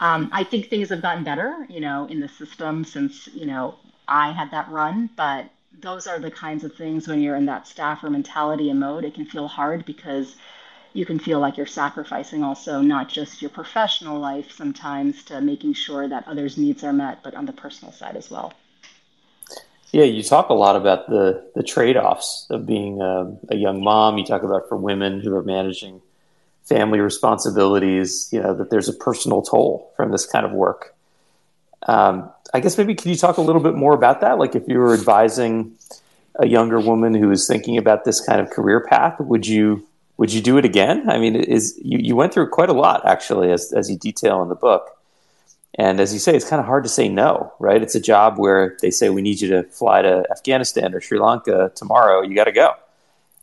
Um, 0.00 0.30
I 0.32 0.44
think 0.44 0.68
things 0.68 0.88
have 0.88 1.02
gotten 1.02 1.24
better, 1.24 1.66
you 1.68 1.80
know, 1.80 2.06
in 2.06 2.20
the 2.20 2.28
system 2.28 2.84
since 2.84 3.28
you 3.28 3.46
know 3.46 3.76
I 4.08 4.32
had 4.32 4.50
that 4.50 4.68
run, 4.70 5.10
but 5.16 5.46
those 5.80 6.06
are 6.06 6.18
the 6.18 6.30
kinds 6.30 6.64
of 6.64 6.74
things 6.74 7.08
when 7.08 7.20
you're 7.20 7.36
in 7.36 7.46
that 7.46 7.66
staffer 7.66 8.10
mentality 8.10 8.70
and 8.70 8.80
mode, 8.80 9.04
it 9.04 9.14
can 9.14 9.24
feel 9.24 9.48
hard 9.48 9.84
because 9.84 10.36
you 10.92 11.06
can 11.06 11.18
feel 11.18 11.38
like 11.38 11.56
you're 11.56 11.66
sacrificing 11.66 12.42
also 12.42 12.80
not 12.80 13.08
just 13.08 13.40
your 13.40 13.50
professional 13.50 14.18
life 14.18 14.50
sometimes 14.50 15.22
to 15.24 15.40
making 15.40 15.72
sure 15.72 16.08
that 16.08 16.26
others' 16.26 16.58
needs 16.58 16.82
are 16.82 16.92
met, 16.92 17.22
but 17.22 17.34
on 17.34 17.46
the 17.46 17.52
personal 17.52 17.92
side 17.92 18.16
as 18.16 18.30
well. 18.30 18.52
Yeah, 19.92 20.04
you 20.04 20.22
talk 20.22 20.50
a 20.50 20.54
lot 20.54 20.76
about 20.76 21.08
the 21.08 21.50
the 21.56 21.64
trade 21.64 21.96
offs 21.96 22.46
of 22.50 22.64
being 22.64 23.00
a, 23.00 23.36
a, 23.48 23.56
young 23.56 23.82
mom. 23.82 24.18
You 24.18 24.24
talk 24.24 24.44
about 24.44 24.68
for 24.68 24.76
women 24.76 25.20
who 25.20 25.34
are 25.34 25.42
managing 25.42 26.00
family 26.62 27.00
responsibilities. 27.00 28.28
You 28.30 28.40
know 28.40 28.54
that 28.54 28.70
there's 28.70 28.88
a 28.88 28.92
personal 28.92 29.42
toll 29.42 29.92
from 29.96 30.12
this 30.12 30.26
kind 30.26 30.46
of 30.46 30.52
work. 30.52 30.94
Um, 31.86 32.30
I 32.52 32.60
guess 32.60 32.76
maybe 32.76 32.94
can 32.94 33.10
you 33.10 33.16
talk 33.16 33.36
a 33.36 33.42
little 33.42 33.62
bit 33.62 33.74
more 33.74 33.94
about 33.94 34.20
that? 34.20 34.38
Like 34.38 34.54
if 34.54 34.68
you 34.68 34.78
were 34.78 34.94
advising 34.94 35.76
a 36.36 36.46
younger 36.46 36.80
woman 36.80 37.14
who 37.14 37.30
is 37.30 37.46
thinking 37.46 37.78
about 37.78 38.04
this 38.04 38.20
kind 38.20 38.40
of 38.40 38.50
career 38.50 38.80
path, 38.80 39.20
would 39.20 39.46
you 39.46 39.86
would 40.16 40.32
you 40.32 40.42
do 40.42 40.58
it 40.58 40.66
again? 40.66 41.08
I 41.08 41.18
mean, 41.18 41.34
is 41.34 41.80
you, 41.82 41.98
you 41.98 42.14
went 42.14 42.34
through 42.34 42.50
quite 42.50 42.68
a 42.68 42.74
lot 42.74 43.06
actually, 43.06 43.50
as 43.52 43.72
as 43.72 43.90
you 43.90 43.96
detail 43.96 44.42
in 44.42 44.48
the 44.48 44.54
book. 44.54 44.90
And 45.76 46.00
as 46.00 46.12
you 46.12 46.18
say, 46.18 46.34
it's 46.34 46.48
kind 46.48 46.60
of 46.60 46.66
hard 46.66 46.82
to 46.82 46.90
say 46.90 47.08
no, 47.08 47.54
right? 47.58 47.80
It's 47.80 47.94
a 47.94 48.00
job 48.00 48.38
where 48.38 48.76
they 48.82 48.90
say 48.90 49.08
we 49.08 49.22
need 49.22 49.40
you 49.40 49.48
to 49.50 49.62
fly 49.62 50.02
to 50.02 50.24
Afghanistan 50.30 50.94
or 50.94 51.00
Sri 51.00 51.18
Lanka 51.18 51.72
tomorrow. 51.74 52.22
You 52.22 52.34
got 52.34 52.44
to 52.44 52.52
go, 52.52 52.74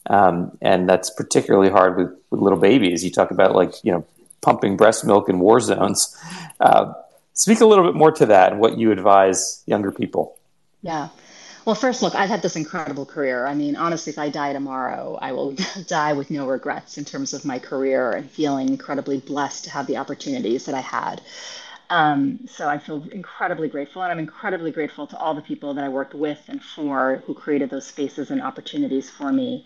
um, 0.07 0.57
and 0.61 0.87
that's 0.87 1.09
particularly 1.09 1.69
hard 1.69 1.97
with, 1.97 2.09
with, 2.29 2.41
little 2.41 2.59
babies. 2.59 3.03
You 3.03 3.11
talk 3.11 3.31
about 3.31 3.55
like 3.55 3.73
you 3.83 3.91
know 3.91 4.05
pumping 4.41 4.77
breast 4.77 5.05
milk 5.05 5.29
in 5.29 5.39
war 5.39 5.59
zones. 5.59 6.15
Uh, 6.59 6.93
speak 7.37 7.61
a 7.61 7.65
little 7.65 7.85
bit 7.85 7.95
more 7.95 8.11
to 8.11 8.25
that 8.25 8.51
and 8.51 8.59
what 8.59 8.77
you 8.77 8.91
advise 8.91 9.63
younger 9.65 9.91
people. 9.91 10.37
Yeah. 10.81 11.09
Well, 11.65 11.75
first, 11.75 12.01
look, 12.01 12.15
I've 12.15 12.29
had 12.29 12.41
this 12.41 12.55
incredible 12.55 13.05
career. 13.05 13.45
I 13.45 13.53
mean, 13.53 13.75
honestly, 13.75 14.11
if 14.11 14.17
I 14.17 14.29
die 14.29 14.53
tomorrow, 14.53 15.17
I 15.21 15.33
will 15.33 15.55
die 15.87 16.13
with 16.13 16.31
no 16.31 16.47
regrets 16.47 16.97
in 16.97 17.05
terms 17.05 17.33
of 17.33 17.45
my 17.45 17.59
career 17.59 18.11
and 18.11 18.29
feeling 18.29 18.69
incredibly 18.69 19.19
blessed 19.19 19.65
to 19.65 19.69
have 19.69 19.85
the 19.85 19.97
opportunities 19.97 20.65
that 20.65 20.75
I 20.75 20.81
had. 20.81 21.21
Um, 21.89 22.39
so 22.47 22.67
I 22.67 22.79
feel 22.79 23.05
incredibly 23.11 23.69
grateful, 23.69 24.01
and 24.01 24.11
I'm 24.11 24.19
incredibly 24.19 24.71
grateful 24.71 25.07
to 25.07 25.17
all 25.17 25.33
the 25.33 25.41
people 25.41 25.73
that 25.75 25.83
I 25.83 25.89
worked 25.89 26.13
with 26.13 26.41
and 26.47 26.61
for 26.61 27.21
who 27.25 27.33
created 27.33 27.69
those 27.69 27.85
spaces 27.85 28.31
and 28.31 28.41
opportunities 28.41 29.09
for 29.09 29.31
me, 29.31 29.65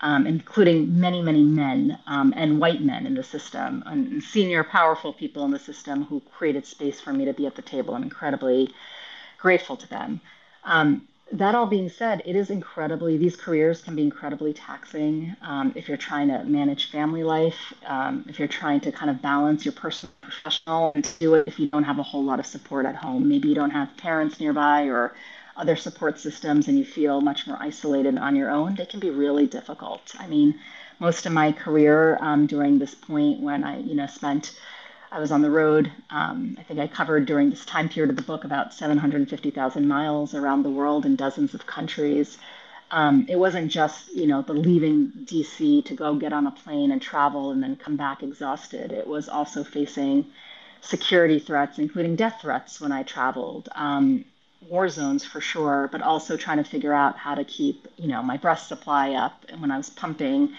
um, 0.00 0.26
including 0.26 0.98
many, 1.00 1.22
many 1.22 1.42
men 1.42 1.98
um, 2.06 2.32
and 2.36 2.60
white 2.60 2.82
men 2.82 3.06
in 3.06 3.14
the 3.14 3.22
system, 3.22 3.82
and 3.86 4.22
senior, 4.22 4.64
powerful 4.64 5.12
people 5.12 5.44
in 5.44 5.50
the 5.50 5.58
system 5.58 6.04
who 6.04 6.20
created 6.36 6.66
space 6.66 7.00
for 7.00 7.12
me 7.12 7.24
to 7.24 7.32
be 7.32 7.46
at 7.46 7.54
the 7.54 7.62
table. 7.62 7.94
I'm 7.94 8.02
incredibly 8.02 8.72
grateful 9.38 9.76
to 9.76 9.88
them. 9.88 10.20
Um, 10.64 11.08
that 11.32 11.56
all 11.56 11.66
being 11.66 11.88
said, 11.88 12.22
it 12.24 12.36
is 12.36 12.50
incredibly, 12.50 13.16
these 13.16 13.34
careers 13.34 13.82
can 13.82 13.96
be 13.96 14.02
incredibly 14.02 14.52
taxing 14.52 15.34
um, 15.42 15.72
if 15.74 15.88
you're 15.88 15.96
trying 15.96 16.28
to 16.28 16.44
manage 16.44 16.90
family 16.92 17.24
life, 17.24 17.74
um, 17.84 18.24
if 18.28 18.38
you're 18.38 18.46
trying 18.46 18.80
to 18.80 18.92
kind 18.92 19.10
of 19.10 19.20
balance 19.20 19.64
your 19.64 19.72
personal 19.72 20.12
professional 20.20 20.92
and 20.94 21.12
do 21.18 21.34
it 21.34 21.48
if 21.48 21.58
you 21.58 21.68
don't 21.68 21.82
have 21.82 21.98
a 21.98 22.02
whole 22.02 22.22
lot 22.22 22.38
of 22.38 22.46
support 22.46 22.86
at 22.86 22.94
home. 22.94 23.28
Maybe 23.28 23.48
you 23.48 23.56
don't 23.56 23.70
have 23.70 23.96
parents 23.96 24.38
nearby 24.38 24.84
or 24.84 25.14
other 25.56 25.76
support 25.76 26.18
systems 26.18 26.68
and 26.68 26.78
you 26.78 26.84
feel 26.84 27.20
much 27.20 27.46
more 27.46 27.56
isolated 27.60 28.18
on 28.18 28.36
your 28.36 28.50
own. 28.50 28.74
They 28.74 28.86
can 28.86 29.00
be 29.00 29.10
really 29.10 29.46
difficult. 29.46 30.14
I 30.18 30.26
mean, 30.26 30.58
most 30.98 31.26
of 31.26 31.32
my 31.32 31.52
career 31.52 32.18
um, 32.20 32.46
during 32.46 32.78
this 32.78 32.94
point 32.94 33.40
when 33.40 33.64
I, 33.64 33.78
you 33.78 33.94
know, 33.94 34.06
spent 34.06 34.58
I 35.10 35.20
was 35.20 35.30
on 35.30 35.40
the 35.40 35.50
road. 35.50 35.90
Um, 36.10 36.56
I 36.58 36.62
think 36.62 36.80
I 36.80 36.88
covered 36.88 37.26
during 37.26 37.50
this 37.50 37.64
time 37.64 37.88
period 37.88 38.10
of 38.10 38.16
the 38.16 38.22
book 38.22 38.44
about 38.44 38.74
750,000 38.74 39.86
miles 39.86 40.34
around 40.34 40.62
the 40.62 40.70
world 40.70 41.06
in 41.06 41.16
dozens 41.16 41.54
of 41.54 41.66
countries. 41.66 42.38
Um, 42.90 43.26
it 43.28 43.36
wasn't 43.36 43.70
just, 43.70 44.14
you 44.14 44.26
know, 44.26 44.42
the 44.42 44.52
leaving 44.52 45.12
DC 45.24 45.84
to 45.84 45.94
go 45.94 46.14
get 46.16 46.32
on 46.32 46.46
a 46.46 46.50
plane 46.50 46.90
and 46.90 47.00
travel 47.00 47.50
and 47.50 47.62
then 47.62 47.76
come 47.76 47.96
back 47.96 48.22
exhausted. 48.22 48.92
It 48.92 49.06
was 49.06 49.28
also 49.28 49.64
facing 49.64 50.26
security 50.80 51.38
threats, 51.38 51.78
including 51.78 52.16
death 52.16 52.40
threats 52.42 52.80
when 52.80 52.92
I 52.92 53.02
traveled, 53.02 53.68
um, 53.74 54.24
war 54.68 54.88
zones 54.88 55.24
for 55.24 55.40
sure, 55.40 55.88
but 55.92 56.02
also 56.02 56.36
trying 56.36 56.58
to 56.58 56.64
figure 56.64 56.92
out 56.92 57.16
how 57.16 57.34
to 57.34 57.44
keep, 57.44 57.88
you 57.96 58.08
know, 58.08 58.22
my 58.22 58.36
breast 58.36 58.68
supply 58.68 59.12
up. 59.12 59.44
And 59.48 59.60
when 59.60 59.70
I 59.70 59.76
was 59.76 59.90
pumping, 59.90 60.54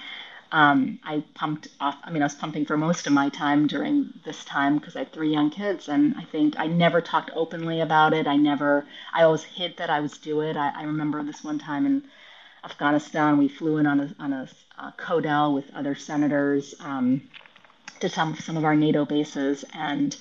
um, 0.51 0.99
I 1.03 1.23
pumped 1.33 1.67
off. 1.79 1.97
I 2.03 2.11
mean, 2.11 2.21
I 2.21 2.25
was 2.25 2.35
pumping 2.35 2.65
for 2.65 2.77
most 2.77 3.05
of 3.07 3.13
my 3.13 3.29
time 3.29 3.67
during 3.67 4.13
this 4.25 4.45
time 4.45 4.77
because 4.77 4.95
I 4.95 4.99
had 4.99 5.11
three 5.11 5.31
young 5.31 5.49
kids, 5.49 5.89
and 5.89 6.15
I 6.17 6.23
think 6.23 6.57
I 6.57 6.67
never 6.67 7.01
talked 7.01 7.31
openly 7.35 7.81
about 7.81 8.13
it. 8.13 8.27
I 8.27 8.37
never. 8.37 8.85
I 9.13 9.23
always 9.23 9.43
hid 9.43 9.77
that 9.77 9.89
I 9.89 9.99
was 9.99 10.17
doing 10.17 10.49
it. 10.49 10.57
I, 10.57 10.71
I 10.73 10.83
remember 10.83 11.21
this 11.23 11.43
one 11.43 11.59
time 11.59 11.85
in 11.85 12.03
Afghanistan, 12.63 13.37
we 13.37 13.47
flew 13.47 13.77
in 13.77 13.85
on 13.85 13.99
a 13.99 14.15
on 14.19 14.33
a 14.33 14.49
uh, 14.77 14.91
Codel 14.97 15.53
with 15.53 15.73
other 15.73 15.95
senators 15.95 16.75
um, 16.81 17.21
to 18.01 18.09
some 18.09 18.35
some 18.35 18.57
of 18.57 18.65
our 18.65 18.75
NATO 18.75 19.05
bases, 19.05 19.63
and 19.73 20.15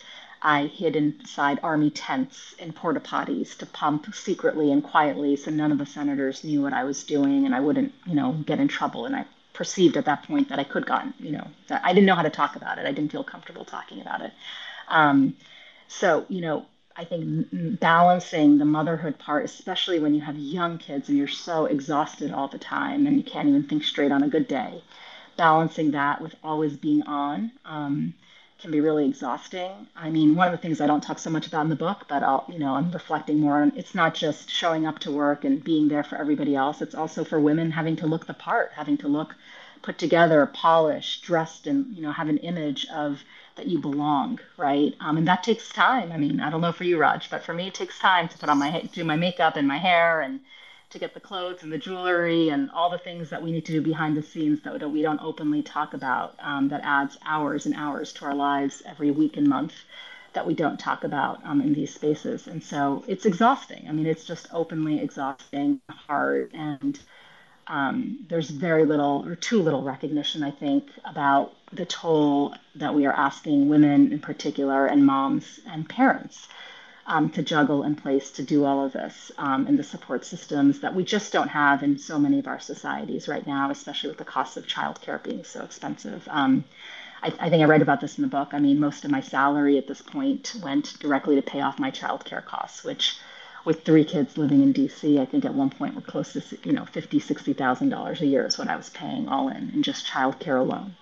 I 0.46 0.66
hid 0.66 0.94
inside 0.94 1.58
army 1.64 1.90
tents 1.90 2.54
in 2.60 2.72
porta 2.72 3.00
potties 3.00 3.58
to 3.58 3.66
pump 3.66 4.14
secretly 4.14 4.70
and 4.70 4.80
quietly 4.80 5.34
so 5.34 5.50
none 5.50 5.72
of 5.72 5.78
the 5.78 5.86
senators 5.86 6.44
knew 6.44 6.62
what 6.62 6.72
I 6.72 6.84
was 6.84 7.02
doing 7.02 7.46
and 7.46 7.52
I 7.52 7.58
wouldn't, 7.58 7.92
you 8.06 8.14
know, 8.14 8.30
get 8.46 8.60
in 8.60 8.68
trouble. 8.68 9.06
And 9.06 9.16
I 9.16 9.24
perceived 9.54 9.96
at 9.96 10.04
that 10.04 10.22
point 10.22 10.48
that 10.50 10.60
I 10.60 10.62
could 10.62 10.86
gotten, 10.86 11.14
you 11.18 11.32
know, 11.32 11.48
that 11.66 11.80
I 11.84 11.92
didn't 11.92 12.06
know 12.06 12.14
how 12.14 12.22
to 12.22 12.30
talk 12.30 12.54
about 12.54 12.78
it. 12.78 12.86
I 12.86 12.92
didn't 12.92 13.10
feel 13.10 13.24
comfortable 13.24 13.64
talking 13.64 14.00
about 14.00 14.20
it. 14.20 14.32
Um, 14.86 15.34
so, 15.88 16.26
you 16.28 16.42
know, 16.42 16.66
I 16.94 17.04
think 17.04 17.48
balancing 17.80 18.58
the 18.58 18.64
motherhood 18.64 19.18
part, 19.18 19.44
especially 19.44 19.98
when 19.98 20.14
you 20.14 20.20
have 20.20 20.36
young 20.38 20.78
kids 20.78 21.08
and 21.08 21.18
you're 21.18 21.26
so 21.26 21.64
exhausted 21.66 22.30
all 22.30 22.46
the 22.46 22.58
time 22.58 23.08
and 23.08 23.16
you 23.16 23.24
can't 23.24 23.48
even 23.48 23.64
think 23.64 23.82
straight 23.82 24.12
on 24.12 24.22
a 24.22 24.28
good 24.28 24.46
day, 24.46 24.84
balancing 25.36 25.90
that 25.90 26.20
with 26.20 26.36
always 26.44 26.76
being 26.76 27.02
on 27.02 27.50
um, 27.64 28.14
can 28.58 28.70
be 28.70 28.80
really 28.80 29.06
exhausting. 29.06 29.86
I 29.96 30.10
mean, 30.10 30.34
one 30.34 30.48
of 30.48 30.52
the 30.52 30.58
things 30.58 30.80
I 30.80 30.86
don't 30.86 31.02
talk 31.02 31.18
so 31.18 31.30
much 31.30 31.46
about 31.46 31.62
in 31.62 31.68
the 31.70 31.76
book, 31.76 32.04
but 32.08 32.22
I'll, 32.22 32.44
you 32.48 32.58
know, 32.58 32.74
I'm 32.74 32.90
reflecting 32.90 33.40
more 33.40 33.60
on 33.62 33.72
it's 33.76 33.94
not 33.94 34.14
just 34.14 34.50
showing 34.50 34.86
up 34.86 34.98
to 35.00 35.10
work 35.10 35.44
and 35.44 35.62
being 35.62 35.88
there 35.88 36.02
for 36.04 36.16
everybody 36.16 36.54
else. 36.56 36.80
It's 36.82 36.94
also 36.94 37.24
for 37.24 37.38
women 37.40 37.70
having 37.72 37.96
to 37.96 38.06
look 38.06 38.26
the 38.26 38.34
part, 38.34 38.72
having 38.74 38.96
to 38.98 39.08
look 39.08 39.34
put 39.82 39.98
together, 39.98 40.46
polished, 40.46 41.22
dressed, 41.22 41.66
and, 41.66 41.94
you 41.94 42.02
know, 42.02 42.12
have 42.12 42.28
an 42.28 42.38
image 42.38 42.86
of 42.86 43.22
that 43.56 43.66
you 43.66 43.78
belong, 43.78 44.38
right? 44.56 44.94
Um, 45.00 45.16
and 45.16 45.28
that 45.28 45.42
takes 45.42 45.68
time. 45.70 46.12
I 46.12 46.16
mean, 46.16 46.40
I 46.40 46.50
don't 46.50 46.60
know 46.60 46.72
for 46.72 46.84
you, 46.84 46.98
Raj, 46.98 47.30
but 47.30 47.42
for 47.44 47.54
me, 47.54 47.68
it 47.68 47.74
takes 47.74 47.98
time 47.98 48.28
to 48.28 48.38
put 48.38 48.48
on 48.48 48.58
my 48.58 48.82
do 48.92 49.04
my 49.04 49.16
makeup 49.16 49.56
and 49.56 49.66
my 49.68 49.78
hair 49.78 50.20
and 50.20 50.40
to 50.96 51.00
get 51.00 51.12
the 51.12 51.20
clothes 51.20 51.62
and 51.62 51.70
the 51.70 51.78
jewelry 51.78 52.48
and 52.48 52.70
all 52.70 52.88
the 52.88 52.98
things 52.98 53.28
that 53.28 53.42
we 53.42 53.52
need 53.52 53.66
to 53.66 53.72
do 53.72 53.82
behind 53.82 54.16
the 54.16 54.22
scenes 54.22 54.62
that, 54.62 54.90
we 54.90 55.02
don't 55.02 55.20
openly 55.20 55.62
talk 55.62 55.92
about. 55.92 56.34
Um, 56.40 56.68
that 56.68 56.80
adds 56.84 57.18
hours 57.24 57.66
and 57.66 57.74
hours 57.74 58.12
to 58.14 58.24
our 58.24 58.34
lives 58.34 58.82
every 58.86 59.10
week 59.10 59.36
and 59.36 59.46
month 59.46 59.74
that 60.32 60.46
we 60.46 60.54
don't 60.54 60.80
talk 60.80 61.04
about 61.04 61.44
um, 61.44 61.60
in 61.60 61.74
these 61.74 61.92
spaces. 61.94 62.46
And 62.46 62.62
so 62.62 63.04
it's 63.06 63.26
exhausting. 63.26 63.86
I 63.88 63.92
mean, 63.92 64.06
it's 64.06 64.24
just 64.24 64.48
openly 64.52 65.00
exhausting, 65.00 65.80
hard, 65.90 66.52
and 66.54 66.98
um, 67.66 68.24
there's 68.28 68.48
very 68.48 68.86
little 68.86 69.24
or 69.26 69.34
too 69.34 69.60
little 69.60 69.82
recognition, 69.82 70.42
I 70.42 70.50
think, 70.50 70.88
about 71.04 71.52
the 71.72 71.84
toll 71.84 72.54
that 72.76 72.94
we 72.94 73.04
are 73.04 73.12
asking 73.12 73.68
women 73.68 74.12
in 74.12 74.20
particular 74.20 74.86
and 74.86 75.04
moms 75.04 75.60
and 75.66 75.86
parents 75.86 76.48
um, 77.06 77.30
to 77.30 77.42
juggle 77.42 77.84
in 77.84 77.94
place 77.94 78.30
to 78.32 78.42
do 78.42 78.64
all 78.64 78.84
of 78.84 78.92
this 78.92 79.30
um, 79.38 79.66
and 79.66 79.78
the 79.78 79.84
support 79.84 80.24
systems 80.24 80.80
that 80.80 80.94
we 80.94 81.04
just 81.04 81.32
don't 81.32 81.48
have 81.48 81.82
in 81.82 81.98
so 81.98 82.18
many 82.18 82.38
of 82.38 82.48
our 82.48 82.58
societies 82.58 83.28
right 83.28 83.46
now, 83.46 83.70
especially 83.70 84.08
with 84.08 84.18
the 84.18 84.24
cost 84.24 84.56
of 84.56 84.66
childcare 84.66 85.22
being 85.22 85.44
so 85.44 85.62
expensive. 85.62 86.26
Um, 86.30 86.64
I, 87.22 87.32
I, 87.38 87.48
think 87.50 87.62
I 87.62 87.66
write 87.66 87.82
about 87.82 88.00
this 88.00 88.18
in 88.18 88.22
the 88.22 88.28
book. 88.28 88.48
I 88.52 88.58
mean, 88.58 88.80
most 88.80 89.04
of 89.04 89.10
my 89.10 89.20
salary 89.20 89.78
at 89.78 89.86
this 89.86 90.02
point 90.02 90.56
went 90.62 90.98
directly 90.98 91.36
to 91.36 91.42
pay 91.42 91.60
off 91.60 91.78
my 91.78 91.90
childcare 91.90 92.44
costs, 92.44 92.82
which 92.82 93.18
with 93.64 93.84
three 93.84 94.04
kids 94.04 94.36
living 94.36 94.62
in 94.62 94.74
DC, 94.74 95.20
I 95.20 95.26
think 95.26 95.44
at 95.44 95.54
one 95.54 95.70
point 95.70 95.94
we're 95.94 96.02
close 96.02 96.32
to 96.34 96.42
you 96.64 96.72
know 96.72 96.84
fifty, 96.84 97.18
sixty 97.18 97.52
thousand 97.52 97.88
dollars 97.88 98.20
a 98.20 98.26
year 98.26 98.46
is 98.46 98.58
what 98.58 98.68
I 98.68 98.76
was 98.76 98.90
paying 98.90 99.28
all 99.28 99.48
in 99.48 99.70
in 99.74 99.82
just 99.82 100.06
childcare 100.06 100.60
alone. 100.60 100.94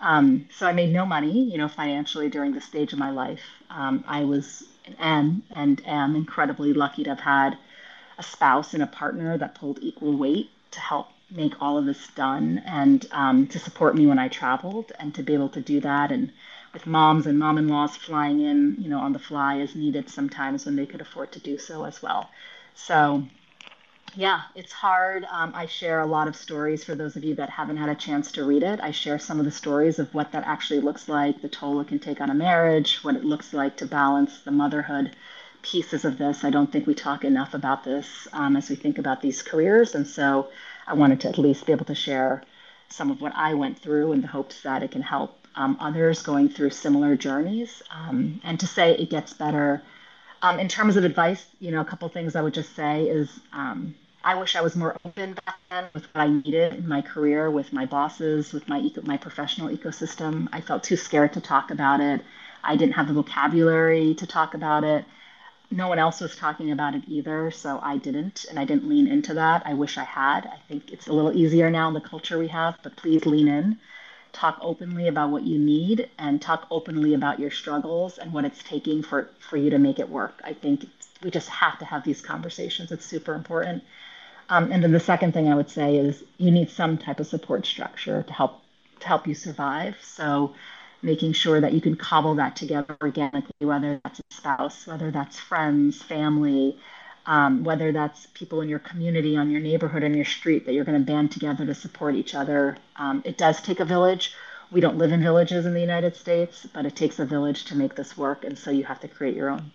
Um, 0.00 0.48
so 0.50 0.66
I 0.66 0.72
made 0.72 0.92
no 0.92 1.04
money, 1.04 1.44
you 1.44 1.58
know, 1.58 1.68
financially 1.68 2.28
during 2.30 2.52
this 2.52 2.64
stage 2.64 2.92
of 2.92 2.98
my 2.98 3.10
life. 3.10 3.42
Um, 3.68 4.02
I 4.08 4.24
was 4.24 4.64
am 4.98 5.42
and 5.50 5.82
am 5.86 6.16
incredibly 6.16 6.72
lucky 6.72 7.04
to 7.04 7.10
have 7.10 7.20
had 7.20 7.58
a 8.18 8.22
spouse 8.22 8.74
and 8.74 8.82
a 8.82 8.86
partner 8.86 9.38
that 9.38 9.54
pulled 9.54 9.78
equal 9.80 10.16
weight 10.16 10.50
to 10.70 10.80
help 10.80 11.08
make 11.30 11.60
all 11.62 11.78
of 11.78 11.86
this 11.86 12.08
done 12.08 12.60
and 12.66 13.06
um, 13.12 13.46
to 13.46 13.58
support 13.58 13.94
me 13.94 14.06
when 14.06 14.18
I 14.18 14.28
traveled 14.28 14.92
and 14.98 15.14
to 15.14 15.22
be 15.22 15.34
able 15.34 15.48
to 15.50 15.60
do 15.60 15.80
that 15.80 16.10
and 16.10 16.32
with 16.72 16.86
moms 16.86 17.26
and 17.26 17.38
mom-in-laws 17.38 17.96
flying 17.96 18.40
in, 18.40 18.76
you 18.78 18.88
know, 18.88 18.98
on 18.98 19.12
the 19.12 19.18
fly 19.18 19.58
as 19.58 19.74
needed 19.74 20.08
sometimes 20.08 20.66
when 20.66 20.76
they 20.76 20.86
could 20.86 21.00
afford 21.00 21.32
to 21.32 21.40
do 21.40 21.58
so 21.58 21.84
as 21.84 22.02
well. 22.02 22.30
So, 22.74 23.24
yeah, 24.14 24.42
it's 24.54 24.72
hard. 24.72 25.24
Um, 25.30 25.52
I 25.54 25.66
share 25.66 26.00
a 26.00 26.06
lot 26.06 26.28
of 26.28 26.36
stories 26.36 26.84
for 26.84 26.94
those 26.94 27.16
of 27.16 27.24
you 27.24 27.34
that 27.36 27.50
haven't 27.50 27.76
had 27.76 27.88
a 27.88 27.94
chance 27.94 28.32
to 28.32 28.44
read 28.44 28.62
it. 28.62 28.80
I 28.80 28.90
share 28.90 29.18
some 29.18 29.38
of 29.38 29.44
the 29.44 29.50
stories 29.50 29.98
of 29.98 30.12
what 30.14 30.32
that 30.32 30.44
actually 30.46 30.80
looks 30.80 31.08
like, 31.08 31.42
the 31.42 31.48
toll 31.48 31.80
it 31.80 31.88
can 31.88 31.98
take 31.98 32.20
on 32.20 32.30
a 32.30 32.34
marriage, 32.34 32.98
what 33.02 33.16
it 33.16 33.24
looks 33.24 33.52
like 33.52 33.76
to 33.78 33.86
balance 33.86 34.40
the 34.40 34.50
motherhood 34.50 35.16
pieces 35.62 36.04
of 36.04 36.18
this. 36.18 36.44
I 36.44 36.50
don't 36.50 36.70
think 36.72 36.86
we 36.86 36.94
talk 36.94 37.24
enough 37.24 37.54
about 37.54 37.84
this 37.84 38.26
um, 38.32 38.56
as 38.56 38.70
we 38.70 38.76
think 38.76 38.98
about 38.98 39.20
these 39.20 39.42
careers. 39.42 39.94
And 39.94 40.06
so 40.06 40.48
I 40.86 40.94
wanted 40.94 41.20
to 41.20 41.28
at 41.28 41.38
least 41.38 41.66
be 41.66 41.72
able 41.72 41.84
to 41.86 41.94
share 41.94 42.42
some 42.88 43.10
of 43.10 43.20
what 43.20 43.32
I 43.36 43.54
went 43.54 43.78
through 43.78 44.12
in 44.12 44.20
the 44.20 44.28
hopes 44.28 44.62
that 44.62 44.82
it 44.82 44.90
can 44.90 45.02
help 45.02 45.36
um, 45.54 45.76
others 45.80 46.22
going 46.22 46.48
through 46.48 46.70
similar 46.70 47.16
journeys. 47.16 47.82
Um, 47.90 48.40
and 48.44 48.58
to 48.60 48.66
say 48.66 48.92
it 48.92 49.10
gets 49.10 49.32
better. 49.32 49.82
Um, 50.42 50.58
in 50.58 50.68
terms 50.68 50.96
of 50.96 51.04
advice, 51.04 51.46
you 51.58 51.70
know, 51.70 51.80
a 51.80 51.84
couple 51.84 52.08
things 52.08 52.34
I 52.34 52.42
would 52.42 52.54
just 52.54 52.74
say 52.74 53.04
is 53.04 53.28
um, 53.52 53.94
I 54.24 54.34
wish 54.34 54.56
I 54.56 54.62
was 54.62 54.74
more 54.74 54.96
open 55.04 55.34
back 55.44 55.58
then 55.70 55.84
with 55.94 56.04
what 56.14 56.22
I 56.22 56.28
needed 56.28 56.74
in 56.74 56.88
my 56.88 57.02
career, 57.02 57.50
with 57.50 57.72
my 57.72 57.84
bosses, 57.86 58.52
with 58.52 58.68
my 58.68 58.78
eco- 58.78 59.02
my 59.02 59.18
professional 59.18 59.68
ecosystem. 59.68 60.48
I 60.52 60.60
felt 60.62 60.82
too 60.82 60.96
scared 60.96 61.34
to 61.34 61.40
talk 61.40 61.70
about 61.70 62.00
it. 62.00 62.22
I 62.64 62.76
didn't 62.76 62.94
have 62.94 63.08
the 63.08 63.14
vocabulary 63.14 64.14
to 64.14 64.26
talk 64.26 64.54
about 64.54 64.84
it. 64.84 65.04
No 65.70 65.88
one 65.88 65.98
else 65.98 66.20
was 66.20 66.34
talking 66.34 66.70
about 66.72 66.94
it 66.94 67.02
either, 67.06 67.50
so 67.50 67.78
I 67.82 67.98
didn't, 67.98 68.44
and 68.48 68.58
I 68.58 68.64
didn't 68.64 68.88
lean 68.88 69.06
into 69.06 69.34
that. 69.34 69.62
I 69.66 69.74
wish 69.74 69.98
I 69.98 70.04
had. 70.04 70.46
I 70.46 70.58
think 70.68 70.90
it's 70.90 71.06
a 71.06 71.12
little 71.12 71.36
easier 71.36 71.70
now 71.70 71.88
in 71.88 71.94
the 71.94 72.00
culture 72.00 72.38
we 72.38 72.48
have, 72.48 72.78
but 72.82 72.96
please 72.96 73.24
lean 73.26 73.48
in 73.48 73.78
talk 74.32 74.58
openly 74.60 75.08
about 75.08 75.30
what 75.30 75.42
you 75.42 75.58
need 75.58 76.08
and 76.18 76.40
talk 76.40 76.66
openly 76.70 77.14
about 77.14 77.38
your 77.38 77.50
struggles 77.50 78.18
and 78.18 78.32
what 78.32 78.44
it's 78.44 78.62
taking 78.62 79.02
for, 79.02 79.30
for 79.48 79.56
you 79.56 79.70
to 79.70 79.78
make 79.78 79.98
it 79.98 80.08
work. 80.08 80.40
I 80.44 80.52
think 80.52 80.86
we 81.22 81.30
just 81.30 81.48
have 81.48 81.78
to 81.78 81.84
have 81.84 82.04
these 82.04 82.20
conversations. 82.20 82.92
It's 82.92 83.04
super 83.04 83.34
important. 83.34 83.82
Um, 84.48 84.72
and 84.72 84.82
then 84.82 84.92
the 84.92 85.00
second 85.00 85.32
thing 85.32 85.48
I 85.48 85.54
would 85.54 85.70
say 85.70 85.96
is 85.96 86.24
you 86.38 86.50
need 86.50 86.70
some 86.70 86.98
type 86.98 87.20
of 87.20 87.26
support 87.26 87.66
structure 87.66 88.22
to 88.22 88.32
help 88.32 88.62
to 89.00 89.06
help 89.06 89.26
you 89.26 89.34
survive. 89.34 89.96
So 90.02 90.54
making 91.02 91.32
sure 91.32 91.60
that 91.60 91.72
you 91.72 91.80
can 91.80 91.96
cobble 91.96 92.34
that 92.34 92.56
together 92.56 92.96
organically, 93.00 93.66
whether 93.66 94.00
that's 94.04 94.20
a 94.20 94.22
spouse, 94.30 94.86
whether 94.86 95.10
that's 95.10 95.38
friends, 95.38 96.02
family, 96.02 96.78
um, 97.30 97.62
whether 97.62 97.92
that's 97.92 98.26
people 98.34 98.60
in 98.60 98.68
your 98.68 98.80
community, 98.80 99.36
on 99.36 99.52
your 99.52 99.60
neighborhood, 99.60 100.02
on 100.02 100.14
your 100.14 100.24
street, 100.24 100.66
that 100.66 100.72
you're 100.72 100.84
going 100.84 100.98
to 100.98 101.06
band 101.06 101.30
together 101.30 101.64
to 101.64 101.74
support 101.76 102.16
each 102.16 102.34
other. 102.34 102.76
Um, 102.96 103.22
it 103.24 103.38
does 103.38 103.62
take 103.62 103.78
a 103.78 103.84
village. 103.84 104.34
We 104.72 104.80
don't 104.80 104.98
live 104.98 105.12
in 105.12 105.22
villages 105.22 105.64
in 105.64 105.72
the 105.72 105.80
United 105.80 106.16
States, 106.16 106.66
but 106.74 106.86
it 106.86 106.96
takes 106.96 107.20
a 107.20 107.24
village 107.24 107.66
to 107.66 107.76
make 107.76 107.94
this 107.94 108.18
work, 108.18 108.42
and 108.42 108.58
so 108.58 108.72
you 108.72 108.82
have 108.82 108.98
to 109.00 109.08
create 109.08 109.36
your 109.36 109.48
own. 109.48 109.70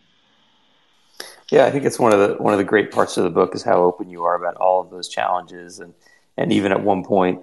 Yeah, 1.50 1.66
I 1.66 1.72
think 1.72 1.86
it's 1.86 1.98
one 1.98 2.12
of 2.12 2.20
the 2.20 2.36
one 2.44 2.52
of 2.52 2.58
the 2.58 2.66
great 2.66 2.92
parts 2.92 3.16
of 3.16 3.24
the 3.24 3.30
book 3.30 3.56
is 3.56 3.64
how 3.64 3.82
open 3.82 4.10
you 4.10 4.26
are 4.26 4.36
about 4.36 4.58
all 4.58 4.82
of 4.82 4.90
those 4.90 5.08
challenges, 5.08 5.80
and 5.80 5.94
and 6.36 6.52
even 6.52 6.74
at 6.74 6.84
one 6.84 7.06
point, 7.06 7.40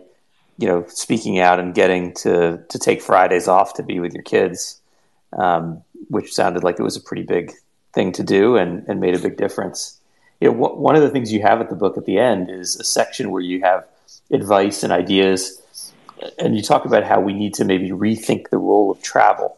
you 0.58 0.68
know, 0.68 0.84
speaking 0.88 1.38
out 1.38 1.58
and 1.58 1.74
getting 1.74 2.12
to 2.16 2.62
to 2.68 2.78
take 2.78 3.00
Fridays 3.00 3.48
off 3.48 3.72
to 3.74 3.82
be 3.82 3.98
with 3.98 4.12
your 4.12 4.24
kids, 4.24 4.78
um, 5.32 5.82
which 6.08 6.34
sounded 6.34 6.62
like 6.62 6.78
it 6.78 6.82
was 6.82 6.96
a 6.96 7.00
pretty 7.00 7.22
big 7.22 7.52
thing 7.94 8.12
to 8.12 8.22
do 8.22 8.56
and, 8.56 8.84
and 8.88 9.00
made 9.00 9.14
a 9.14 9.18
big 9.18 9.36
difference. 9.36 10.00
You 10.43 10.51
know, 10.51 10.55
wh- 10.55 10.76
one 10.76 10.97
of 10.97 11.03
the 11.03 11.11
things 11.11 11.32
you 11.32 11.40
have 11.43 11.61
at 11.61 11.70
the 11.70 11.76
book 11.76 11.97
at 11.97 12.05
the 12.05 12.18
end 12.18 12.51
is 12.51 12.74
a 12.74 12.82
section 12.82 13.30
where 13.30 13.40
you 13.43 13.61
have 13.61 13.86
advice 14.32 14.82
and 14.82 14.93
ideas, 14.93 15.62
and 16.36 16.57
you 16.57 16.62
talk 16.62 16.84
about 16.84 17.05
how 17.05 17.20
we 17.20 17.32
need 17.32 17.55
to 17.55 17.64
maybe 17.64 17.90
rethink 17.90 18.51
the 18.51 18.59
role 18.59 18.90
of 18.90 19.01
travel 19.03 19.57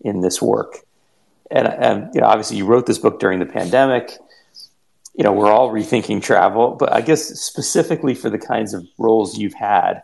in 0.00 0.22
this 0.22 0.42
work. 0.42 0.80
And, 1.52 1.68
and 1.68 2.14
you 2.14 2.20
know, 2.20 2.26
obviously, 2.26 2.56
you 2.56 2.66
wrote 2.66 2.86
this 2.86 2.98
book 2.98 3.20
during 3.20 3.38
the 3.38 3.46
pandemic. 3.46 4.18
You 5.14 5.22
know, 5.22 5.32
we're 5.32 5.52
all 5.52 5.70
rethinking 5.70 6.20
travel, 6.20 6.74
but 6.74 6.92
I 6.92 7.00
guess 7.00 7.22
specifically 7.40 8.16
for 8.16 8.28
the 8.28 8.38
kinds 8.38 8.74
of 8.74 8.84
roles 8.98 9.38
you've 9.38 9.54
had, 9.54 10.02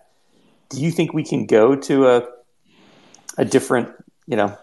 do 0.69 0.81
you 0.81 0.93
think 0.93 1.13
we 1.13 1.25
can 1.25 1.47
go 1.47 1.75
to 1.75 2.07
a 2.07 2.29
a 3.37 3.45
different, 3.45 3.89
you 4.29 4.37
know, 4.37 4.57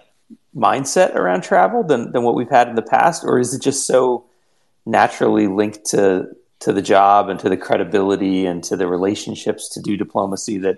mindset 0.56 1.16
around 1.16 1.42
travel 1.42 1.84
than, 1.84 2.14
than 2.14 2.24
what 2.24 2.36
we've 2.36 2.50
had 2.50 2.70
in 2.70 2.76
the 2.76 2.82
past, 2.82 3.26
or 3.26 3.38
is 3.38 3.54
it 3.54 3.62
just 3.62 3.86
so 3.86 4.27
naturally 4.88 5.48
linked 5.48 5.86
to 5.86 6.30
to 6.60 6.74
the 6.74 6.82
job 6.82 7.30
and 7.30 7.40
to 7.40 7.50
the 7.50 7.58
credibility 7.58 8.46
and 8.46 8.64
to 8.64 8.76
the 8.76 8.88
relationships 8.88 9.70
to 9.70 9.82
do 9.82 9.96
diplomacy 9.96 10.58
that 10.58 10.78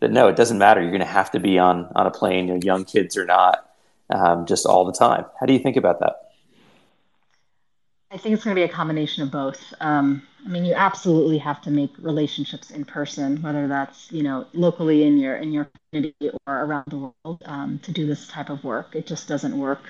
that 0.00 0.10
no, 0.10 0.28
it 0.28 0.36
doesn't 0.36 0.58
matter. 0.58 0.80
You're 0.80 0.90
going 0.90 1.00
to 1.00 1.06
have 1.06 1.30
to 1.32 1.40
be 1.40 1.58
on 1.58 1.88
on 1.94 2.06
a 2.06 2.10
plane, 2.10 2.48
you 2.48 2.54
know, 2.54 2.60
young 2.62 2.84
kids 2.84 3.16
or 3.16 3.26
not, 3.26 3.70
um, 4.08 4.46
just 4.46 4.66
all 4.66 4.84
the 4.84 4.92
time. 4.92 5.24
How 5.38 5.46
do 5.46 5.52
you 5.52 5.58
think 5.58 5.76
about 5.76 6.00
that? 6.00 6.30
I 8.10 8.16
think 8.16 8.34
it's 8.34 8.42
going 8.42 8.56
to 8.56 8.58
be 8.58 8.64
a 8.64 8.68
combination 8.68 9.22
of 9.22 9.30
both. 9.30 9.72
Um, 9.78 10.22
I 10.44 10.48
mean, 10.48 10.64
you 10.64 10.74
absolutely 10.74 11.38
have 11.38 11.60
to 11.62 11.70
make 11.70 11.92
relationships 12.00 12.70
in 12.70 12.84
person, 12.84 13.40
whether 13.42 13.68
that's 13.68 14.10
you 14.10 14.22
know 14.22 14.46
locally 14.52 15.04
in 15.04 15.18
your 15.18 15.36
in 15.36 15.52
your 15.52 15.68
community 15.92 16.30
or 16.46 16.64
around 16.64 16.86
the 16.88 16.96
world, 16.96 17.42
um, 17.44 17.78
to 17.80 17.92
do 17.92 18.06
this 18.06 18.26
type 18.26 18.48
of 18.48 18.64
work. 18.64 18.96
It 18.96 19.06
just 19.06 19.28
doesn't 19.28 19.56
work 19.56 19.82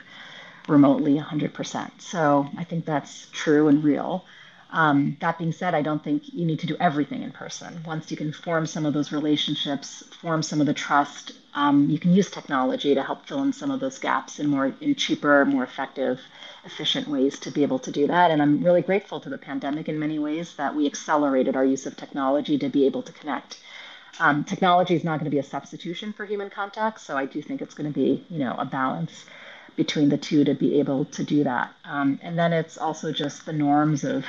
remotely 0.71 1.19
100%. 1.19 1.91
So 2.01 2.49
I 2.57 2.65
think 2.65 2.85
that's 2.85 3.27
true 3.33 3.69
and 3.69 3.83
real. 3.85 4.25
Um, 4.73 5.17
that 5.21 5.39
being 5.39 5.53
said, 5.53 5.75
I 5.75 5.83
don't 5.83 6.03
think 6.03 6.33
you 6.33 6.47
need 6.47 6.61
to 6.61 6.67
do 6.67 6.77
everything 6.79 7.23
in 7.23 7.33
person. 7.33 7.83
Once 7.85 8.11
you 8.11 8.17
can 8.17 8.33
form 8.33 8.67
some 8.67 8.87
of 8.87 8.95
those 8.95 9.11
relationships, 9.11 10.05
form 10.21 10.43
some 10.43 10.61
of 10.61 10.67
the 10.67 10.75
trust, 10.75 11.33
um, 11.55 11.91
you 11.91 11.99
can 11.99 12.13
use 12.15 12.31
technology 12.31 12.95
to 12.95 13.03
help 13.03 13.27
fill 13.27 13.43
in 13.43 13.53
some 13.53 13.73
of 13.73 13.81
those 13.81 13.99
gaps 13.99 14.39
in 14.39 14.47
more 14.47 14.73
in 14.81 14.95
cheaper, 14.95 15.45
more 15.45 15.65
effective, 15.65 16.21
efficient 16.65 17.09
ways 17.09 17.39
to 17.41 17.51
be 17.51 17.65
able 17.65 17.81
to 17.81 17.91
do 17.91 18.07
that. 18.07 18.31
And 18.31 18.41
I'm 18.41 18.63
really 18.63 18.83
grateful 18.83 19.19
to 19.21 19.29
the 19.29 19.39
pandemic 19.39 19.89
in 19.89 19.99
many 19.99 20.21
ways 20.21 20.55
that 20.55 20.77
we 20.77 20.87
accelerated 20.87 21.57
our 21.57 21.65
use 21.65 21.87
of 21.87 21.97
technology 21.97 22.57
to 22.59 22.69
be 22.69 22.87
able 22.87 23.03
to 23.03 23.13
connect. 23.13 23.59
Um, 24.21 24.45
technology 24.45 24.95
is 24.95 25.03
not 25.03 25.19
going 25.19 25.25
to 25.25 25.35
be 25.35 25.39
a 25.39 25.43
substitution 25.43 26.13
for 26.13 26.27
human 26.27 26.51
contact, 26.51 27.01
so 27.01 27.17
I 27.17 27.27
do 27.27 27.43
think 27.43 27.63
it's 27.63 27.75
going 27.75 27.91
to 27.91 27.95
be, 27.95 28.25
you 28.29 28.39
know, 28.39 28.55
a 28.59 28.67
balance 28.67 29.25
between 29.77 30.09
the 30.09 30.19
two 30.19 30.45
to 30.45 30.55
be 30.55 30.79
able 30.81 31.05
to 31.07 31.25
do 31.25 31.45
that. 31.45 31.73
Um, 31.85 32.19
and 32.23 32.39
then 32.39 32.53
it's 32.53 32.79
also 32.79 33.13
just 33.13 33.47
the 33.47 33.53
norms 33.53 34.05
of 34.05 34.25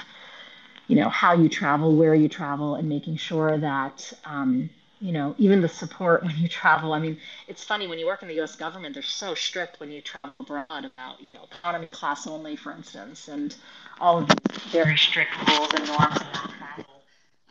you 0.88 0.98
know 0.98 1.10
how 1.10 1.34
you 1.34 1.48
travel 1.48 1.96
where 1.96 2.14
you 2.14 2.28
travel 2.28 2.76
and 2.76 2.90
making 2.90 3.16
sure 3.16 3.58
that 3.58 4.12
um, 4.26 4.70
you 5.00 5.12
know 5.14 5.34
even 5.38 5.62
the 5.62 5.70
support 5.70 6.22
when 6.26 6.38
you 6.38 6.48
travel 6.48 6.94
i 6.94 7.00
mean 7.00 7.18
it's 7.48 7.64
funny 7.64 7.88
when 7.88 7.98
you 7.98 8.06
work 8.06 8.22
in 8.22 8.28
the 8.28 8.40
us 8.40 8.56
government 8.56 8.94
they're 8.94 9.04
so 9.04 9.34
strict 9.34 9.80
when 9.80 9.92
you 9.92 10.02
travel 10.02 10.36
abroad 10.40 10.86
about 10.86 11.20
you 11.20 11.28
know 11.34 11.46
economy 11.52 11.88
class 11.88 12.28
only 12.28 12.56
for 12.56 12.72
instance 12.72 13.28
and 13.28 13.56
all 14.00 14.20
of 14.20 14.28
these 14.28 14.64
very 14.72 14.98
strict 14.98 15.32
rules 15.50 15.74
and 15.74 15.88
norms 15.88 16.18
about 16.18 16.50
travel 16.58 17.04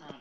um, 0.06 0.14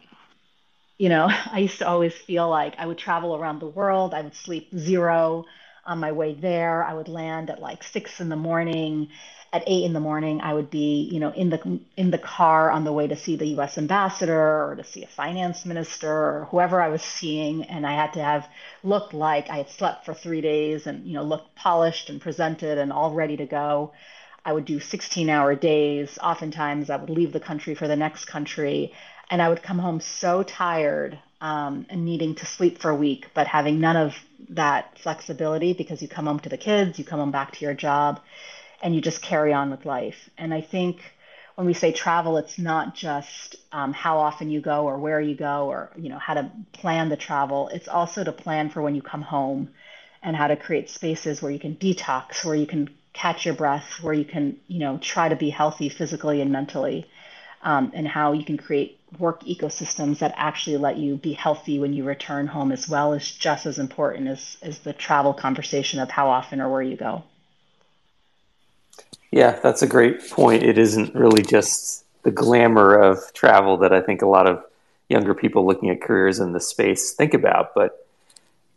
you 0.98 1.10
know 1.10 1.28
i 1.52 1.60
used 1.60 1.78
to 1.78 1.88
always 1.88 2.14
feel 2.14 2.50
like 2.50 2.74
i 2.80 2.86
would 2.86 2.98
travel 2.98 3.36
around 3.36 3.60
the 3.60 3.68
world 3.68 4.14
i 4.14 4.22
would 4.22 4.36
sleep 4.36 4.70
zero 4.78 5.46
on 5.90 6.00
my 6.00 6.12
way 6.12 6.34
there 6.34 6.84
i 6.84 6.94
would 6.94 7.10
land 7.10 7.50
at 7.50 7.60
like 7.60 7.84
six 7.84 8.22
in 8.22 8.30
the 8.30 8.36
morning 8.36 9.10
at 9.52 9.64
eight 9.66 9.84
in 9.84 9.94
the 9.94 10.00
morning, 10.00 10.42
I 10.42 10.54
would 10.54 10.70
be, 10.70 11.10
you 11.12 11.20
know, 11.20 11.32
in 11.32 11.50
the 11.50 11.80
in 11.98 12.12
the 12.12 12.20
car 12.20 12.70
on 12.70 12.84
the 12.84 12.94
way 12.94 13.08
to 13.08 13.16
see 13.16 13.36
the 13.36 13.48
U.S. 13.48 13.78
ambassador 13.78 14.70
or 14.70 14.76
to 14.76 14.84
see 14.84 15.04
a 15.04 15.08
finance 15.08 15.66
minister 15.66 16.12
or 16.12 16.48
whoever 16.52 16.82
I 16.82 16.90
was 16.90 17.02
seeing, 17.02 17.64
and 17.64 17.86
I 17.86 17.94
had 17.94 18.14
to 18.14 18.22
have 18.22 18.48
looked 18.84 19.14
like 19.14 19.50
I 19.50 19.58
had 19.58 19.70
slept 19.70 20.06
for 20.06 20.14
three 20.14 20.42
days 20.42 20.86
and 20.86 21.06
you 21.08 21.14
know 21.14 21.24
looked 21.24 21.56
polished 21.56 22.10
and 22.10 22.22
presented 22.22 22.78
and 22.78 22.94
all 22.94 23.14
ready 23.14 23.38
to 23.38 23.46
go. 23.46 23.94
I 24.46 24.54
would 24.54 24.66
do 24.66 24.80
16-hour 24.80 25.56
days. 25.56 26.18
Oftentimes, 26.22 26.90
I 26.90 26.96
would 26.98 27.10
leave 27.10 27.34
the 27.34 27.40
country 27.40 27.76
for 27.76 27.88
the 27.88 27.96
next 27.96 28.26
country, 28.26 28.94
and 29.30 29.42
I 29.42 29.50
would 29.50 29.64
come 29.64 29.80
home 29.80 30.00
so 30.00 30.44
tired 30.44 31.20
um, 31.42 31.86
and 31.90 32.06
needing 32.06 32.36
to 32.36 32.46
sleep 32.46 32.80
for 32.80 32.90
a 32.90 32.96
week, 32.96 33.28
but 33.34 33.48
having 33.48 33.80
none 33.80 33.96
of 33.96 34.14
that 34.50 34.98
flexibility 35.00 35.74
because 35.74 36.02
you 36.02 36.08
come 36.08 36.26
home 36.26 36.40
to 36.40 36.50
the 36.50 36.58
kids, 36.58 37.00
you 37.00 37.06
come 37.06 37.20
home 37.20 37.32
back 37.32 37.52
to 37.54 37.66
your 37.66 37.74
job 37.74 38.20
and 38.82 38.96
you 38.96 39.02
just 39.02 39.22
carry 39.22 39.54
on 39.54 39.72
with 39.72 39.86
life. 39.86 40.30
And 40.38 40.54
I 40.54 40.62
think 40.62 41.02
when 41.56 41.68
we 41.68 41.74
say 41.74 41.92
travel, 41.92 42.38
it's 42.38 42.58
not 42.58 42.96
just 42.96 43.58
um, 43.72 43.92
how 43.92 44.18
often 44.20 44.50
you 44.50 44.62
go 44.62 44.86
or 44.86 44.98
where 44.98 45.20
you 45.20 45.36
go 45.36 45.68
or 45.68 45.92
you 45.98 46.10
know 46.10 46.18
how 46.18 46.34
to 46.34 46.50
plan 46.72 47.10
the 47.10 47.18
travel. 47.18 47.68
It's 47.70 47.90
also 47.90 48.24
to 48.24 48.32
plan 48.32 48.70
for 48.70 48.82
when 48.82 48.96
you 48.96 49.02
come 49.02 49.22
home 49.22 49.70
and 50.24 50.36
how 50.36 50.48
to 50.48 50.56
create 50.56 50.90
spaces 50.90 51.42
where 51.42 51.52
you 51.52 51.60
can 51.60 51.76
detox, 51.76 52.46
where 52.46 52.56
you 52.56 52.66
can 52.66 52.90
catch 53.12 53.46
your 53.46 53.56
breath, 53.56 54.00
where 54.02 54.14
you 54.14 54.24
can 54.26 54.58
you 54.68 54.80
know 54.80 54.98
try 55.00 55.28
to 55.28 55.36
be 55.36 55.50
healthy 55.50 55.90
physically 55.90 56.42
and 56.42 56.52
mentally, 56.52 57.06
um, 57.62 57.92
and 57.94 58.08
how 58.08 58.34
you 58.34 58.44
can 58.44 58.58
create 58.58 59.00
work 59.18 59.44
ecosystems 59.44 60.20
that 60.20 60.34
actually 60.38 60.78
let 60.78 60.98
you 60.98 61.16
be 61.16 61.34
healthy 61.34 61.80
when 61.80 61.94
you 61.94 62.04
return 62.04 62.48
home 62.48 62.72
as 62.72 62.88
well 62.88 63.14
is 63.14 63.32
just 63.32 63.66
as 63.66 63.80
important 63.80 64.28
as, 64.28 64.58
as 64.62 64.80
the 64.80 64.94
travel 64.94 65.34
conversation 65.34 66.00
of 66.00 66.10
how 66.10 66.30
often 66.30 66.62
or 66.62 66.70
where 66.72 66.82
you 66.82 66.96
go. 66.96 67.24
Yeah, 69.32 69.60
that's 69.60 69.82
a 69.82 69.88
great 69.88 70.30
point. 70.30 70.64
It 70.64 70.78
isn't 70.78 71.16
really 71.16 71.42
just 71.42 72.04
the 72.24 72.32
glamour 72.32 72.96
of 72.96 73.34
travel 73.34 73.78
that 73.78 73.94
I 73.94 74.02
think 74.02 74.22
a 74.22 74.28
lot 74.28 74.48
of 74.48 74.64
younger 75.08 75.34
people 75.34 75.66
looking 75.66 75.90
at 75.90 76.02
careers 76.02 76.40
in 76.40 76.54
this 76.54 76.68
space 76.68 77.14
think 77.14 77.34
about, 77.34 77.74
but 77.74 78.06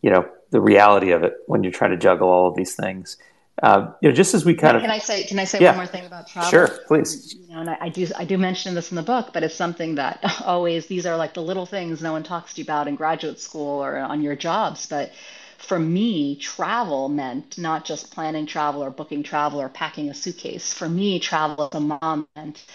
you 0.01 0.09
know 0.09 0.27
the 0.49 0.61
reality 0.61 1.11
of 1.11 1.23
it 1.23 1.33
when 1.47 1.63
you're 1.63 1.71
trying 1.71 1.91
to 1.91 1.97
juggle 1.97 2.29
all 2.29 2.47
of 2.47 2.55
these 2.55 2.75
things. 2.75 3.17
Um, 3.61 3.93
you 4.01 4.09
know, 4.09 4.15
just 4.15 4.33
as 4.33 4.43
we 4.43 4.55
kind 4.55 4.71
can 4.71 4.75
of 4.77 4.81
can 4.81 4.91
I 4.91 4.97
say 4.97 5.23
can 5.25 5.37
I 5.37 5.43
say 5.45 5.59
yeah. 5.59 5.69
one 5.69 5.77
more 5.77 5.85
thing 5.85 6.05
about 6.05 6.27
travel? 6.27 6.49
Sure, 6.49 6.67
please. 6.87 7.35
You 7.35 7.47
know, 7.49 7.59
and 7.59 7.69
I, 7.69 7.77
I, 7.81 7.89
do 7.89 8.07
I 8.17 8.25
do 8.25 8.37
mention 8.37 8.73
this 8.73 8.91
in 8.91 8.95
the 8.95 9.03
book, 9.03 9.29
but 9.31 9.43
it's 9.43 9.53
something 9.53 9.95
that 9.95 10.41
always 10.45 10.87
these 10.87 11.05
are 11.05 11.15
like 11.17 11.35
the 11.35 11.43
little 11.43 11.67
things 11.67 12.01
no 12.01 12.13
one 12.13 12.23
talks 12.23 12.55
to 12.55 12.61
you 12.61 12.63
about 12.63 12.87
in 12.87 12.95
graduate 12.95 13.39
school 13.39 13.83
or 13.83 13.97
on 13.97 14.21
your 14.21 14.35
jobs, 14.35 14.87
but 14.87 15.11
for 15.59 15.79
me, 15.79 16.35
travel 16.35 17.07
meant 17.07 17.57
not 17.57 17.85
just 17.85 18.11
planning 18.11 18.45
travel 18.45 18.83
or 18.83 18.89
booking 18.89 19.23
travel 19.23 19.61
or 19.61 19.69
packing 19.69 20.09
a 20.09 20.13
suitcase. 20.13 20.73
For 20.73 20.89
me, 20.89 21.19
travel 21.19 21.69
as 21.71 21.77
a 21.77 21.79
mom 21.79 22.27
meant 22.35 22.65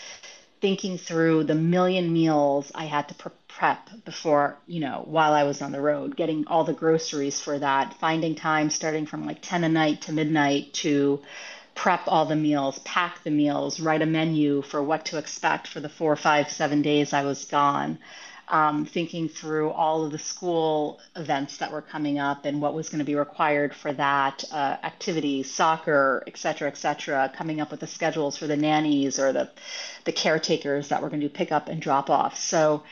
thinking 0.60 0.96
through 0.96 1.44
the 1.44 1.54
million 1.54 2.12
meals 2.12 2.72
I 2.74 2.86
had 2.86 3.08
to 3.08 3.14
prep 3.59 3.90
before, 4.04 4.56
you 4.68 4.78
know, 4.78 5.02
while 5.06 5.32
I 5.32 5.42
was 5.42 5.61
on 5.62 5.72
the 5.72 5.80
road, 5.80 6.14
getting 6.14 6.46
all 6.46 6.62
the 6.62 6.72
groceries 6.72 7.40
for 7.40 7.59
that, 7.59 7.94
finding 7.98 8.36
time 8.36 8.70
starting 8.70 9.04
from 9.04 9.26
like 9.26 9.38
10 9.42 9.64
a 9.64 9.68
night 9.68 10.02
to 10.02 10.12
midnight 10.12 10.72
to 10.74 11.20
prep 11.74 12.02
all 12.06 12.26
the 12.26 12.36
meals, 12.36 12.78
pack 12.84 13.24
the 13.24 13.32
meals, 13.32 13.80
write 13.80 14.00
a 14.00 14.06
menu 14.06 14.62
for 14.62 14.80
what 14.80 15.06
to 15.06 15.18
expect 15.18 15.66
for 15.66 15.80
the 15.80 15.88
four, 15.88 16.14
five, 16.14 16.48
seven 16.50 16.82
days 16.82 17.12
I 17.12 17.24
was 17.24 17.46
gone 17.46 17.98
um, 18.50 18.86
thinking 18.86 19.28
through 19.28 19.70
all 19.70 20.04
of 20.04 20.12
the 20.12 20.18
school 20.18 21.00
events 21.16 21.59
that 21.59 21.70
were 21.70 21.82
coming 21.82 22.18
up 22.18 22.44
and 22.44 22.62
what 22.62 22.74
was 22.74 22.88
going 22.88 23.00
to 23.00 23.04
be 23.04 23.14
required 23.14 23.74
for 23.74 23.92
that, 23.92 24.44
uh, 24.50 24.76
soccer, 25.44 26.22
et 26.26 26.36
cetera, 26.36 26.68
et 26.68 26.76
cetera, 26.76 27.30
coming 27.36 27.61
up 27.61 27.70
with 27.70 27.80
the 27.80 27.86
schedules 27.86 28.36
for 28.36 28.46
the 28.46 28.56
nannies 28.56 29.18
or 29.18 29.32
the, 29.32 29.50
the 30.04 30.12
caretakers 30.12 30.88
that 30.88 31.02
were 31.02 31.09
going 31.09 31.20
to 31.20 31.28
do 31.28 31.34
pick 31.34 31.52
up 31.52 31.68
and 31.68 31.82
drop 31.82 32.09
off. 32.09 32.38
So, 32.38 32.82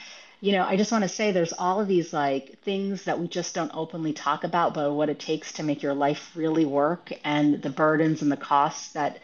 you 0.40 0.52
know, 0.52 0.64
I 0.64 0.76
just 0.76 0.92
want 0.92 1.02
to 1.02 1.08
say 1.08 1.32
there's 1.32 1.52
all 1.52 1.80
of 1.80 1.88
these 1.88 2.12
like 2.12 2.58
things 2.60 3.04
that 3.04 3.18
we 3.18 3.26
just 3.26 3.54
don't 3.54 3.70
openly 3.74 4.12
talk 4.12 4.44
about, 4.44 4.74
but 4.74 4.92
what 4.92 5.08
it 5.08 5.18
takes 5.18 5.52
to 5.54 5.62
make 5.62 5.82
your 5.82 5.94
life 5.94 6.30
really 6.34 6.64
work 6.64 7.12
and 7.24 7.62
the 7.62 7.70
burdens 7.70 8.22
and 8.22 8.30
the 8.30 8.36
costs 8.36 8.92
that 8.92 9.18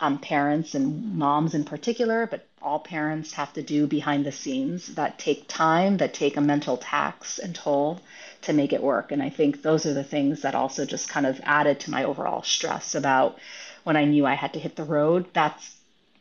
um, 0.00 0.18
parents 0.18 0.74
and 0.74 1.14
moms 1.14 1.54
in 1.54 1.64
particular, 1.64 2.26
but 2.26 2.46
all 2.60 2.80
parents 2.80 3.32
have 3.34 3.52
to 3.52 3.62
do 3.62 3.86
behind 3.86 4.26
the 4.26 4.32
scenes 4.32 4.94
that 4.96 5.18
take 5.18 5.46
time, 5.48 5.96
that 5.98 6.12
take 6.12 6.36
a 6.36 6.40
mental 6.40 6.76
tax 6.76 7.38
and 7.38 7.54
toll 7.54 8.00
to 8.42 8.52
make 8.52 8.72
it 8.72 8.82
work. 8.82 9.12
And 9.12 9.22
I 9.22 9.30
think 9.30 9.62
those 9.62 9.86
are 9.86 9.94
the 9.94 10.04
things 10.04 10.42
that 10.42 10.54
also 10.54 10.84
just 10.84 11.08
kind 11.08 11.26
of 11.26 11.40
added 11.44 11.80
to 11.80 11.90
my 11.90 12.04
overall 12.04 12.42
stress 12.42 12.94
about 12.94 13.38
when 13.84 13.96
I 13.96 14.04
knew 14.04 14.26
I 14.26 14.34
had 14.34 14.52
to 14.54 14.58
hit 14.58 14.76
the 14.76 14.84
road. 14.84 15.26
That's 15.32 15.75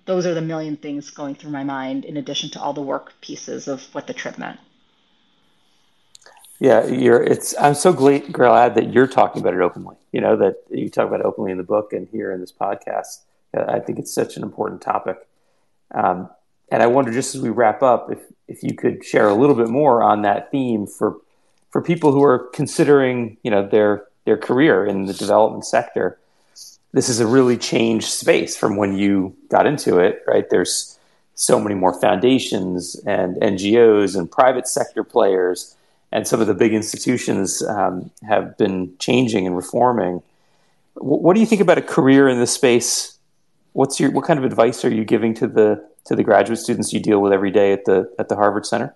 those 0.06 0.26
are 0.26 0.34
the 0.34 0.42
million 0.42 0.78
things 0.78 1.10
going 1.10 1.36
through 1.36 1.52
my 1.52 1.64
mind 1.64 2.06
in 2.06 2.18
addition 2.18 2.50
to 2.52 2.62
all 2.62 2.74
the 2.74 2.82
work 2.82 3.14
pieces 3.22 3.68
of 3.68 3.84
what 3.94 4.08
the 4.08 4.14
trip 4.14 4.38
meant. 4.38 4.60
Yeah, 6.60 6.86
you're. 6.86 7.22
It's. 7.22 7.54
I'm 7.60 7.74
so 7.74 7.92
glad 7.92 8.76
that 8.76 8.94
you're 8.94 9.08
talking 9.08 9.42
about 9.42 9.54
it 9.54 9.62
openly. 9.62 9.98
You 10.14 10.22
know 10.22 10.38
that 10.38 10.64
you 10.70 10.90
talk 10.90 11.08
about 11.08 11.20
it 11.20 11.26
openly 11.26 11.52
in 11.52 11.58
the 11.58 11.64
book 11.64 11.92
and 11.92 12.08
here 12.08 12.32
in 12.32 12.40
this 12.40 12.54
podcast. 12.54 13.24
I 13.54 13.80
think 13.80 14.00
it's 14.00 14.14
such 14.14 14.38
an 14.38 14.44
important 14.44 14.82
topic. 14.82 15.18
Um, 15.94 16.30
and 16.72 16.82
I 16.82 16.88
wonder, 16.88 17.12
just 17.12 17.36
as 17.36 17.42
we 17.42 17.50
wrap 17.50 17.84
up, 17.84 18.10
if 18.10 18.20
if 18.48 18.64
you 18.64 18.74
could 18.74 19.04
share 19.04 19.28
a 19.28 19.34
little 19.34 19.56
bit 19.56 19.68
more 19.68 20.02
on 20.02 20.22
that 20.22 20.50
theme 20.50 20.88
for 20.88 21.18
for 21.72 21.82
people 21.82 22.14
who 22.14 22.24
are 22.24 22.50
considering, 22.54 23.38
you 23.44 23.52
know, 23.52 23.68
their 23.68 24.06
their 24.26 24.38
career 24.38 24.86
in 24.86 25.06
the 25.06 25.14
development 25.14 25.66
sector. 25.66 26.20
This 26.96 27.10
is 27.10 27.20
a 27.20 27.28
really 27.28 27.58
changed 27.58 28.08
space 28.08 28.56
from 28.56 28.78
when 28.78 28.98
you 28.98 29.36
got 29.50 29.68
into 29.68 30.00
it, 30.00 30.24
right? 30.26 30.50
There's 30.50 30.98
so 31.36 31.60
many 31.60 31.76
more 31.76 32.00
foundations 32.00 32.96
and 33.06 33.36
NGOs 33.36 34.18
and 34.18 34.32
private 34.32 34.68
sector 34.68 35.04
players, 35.04 35.76
and 36.12 36.26
some 36.26 36.40
of 36.40 36.48
the 36.48 36.54
big 36.54 36.74
institutions 36.74 37.62
um, 37.62 38.10
have 38.28 38.58
been 38.58 38.98
changing 38.98 39.46
and 39.46 39.56
reforming. 39.56 40.24
what 40.94 41.34
do 41.34 41.42
you 41.42 41.46
think 41.46 41.62
about 41.62 41.78
a 41.78 41.82
career 41.82 42.30
in 42.30 42.40
this 42.40 42.54
space 42.54 43.16
what's 43.76 44.00
your 44.00 44.10
what 44.10 44.26
kind 44.26 44.40
of 44.40 44.46
advice 44.46 44.84
are 44.86 44.90
you 44.90 45.04
giving 45.04 45.34
to 45.34 45.48
the 45.48 45.86
to 46.06 46.16
the 46.16 46.24
graduate 46.24 46.58
students 46.58 46.94
you 46.94 47.00
deal 47.00 47.22
with 47.22 47.34
every 47.34 47.52
day 47.52 47.74
at 47.74 47.86
the 47.86 48.12
at 48.18 48.30
the 48.30 48.36
Harvard 48.36 48.66
Center? 48.66 48.96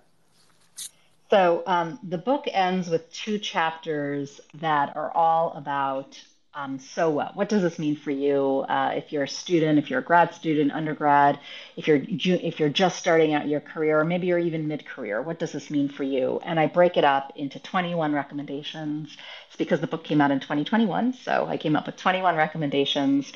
So 1.30 1.62
um, 1.66 2.00
the 2.02 2.18
book 2.18 2.46
ends 2.50 2.88
with 2.88 3.12
two 3.12 3.38
chapters 3.38 4.40
that 4.54 4.96
are 4.96 5.12
all 5.12 5.52
about 5.52 6.18
um, 6.52 6.80
so 6.80 7.10
what? 7.10 7.48
Does 7.48 7.62
this 7.62 7.78
mean 7.78 7.94
for 7.94 8.10
you? 8.10 8.64
Uh, 8.68 8.92
if 8.96 9.12
you're 9.12 9.22
a 9.22 9.28
student, 9.28 9.78
if 9.78 9.88
you're 9.88 10.00
a 10.00 10.04
grad 10.04 10.34
student, 10.34 10.72
undergrad, 10.72 11.38
if 11.76 11.86
you're 11.86 12.02
if 12.04 12.58
you're 12.58 12.68
just 12.68 12.98
starting 12.98 13.34
out 13.34 13.46
your 13.46 13.60
career, 13.60 14.00
or 14.00 14.04
maybe 14.04 14.26
you're 14.26 14.38
even 14.38 14.66
mid-career, 14.66 15.22
what 15.22 15.38
does 15.38 15.52
this 15.52 15.70
mean 15.70 15.88
for 15.88 16.02
you? 16.02 16.40
And 16.44 16.58
I 16.58 16.66
break 16.66 16.96
it 16.96 17.04
up 17.04 17.32
into 17.36 17.60
21 17.60 18.12
recommendations. 18.12 19.16
It's 19.46 19.56
because 19.56 19.80
the 19.80 19.86
book 19.86 20.02
came 20.02 20.20
out 20.20 20.32
in 20.32 20.40
2021, 20.40 21.12
so 21.12 21.46
I 21.46 21.56
came 21.56 21.76
up 21.76 21.86
with 21.86 21.96
21 21.96 22.34
recommendations 22.34 23.32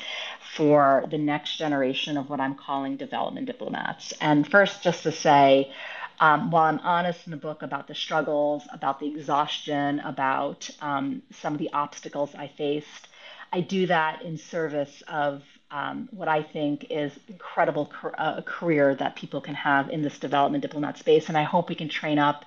for 0.55 1.05
the 1.09 1.17
next 1.17 1.57
generation 1.57 2.17
of 2.17 2.29
what 2.29 2.41
I'm 2.41 2.55
calling 2.55 2.97
development 2.97 3.47
diplomats. 3.47 4.13
And 4.19 4.45
first, 4.49 4.83
just 4.83 5.03
to 5.03 5.13
say, 5.13 5.71
um, 6.19 6.51
while 6.51 6.63
I'm 6.65 6.79
honest 6.79 7.25
in 7.27 7.31
the 7.31 7.37
book 7.37 7.61
about 7.61 7.87
the 7.87 7.95
struggles, 7.95 8.63
about 8.71 8.99
the 8.99 9.07
exhaustion, 9.07 9.99
about 9.99 10.69
um, 10.81 11.21
some 11.31 11.53
of 11.53 11.59
the 11.59 11.71
obstacles 11.73 12.33
I 12.35 12.47
faced, 12.47 13.07
I 13.51 13.61
do 13.61 13.87
that 13.87 14.21
in 14.21 14.37
service 14.37 15.03
of 15.07 15.43
um, 15.71 16.09
what 16.11 16.27
I 16.27 16.43
think 16.43 16.87
is 16.89 17.11
incredible 17.27 17.91
uh, 18.17 18.41
career 18.41 18.95
that 18.95 19.15
people 19.15 19.41
can 19.41 19.55
have 19.55 19.89
in 19.89 20.01
this 20.01 20.19
development 20.19 20.61
diplomat 20.61 20.97
space. 20.97 21.27
And 21.29 21.37
I 21.37 21.43
hope 21.43 21.69
we 21.69 21.75
can 21.75 21.89
train 21.89 22.19
up 22.19 22.45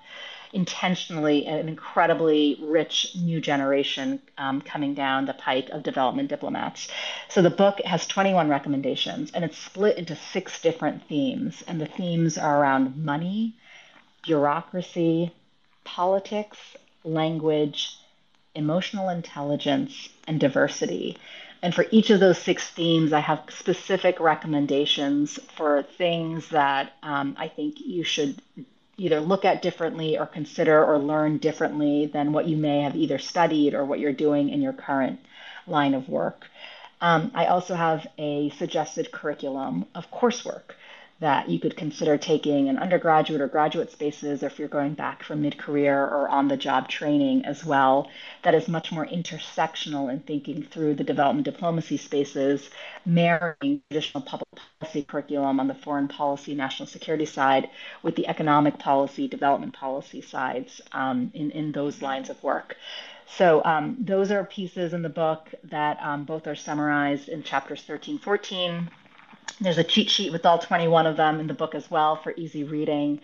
intentionally 0.52 1.46
an 1.46 1.68
incredibly 1.68 2.58
rich 2.62 3.14
new 3.16 3.40
generation 3.40 4.20
um, 4.38 4.60
coming 4.60 4.94
down 4.94 5.26
the 5.26 5.34
pike 5.34 5.68
of 5.70 5.82
development 5.82 6.28
diplomats. 6.28 6.88
So 7.28 7.42
the 7.42 7.50
book 7.50 7.80
has 7.84 8.06
21 8.06 8.48
recommendations 8.48 9.30
and 9.32 9.44
it's 9.44 9.58
split 9.58 9.98
into 9.98 10.16
six 10.16 10.60
different 10.60 11.06
themes. 11.08 11.62
And 11.66 11.80
the 11.80 11.86
themes 11.86 12.38
are 12.38 12.60
around 12.60 12.96
money, 12.96 13.54
bureaucracy, 14.24 15.32
politics, 15.84 16.58
language, 17.04 17.96
emotional 18.54 19.08
intelligence, 19.08 20.08
and 20.26 20.40
diversity. 20.40 21.16
And 21.62 21.74
for 21.74 21.86
each 21.90 22.10
of 22.10 22.20
those 22.20 22.38
six 22.38 22.68
themes, 22.70 23.12
I 23.12 23.20
have 23.20 23.42
specific 23.50 24.20
recommendations 24.20 25.38
for 25.56 25.82
things 25.82 26.48
that 26.50 26.92
um, 27.02 27.34
I 27.38 27.48
think 27.48 27.80
you 27.80 28.04
should 28.04 28.40
either 28.98 29.20
look 29.20 29.44
at 29.44 29.62
differently 29.62 30.18
or 30.18 30.26
consider 30.26 30.84
or 30.84 30.98
learn 30.98 31.38
differently 31.38 32.06
than 32.06 32.32
what 32.32 32.46
you 32.46 32.56
may 32.56 32.80
have 32.82 32.96
either 32.96 33.18
studied 33.18 33.72
or 33.72 33.84
what 33.84 34.00
you're 34.00 34.12
doing 34.12 34.50
in 34.50 34.60
your 34.60 34.72
current 34.72 35.18
line 35.66 35.94
of 35.94 36.08
work. 36.08 36.44
Um, 37.00 37.30
I 37.34 37.46
also 37.46 37.74
have 37.74 38.06
a 38.18 38.50
suggested 38.50 39.12
curriculum 39.12 39.86
of 39.94 40.10
coursework 40.10 40.74
that 41.20 41.48
you 41.48 41.58
could 41.58 41.76
consider 41.76 42.16
taking 42.16 42.68
in 42.68 42.78
undergraduate 42.78 43.40
or 43.40 43.48
graduate 43.48 43.90
spaces, 43.90 44.42
or 44.42 44.46
if 44.46 44.58
you're 44.58 44.68
going 44.68 44.94
back 44.94 45.22
for 45.22 45.34
mid 45.34 45.58
career 45.58 46.04
or 46.04 46.28
on 46.28 46.46
the 46.46 46.56
job 46.56 46.88
training 46.88 47.44
as 47.44 47.64
well, 47.64 48.08
that 48.42 48.54
is 48.54 48.68
much 48.68 48.92
more 48.92 49.06
intersectional 49.06 50.12
in 50.12 50.20
thinking 50.20 50.62
through 50.62 50.94
the 50.94 51.04
development 51.04 51.44
diplomacy 51.44 51.96
spaces, 51.96 52.70
marrying 53.04 53.82
traditional 53.90 54.22
public 54.22 54.48
policy 54.80 55.02
curriculum 55.02 55.58
on 55.58 55.66
the 55.66 55.74
foreign 55.74 56.06
policy, 56.06 56.54
national 56.54 56.86
security 56.86 57.26
side 57.26 57.68
with 58.02 58.14
the 58.14 58.28
economic 58.28 58.78
policy, 58.78 59.26
development 59.26 59.72
policy 59.72 60.20
sides 60.20 60.80
um, 60.92 61.32
in, 61.34 61.50
in 61.50 61.72
those 61.72 62.00
lines 62.00 62.30
of 62.30 62.40
work. 62.44 62.76
So 63.36 63.62
um, 63.64 63.96
those 64.00 64.30
are 64.30 64.44
pieces 64.44 64.94
in 64.94 65.02
the 65.02 65.08
book 65.10 65.52
that 65.64 65.98
um, 66.02 66.24
both 66.24 66.46
are 66.46 66.54
summarized 66.54 67.28
in 67.28 67.42
chapters 67.42 67.82
13, 67.82 68.18
14, 68.18 68.90
there's 69.60 69.78
a 69.78 69.84
cheat 69.84 70.10
sheet 70.10 70.32
with 70.32 70.46
all 70.46 70.58
21 70.58 71.06
of 71.06 71.16
them 71.16 71.40
in 71.40 71.46
the 71.46 71.54
book 71.54 71.74
as 71.74 71.90
well 71.90 72.16
for 72.16 72.32
easy 72.36 72.64
reading. 72.64 73.20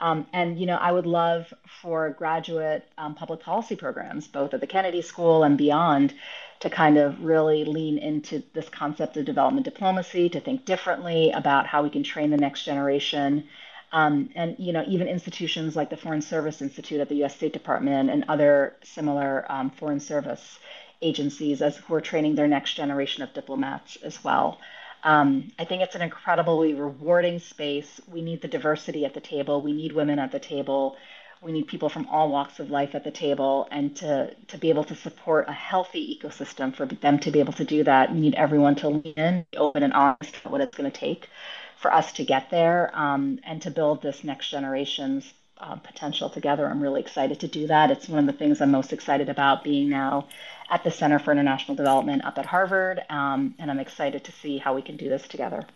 Um, 0.00 0.26
and 0.32 0.58
you 0.58 0.66
know, 0.66 0.76
I 0.76 0.92
would 0.92 1.06
love 1.06 1.52
for 1.82 2.10
graduate 2.10 2.84
um, 2.96 3.14
public 3.14 3.40
policy 3.40 3.74
programs, 3.74 4.28
both 4.28 4.54
at 4.54 4.60
the 4.60 4.66
Kennedy 4.66 5.02
School 5.02 5.42
and 5.42 5.58
beyond, 5.58 6.14
to 6.60 6.70
kind 6.70 6.98
of 6.98 7.24
really 7.24 7.64
lean 7.64 7.98
into 7.98 8.42
this 8.52 8.68
concept 8.68 9.16
of 9.16 9.24
development 9.24 9.64
diplomacy, 9.64 10.28
to 10.28 10.40
think 10.40 10.64
differently 10.64 11.30
about 11.32 11.66
how 11.66 11.82
we 11.82 11.90
can 11.90 12.02
train 12.02 12.30
the 12.30 12.36
next 12.36 12.64
generation. 12.64 13.48
Um, 13.90 14.30
and 14.34 14.54
you 14.58 14.72
know, 14.72 14.84
even 14.86 15.08
institutions 15.08 15.74
like 15.74 15.90
the 15.90 15.96
Foreign 15.96 16.22
Service 16.22 16.62
Institute 16.62 17.00
at 17.00 17.08
the 17.08 17.16
U.S. 17.16 17.34
State 17.34 17.52
Department 17.52 18.10
and 18.10 18.24
other 18.28 18.76
similar 18.82 19.50
um, 19.50 19.70
foreign 19.70 20.00
service 20.00 20.58
agencies, 21.00 21.62
as 21.62 21.76
who 21.76 21.94
are 21.94 22.00
training 22.00 22.34
their 22.34 22.48
next 22.48 22.74
generation 22.74 23.22
of 23.22 23.32
diplomats 23.32 23.96
as 23.96 24.22
well. 24.22 24.58
Um, 25.04 25.52
I 25.58 25.64
think 25.64 25.82
it's 25.82 25.94
an 25.94 26.02
incredibly 26.02 26.74
rewarding 26.74 27.38
space. 27.38 28.00
We 28.08 28.20
need 28.22 28.42
the 28.42 28.48
diversity 28.48 29.04
at 29.04 29.14
the 29.14 29.20
table. 29.20 29.62
We 29.62 29.72
need 29.72 29.92
women 29.92 30.18
at 30.18 30.32
the 30.32 30.40
table. 30.40 30.96
We 31.40 31.52
need 31.52 31.68
people 31.68 31.88
from 31.88 32.08
all 32.08 32.30
walks 32.30 32.58
of 32.58 32.68
life 32.68 32.96
at 32.96 33.04
the 33.04 33.12
table, 33.12 33.68
and 33.70 33.94
to 33.96 34.34
to 34.48 34.58
be 34.58 34.70
able 34.70 34.82
to 34.84 34.96
support 34.96 35.48
a 35.48 35.52
healthy 35.52 36.18
ecosystem 36.18 36.74
for 36.74 36.84
them 36.86 37.20
to 37.20 37.30
be 37.30 37.38
able 37.38 37.52
to 37.54 37.64
do 37.64 37.84
that, 37.84 38.12
we 38.12 38.20
need 38.20 38.34
everyone 38.34 38.74
to 38.76 38.88
lean 38.88 39.14
in, 39.16 39.46
open 39.56 39.84
and 39.84 39.92
honest 39.92 40.36
about 40.36 40.50
what 40.52 40.60
it's 40.60 40.76
going 40.76 40.90
to 40.90 40.98
take 40.98 41.28
for 41.76 41.92
us 41.94 42.10
to 42.14 42.24
get 42.24 42.50
there, 42.50 42.90
um, 42.92 43.38
and 43.44 43.62
to 43.62 43.70
build 43.70 44.02
this 44.02 44.24
next 44.24 44.50
generation's 44.50 45.32
uh, 45.58 45.76
potential 45.76 46.28
together. 46.28 46.66
I'm 46.66 46.82
really 46.82 47.00
excited 47.00 47.38
to 47.40 47.48
do 47.48 47.68
that. 47.68 47.92
It's 47.92 48.08
one 48.08 48.18
of 48.18 48.26
the 48.26 48.32
things 48.32 48.60
I'm 48.60 48.72
most 48.72 48.92
excited 48.92 49.28
about 49.28 49.62
being 49.62 49.88
now 49.88 50.26
at 50.70 50.84
the 50.84 50.90
Center 50.90 51.18
for 51.18 51.32
International 51.32 51.74
Development 51.74 52.24
up 52.24 52.38
at 52.38 52.46
Harvard, 52.46 53.00
um, 53.10 53.54
and 53.58 53.70
I'm 53.70 53.80
excited 53.80 54.24
to 54.24 54.32
see 54.32 54.58
how 54.58 54.74
we 54.74 54.82
can 54.82 54.96
do 54.96 55.08
this 55.08 55.26
together. 55.26 55.66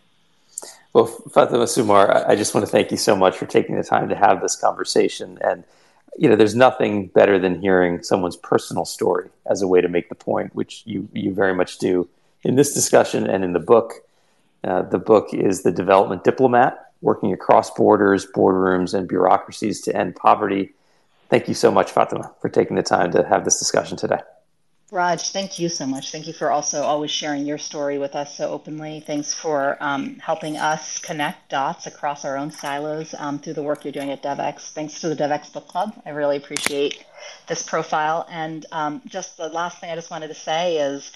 Well, 0.92 1.06
Fatema 1.06 1.64
Sumar, 1.64 2.28
I 2.28 2.36
just 2.36 2.54
want 2.54 2.66
to 2.66 2.70
thank 2.70 2.90
you 2.90 2.96
so 2.96 3.16
much 3.16 3.36
for 3.36 3.46
taking 3.46 3.76
the 3.76 3.82
time 3.82 4.08
to 4.10 4.14
have 4.14 4.42
this 4.42 4.56
conversation. 4.56 5.38
And 5.40 5.64
you 6.18 6.28
know, 6.28 6.36
there's 6.36 6.54
nothing 6.54 7.06
better 7.06 7.38
than 7.38 7.60
hearing 7.60 8.02
someone's 8.02 8.36
personal 8.36 8.84
story 8.84 9.30
as 9.46 9.62
a 9.62 9.66
way 9.66 9.80
to 9.80 9.88
make 9.88 10.08
the 10.08 10.14
point, 10.14 10.54
which 10.54 10.82
you 10.84 11.08
you 11.14 11.32
very 11.32 11.54
much 11.54 11.78
do 11.78 12.08
in 12.42 12.56
this 12.56 12.74
discussion 12.74 13.26
and 13.26 13.44
in 13.44 13.52
the 13.52 13.60
book. 13.60 13.94
Uh, 14.62 14.82
the 14.82 14.98
book 14.98 15.32
is 15.32 15.62
The 15.62 15.72
Development 15.72 16.22
Diplomat 16.22 16.92
Working 17.00 17.32
Across 17.32 17.72
Borders, 17.72 18.26
Boardrooms, 18.26 18.94
and 18.94 19.08
Bureaucracies 19.08 19.80
to 19.82 19.96
End 19.96 20.14
Poverty. 20.14 20.72
Thank 21.30 21.48
you 21.48 21.54
so 21.54 21.72
much, 21.72 21.92
Fatema, 21.92 22.32
for 22.40 22.48
taking 22.48 22.76
the 22.76 22.82
time 22.82 23.10
to 23.12 23.24
have 23.26 23.44
this 23.44 23.58
discussion 23.58 23.96
today. 23.96 24.20
Raj, 24.92 25.30
thank 25.30 25.58
you 25.58 25.70
so 25.70 25.86
much. 25.86 26.10
Thank 26.10 26.26
you 26.26 26.34
for 26.34 26.50
also 26.50 26.82
always 26.82 27.10
sharing 27.10 27.46
your 27.46 27.56
story 27.56 27.96
with 27.96 28.14
us 28.14 28.36
so 28.36 28.50
openly. 28.50 29.00
Thanks 29.00 29.32
for 29.32 29.78
um, 29.80 30.16
helping 30.16 30.58
us 30.58 30.98
connect 30.98 31.48
dots 31.48 31.86
across 31.86 32.26
our 32.26 32.36
own 32.36 32.50
silos 32.50 33.14
um, 33.16 33.38
through 33.38 33.54
the 33.54 33.62
work 33.62 33.86
you're 33.86 33.92
doing 33.92 34.10
at 34.10 34.22
Devex. 34.22 34.70
Thanks 34.72 35.00
to 35.00 35.08
the 35.08 35.16
Devex 35.16 35.50
Book 35.50 35.66
Club. 35.66 35.94
I 36.04 36.10
really 36.10 36.36
appreciate 36.36 37.06
this 37.46 37.62
profile. 37.62 38.26
And 38.30 38.66
um, 38.70 39.00
just 39.06 39.38
the 39.38 39.48
last 39.48 39.78
thing 39.80 39.90
I 39.90 39.94
just 39.94 40.10
wanted 40.10 40.28
to 40.28 40.34
say 40.34 40.76
is 40.76 41.10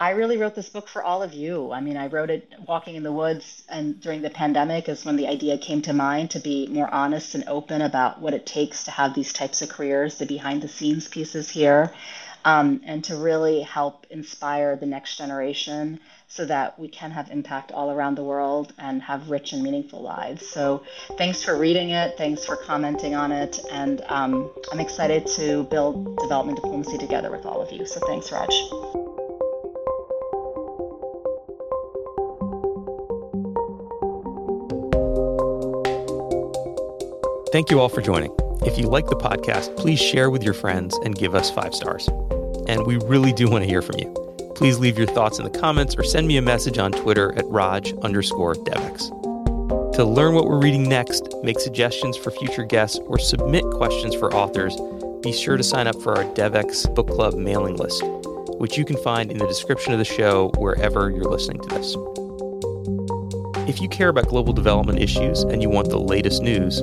I 0.00 0.12
really 0.12 0.38
wrote 0.38 0.54
this 0.54 0.70
book 0.70 0.88
for 0.88 1.02
all 1.02 1.22
of 1.22 1.34
you. 1.34 1.72
I 1.72 1.82
mean, 1.82 1.98
I 1.98 2.06
wrote 2.06 2.30
it 2.30 2.50
walking 2.66 2.94
in 2.94 3.02
the 3.02 3.12
woods 3.12 3.64
and 3.68 4.00
during 4.00 4.22
the 4.22 4.30
pandemic 4.30 4.88
is 4.88 5.04
when 5.04 5.16
the 5.16 5.26
idea 5.26 5.58
came 5.58 5.82
to 5.82 5.92
mind 5.92 6.30
to 6.30 6.40
be 6.40 6.68
more 6.68 6.88
honest 6.88 7.34
and 7.34 7.44
open 7.48 7.82
about 7.82 8.22
what 8.22 8.32
it 8.32 8.46
takes 8.46 8.84
to 8.84 8.90
have 8.92 9.14
these 9.14 9.34
types 9.34 9.60
of 9.60 9.68
careers, 9.68 10.16
the 10.16 10.24
behind 10.24 10.62
the 10.62 10.68
scenes 10.68 11.06
pieces 11.06 11.50
here 11.50 11.92
um, 12.44 12.80
and 12.84 13.04
to 13.04 13.16
really 13.16 13.62
help 13.62 14.06
inspire 14.10 14.76
the 14.76 14.86
next 14.86 15.16
generation 15.16 16.00
so 16.28 16.44
that 16.44 16.78
we 16.78 16.88
can 16.88 17.10
have 17.10 17.30
impact 17.30 17.72
all 17.72 17.90
around 17.90 18.14
the 18.14 18.22
world 18.22 18.72
and 18.78 19.02
have 19.02 19.28
rich 19.30 19.52
and 19.52 19.62
meaningful 19.62 20.00
lives. 20.00 20.46
So, 20.46 20.82
thanks 21.18 21.42
for 21.42 21.58
reading 21.58 21.90
it. 21.90 22.16
Thanks 22.16 22.44
for 22.44 22.56
commenting 22.56 23.14
on 23.14 23.32
it. 23.32 23.58
And 23.70 24.00
um, 24.08 24.50
I'm 24.72 24.80
excited 24.80 25.26
to 25.38 25.64
build 25.64 26.16
development 26.18 26.56
diplomacy 26.56 26.98
together 26.98 27.30
with 27.30 27.44
all 27.46 27.60
of 27.60 27.72
you. 27.72 27.84
So, 27.84 28.00
thanks, 28.06 28.30
Raj. 28.30 28.50
Thank 37.52 37.72
you 37.72 37.80
all 37.80 37.88
for 37.88 38.00
joining. 38.00 38.32
If 38.62 38.78
you 38.78 38.86
like 38.86 39.06
the 39.06 39.16
podcast, 39.16 39.76
please 39.76 40.00
share 40.00 40.30
with 40.30 40.44
your 40.44 40.54
friends 40.54 40.96
and 41.04 41.16
give 41.16 41.34
us 41.34 41.50
five 41.50 41.74
stars. 41.74 42.08
And 42.68 42.86
we 42.86 42.96
really 42.98 43.32
do 43.32 43.48
want 43.48 43.64
to 43.64 43.68
hear 43.68 43.82
from 43.82 43.98
you. 43.98 44.14
Please 44.54 44.78
leave 44.78 44.98
your 44.98 45.06
thoughts 45.06 45.38
in 45.38 45.44
the 45.44 45.58
comments 45.58 45.96
or 45.96 46.04
send 46.04 46.28
me 46.28 46.36
a 46.36 46.42
message 46.42 46.76
on 46.76 46.92
Twitter 46.92 47.32
at 47.38 47.46
Raj 47.46 47.94
underscore 48.02 48.54
Devex. 48.54 49.08
To 49.94 50.04
learn 50.04 50.34
what 50.34 50.44
we're 50.44 50.60
reading 50.60 50.88
next, 50.88 51.28
make 51.42 51.58
suggestions 51.58 52.16
for 52.16 52.30
future 52.30 52.64
guests, 52.64 52.98
or 53.06 53.18
submit 53.18 53.64
questions 53.72 54.14
for 54.14 54.34
authors, 54.34 54.76
be 55.22 55.32
sure 55.32 55.56
to 55.56 55.62
sign 55.62 55.86
up 55.86 56.00
for 56.02 56.16
our 56.16 56.24
Devex 56.34 56.94
Book 56.94 57.08
Club 57.08 57.34
mailing 57.34 57.76
list, 57.76 58.02
which 58.58 58.76
you 58.76 58.84
can 58.84 58.96
find 58.98 59.30
in 59.30 59.38
the 59.38 59.46
description 59.46 59.92
of 59.92 59.98
the 59.98 60.04
show 60.04 60.50
wherever 60.58 61.10
you're 61.10 61.24
listening 61.24 61.60
to 61.62 61.68
this. 61.68 61.96
If 63.68 63.80
you 63.80 63.88
care 63.88 64.08
about 64.08 64.28
global 64.28 64.52
development 64.52 65.00
issues 65.00 65.42
and 65.42 65.62
you 65.62 65.70
want 65.70 65.88
the 65.88 65.98
latest 65.98 66.42
news, 66.42 66.82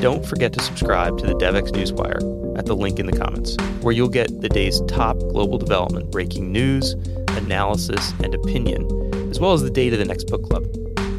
don't 0.00 0.24
forget 0.24 0.52
to 0.52 0.60
subscribe 0.60 1.18
to 1.18 1.26
the 1.26 1.34
Devex 1.34 1.70
Newswire 1.70 2.45
at 2.56 2.66
the 2.66 2.76
link 2.76 2.98
in 2.98 3.06
the 3.06 3.16
comments, 3.16 3.56
where 3.82 3.92
you'll 3.92 4.08
get 4.08 4.40
the 4.40 4.48
day's 4.48 4.80
top 4.82 5.18
global 5.18 5.58
development 5.58 6.10
breaking 6.10 6.52
news, 6.52 6.92
analysis, 7.30 8.12
and 8.22 8.34
opinion, 8.34 8.86
as 9.30 9.40
well 9.40 9.52
as 9.52 9.62
the 9.62 9.70
date 9.70 9.92
of 9.92 9.98
the 9.98 10.04
next 10.04 10.24
book 10.24 10.42
club. 10.42 10.64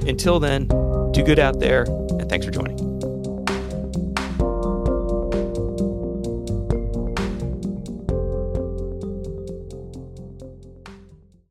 Until 0.08 0.40
then, 0.40 0.68
do 1.12 1.24
good 1.24 1.40
out 1.40 1.60
there, 1.60 1.84
and 1.84 2.30
thanks 2.30 2.46
for 2.46 2.52
joining. 2.52 2.87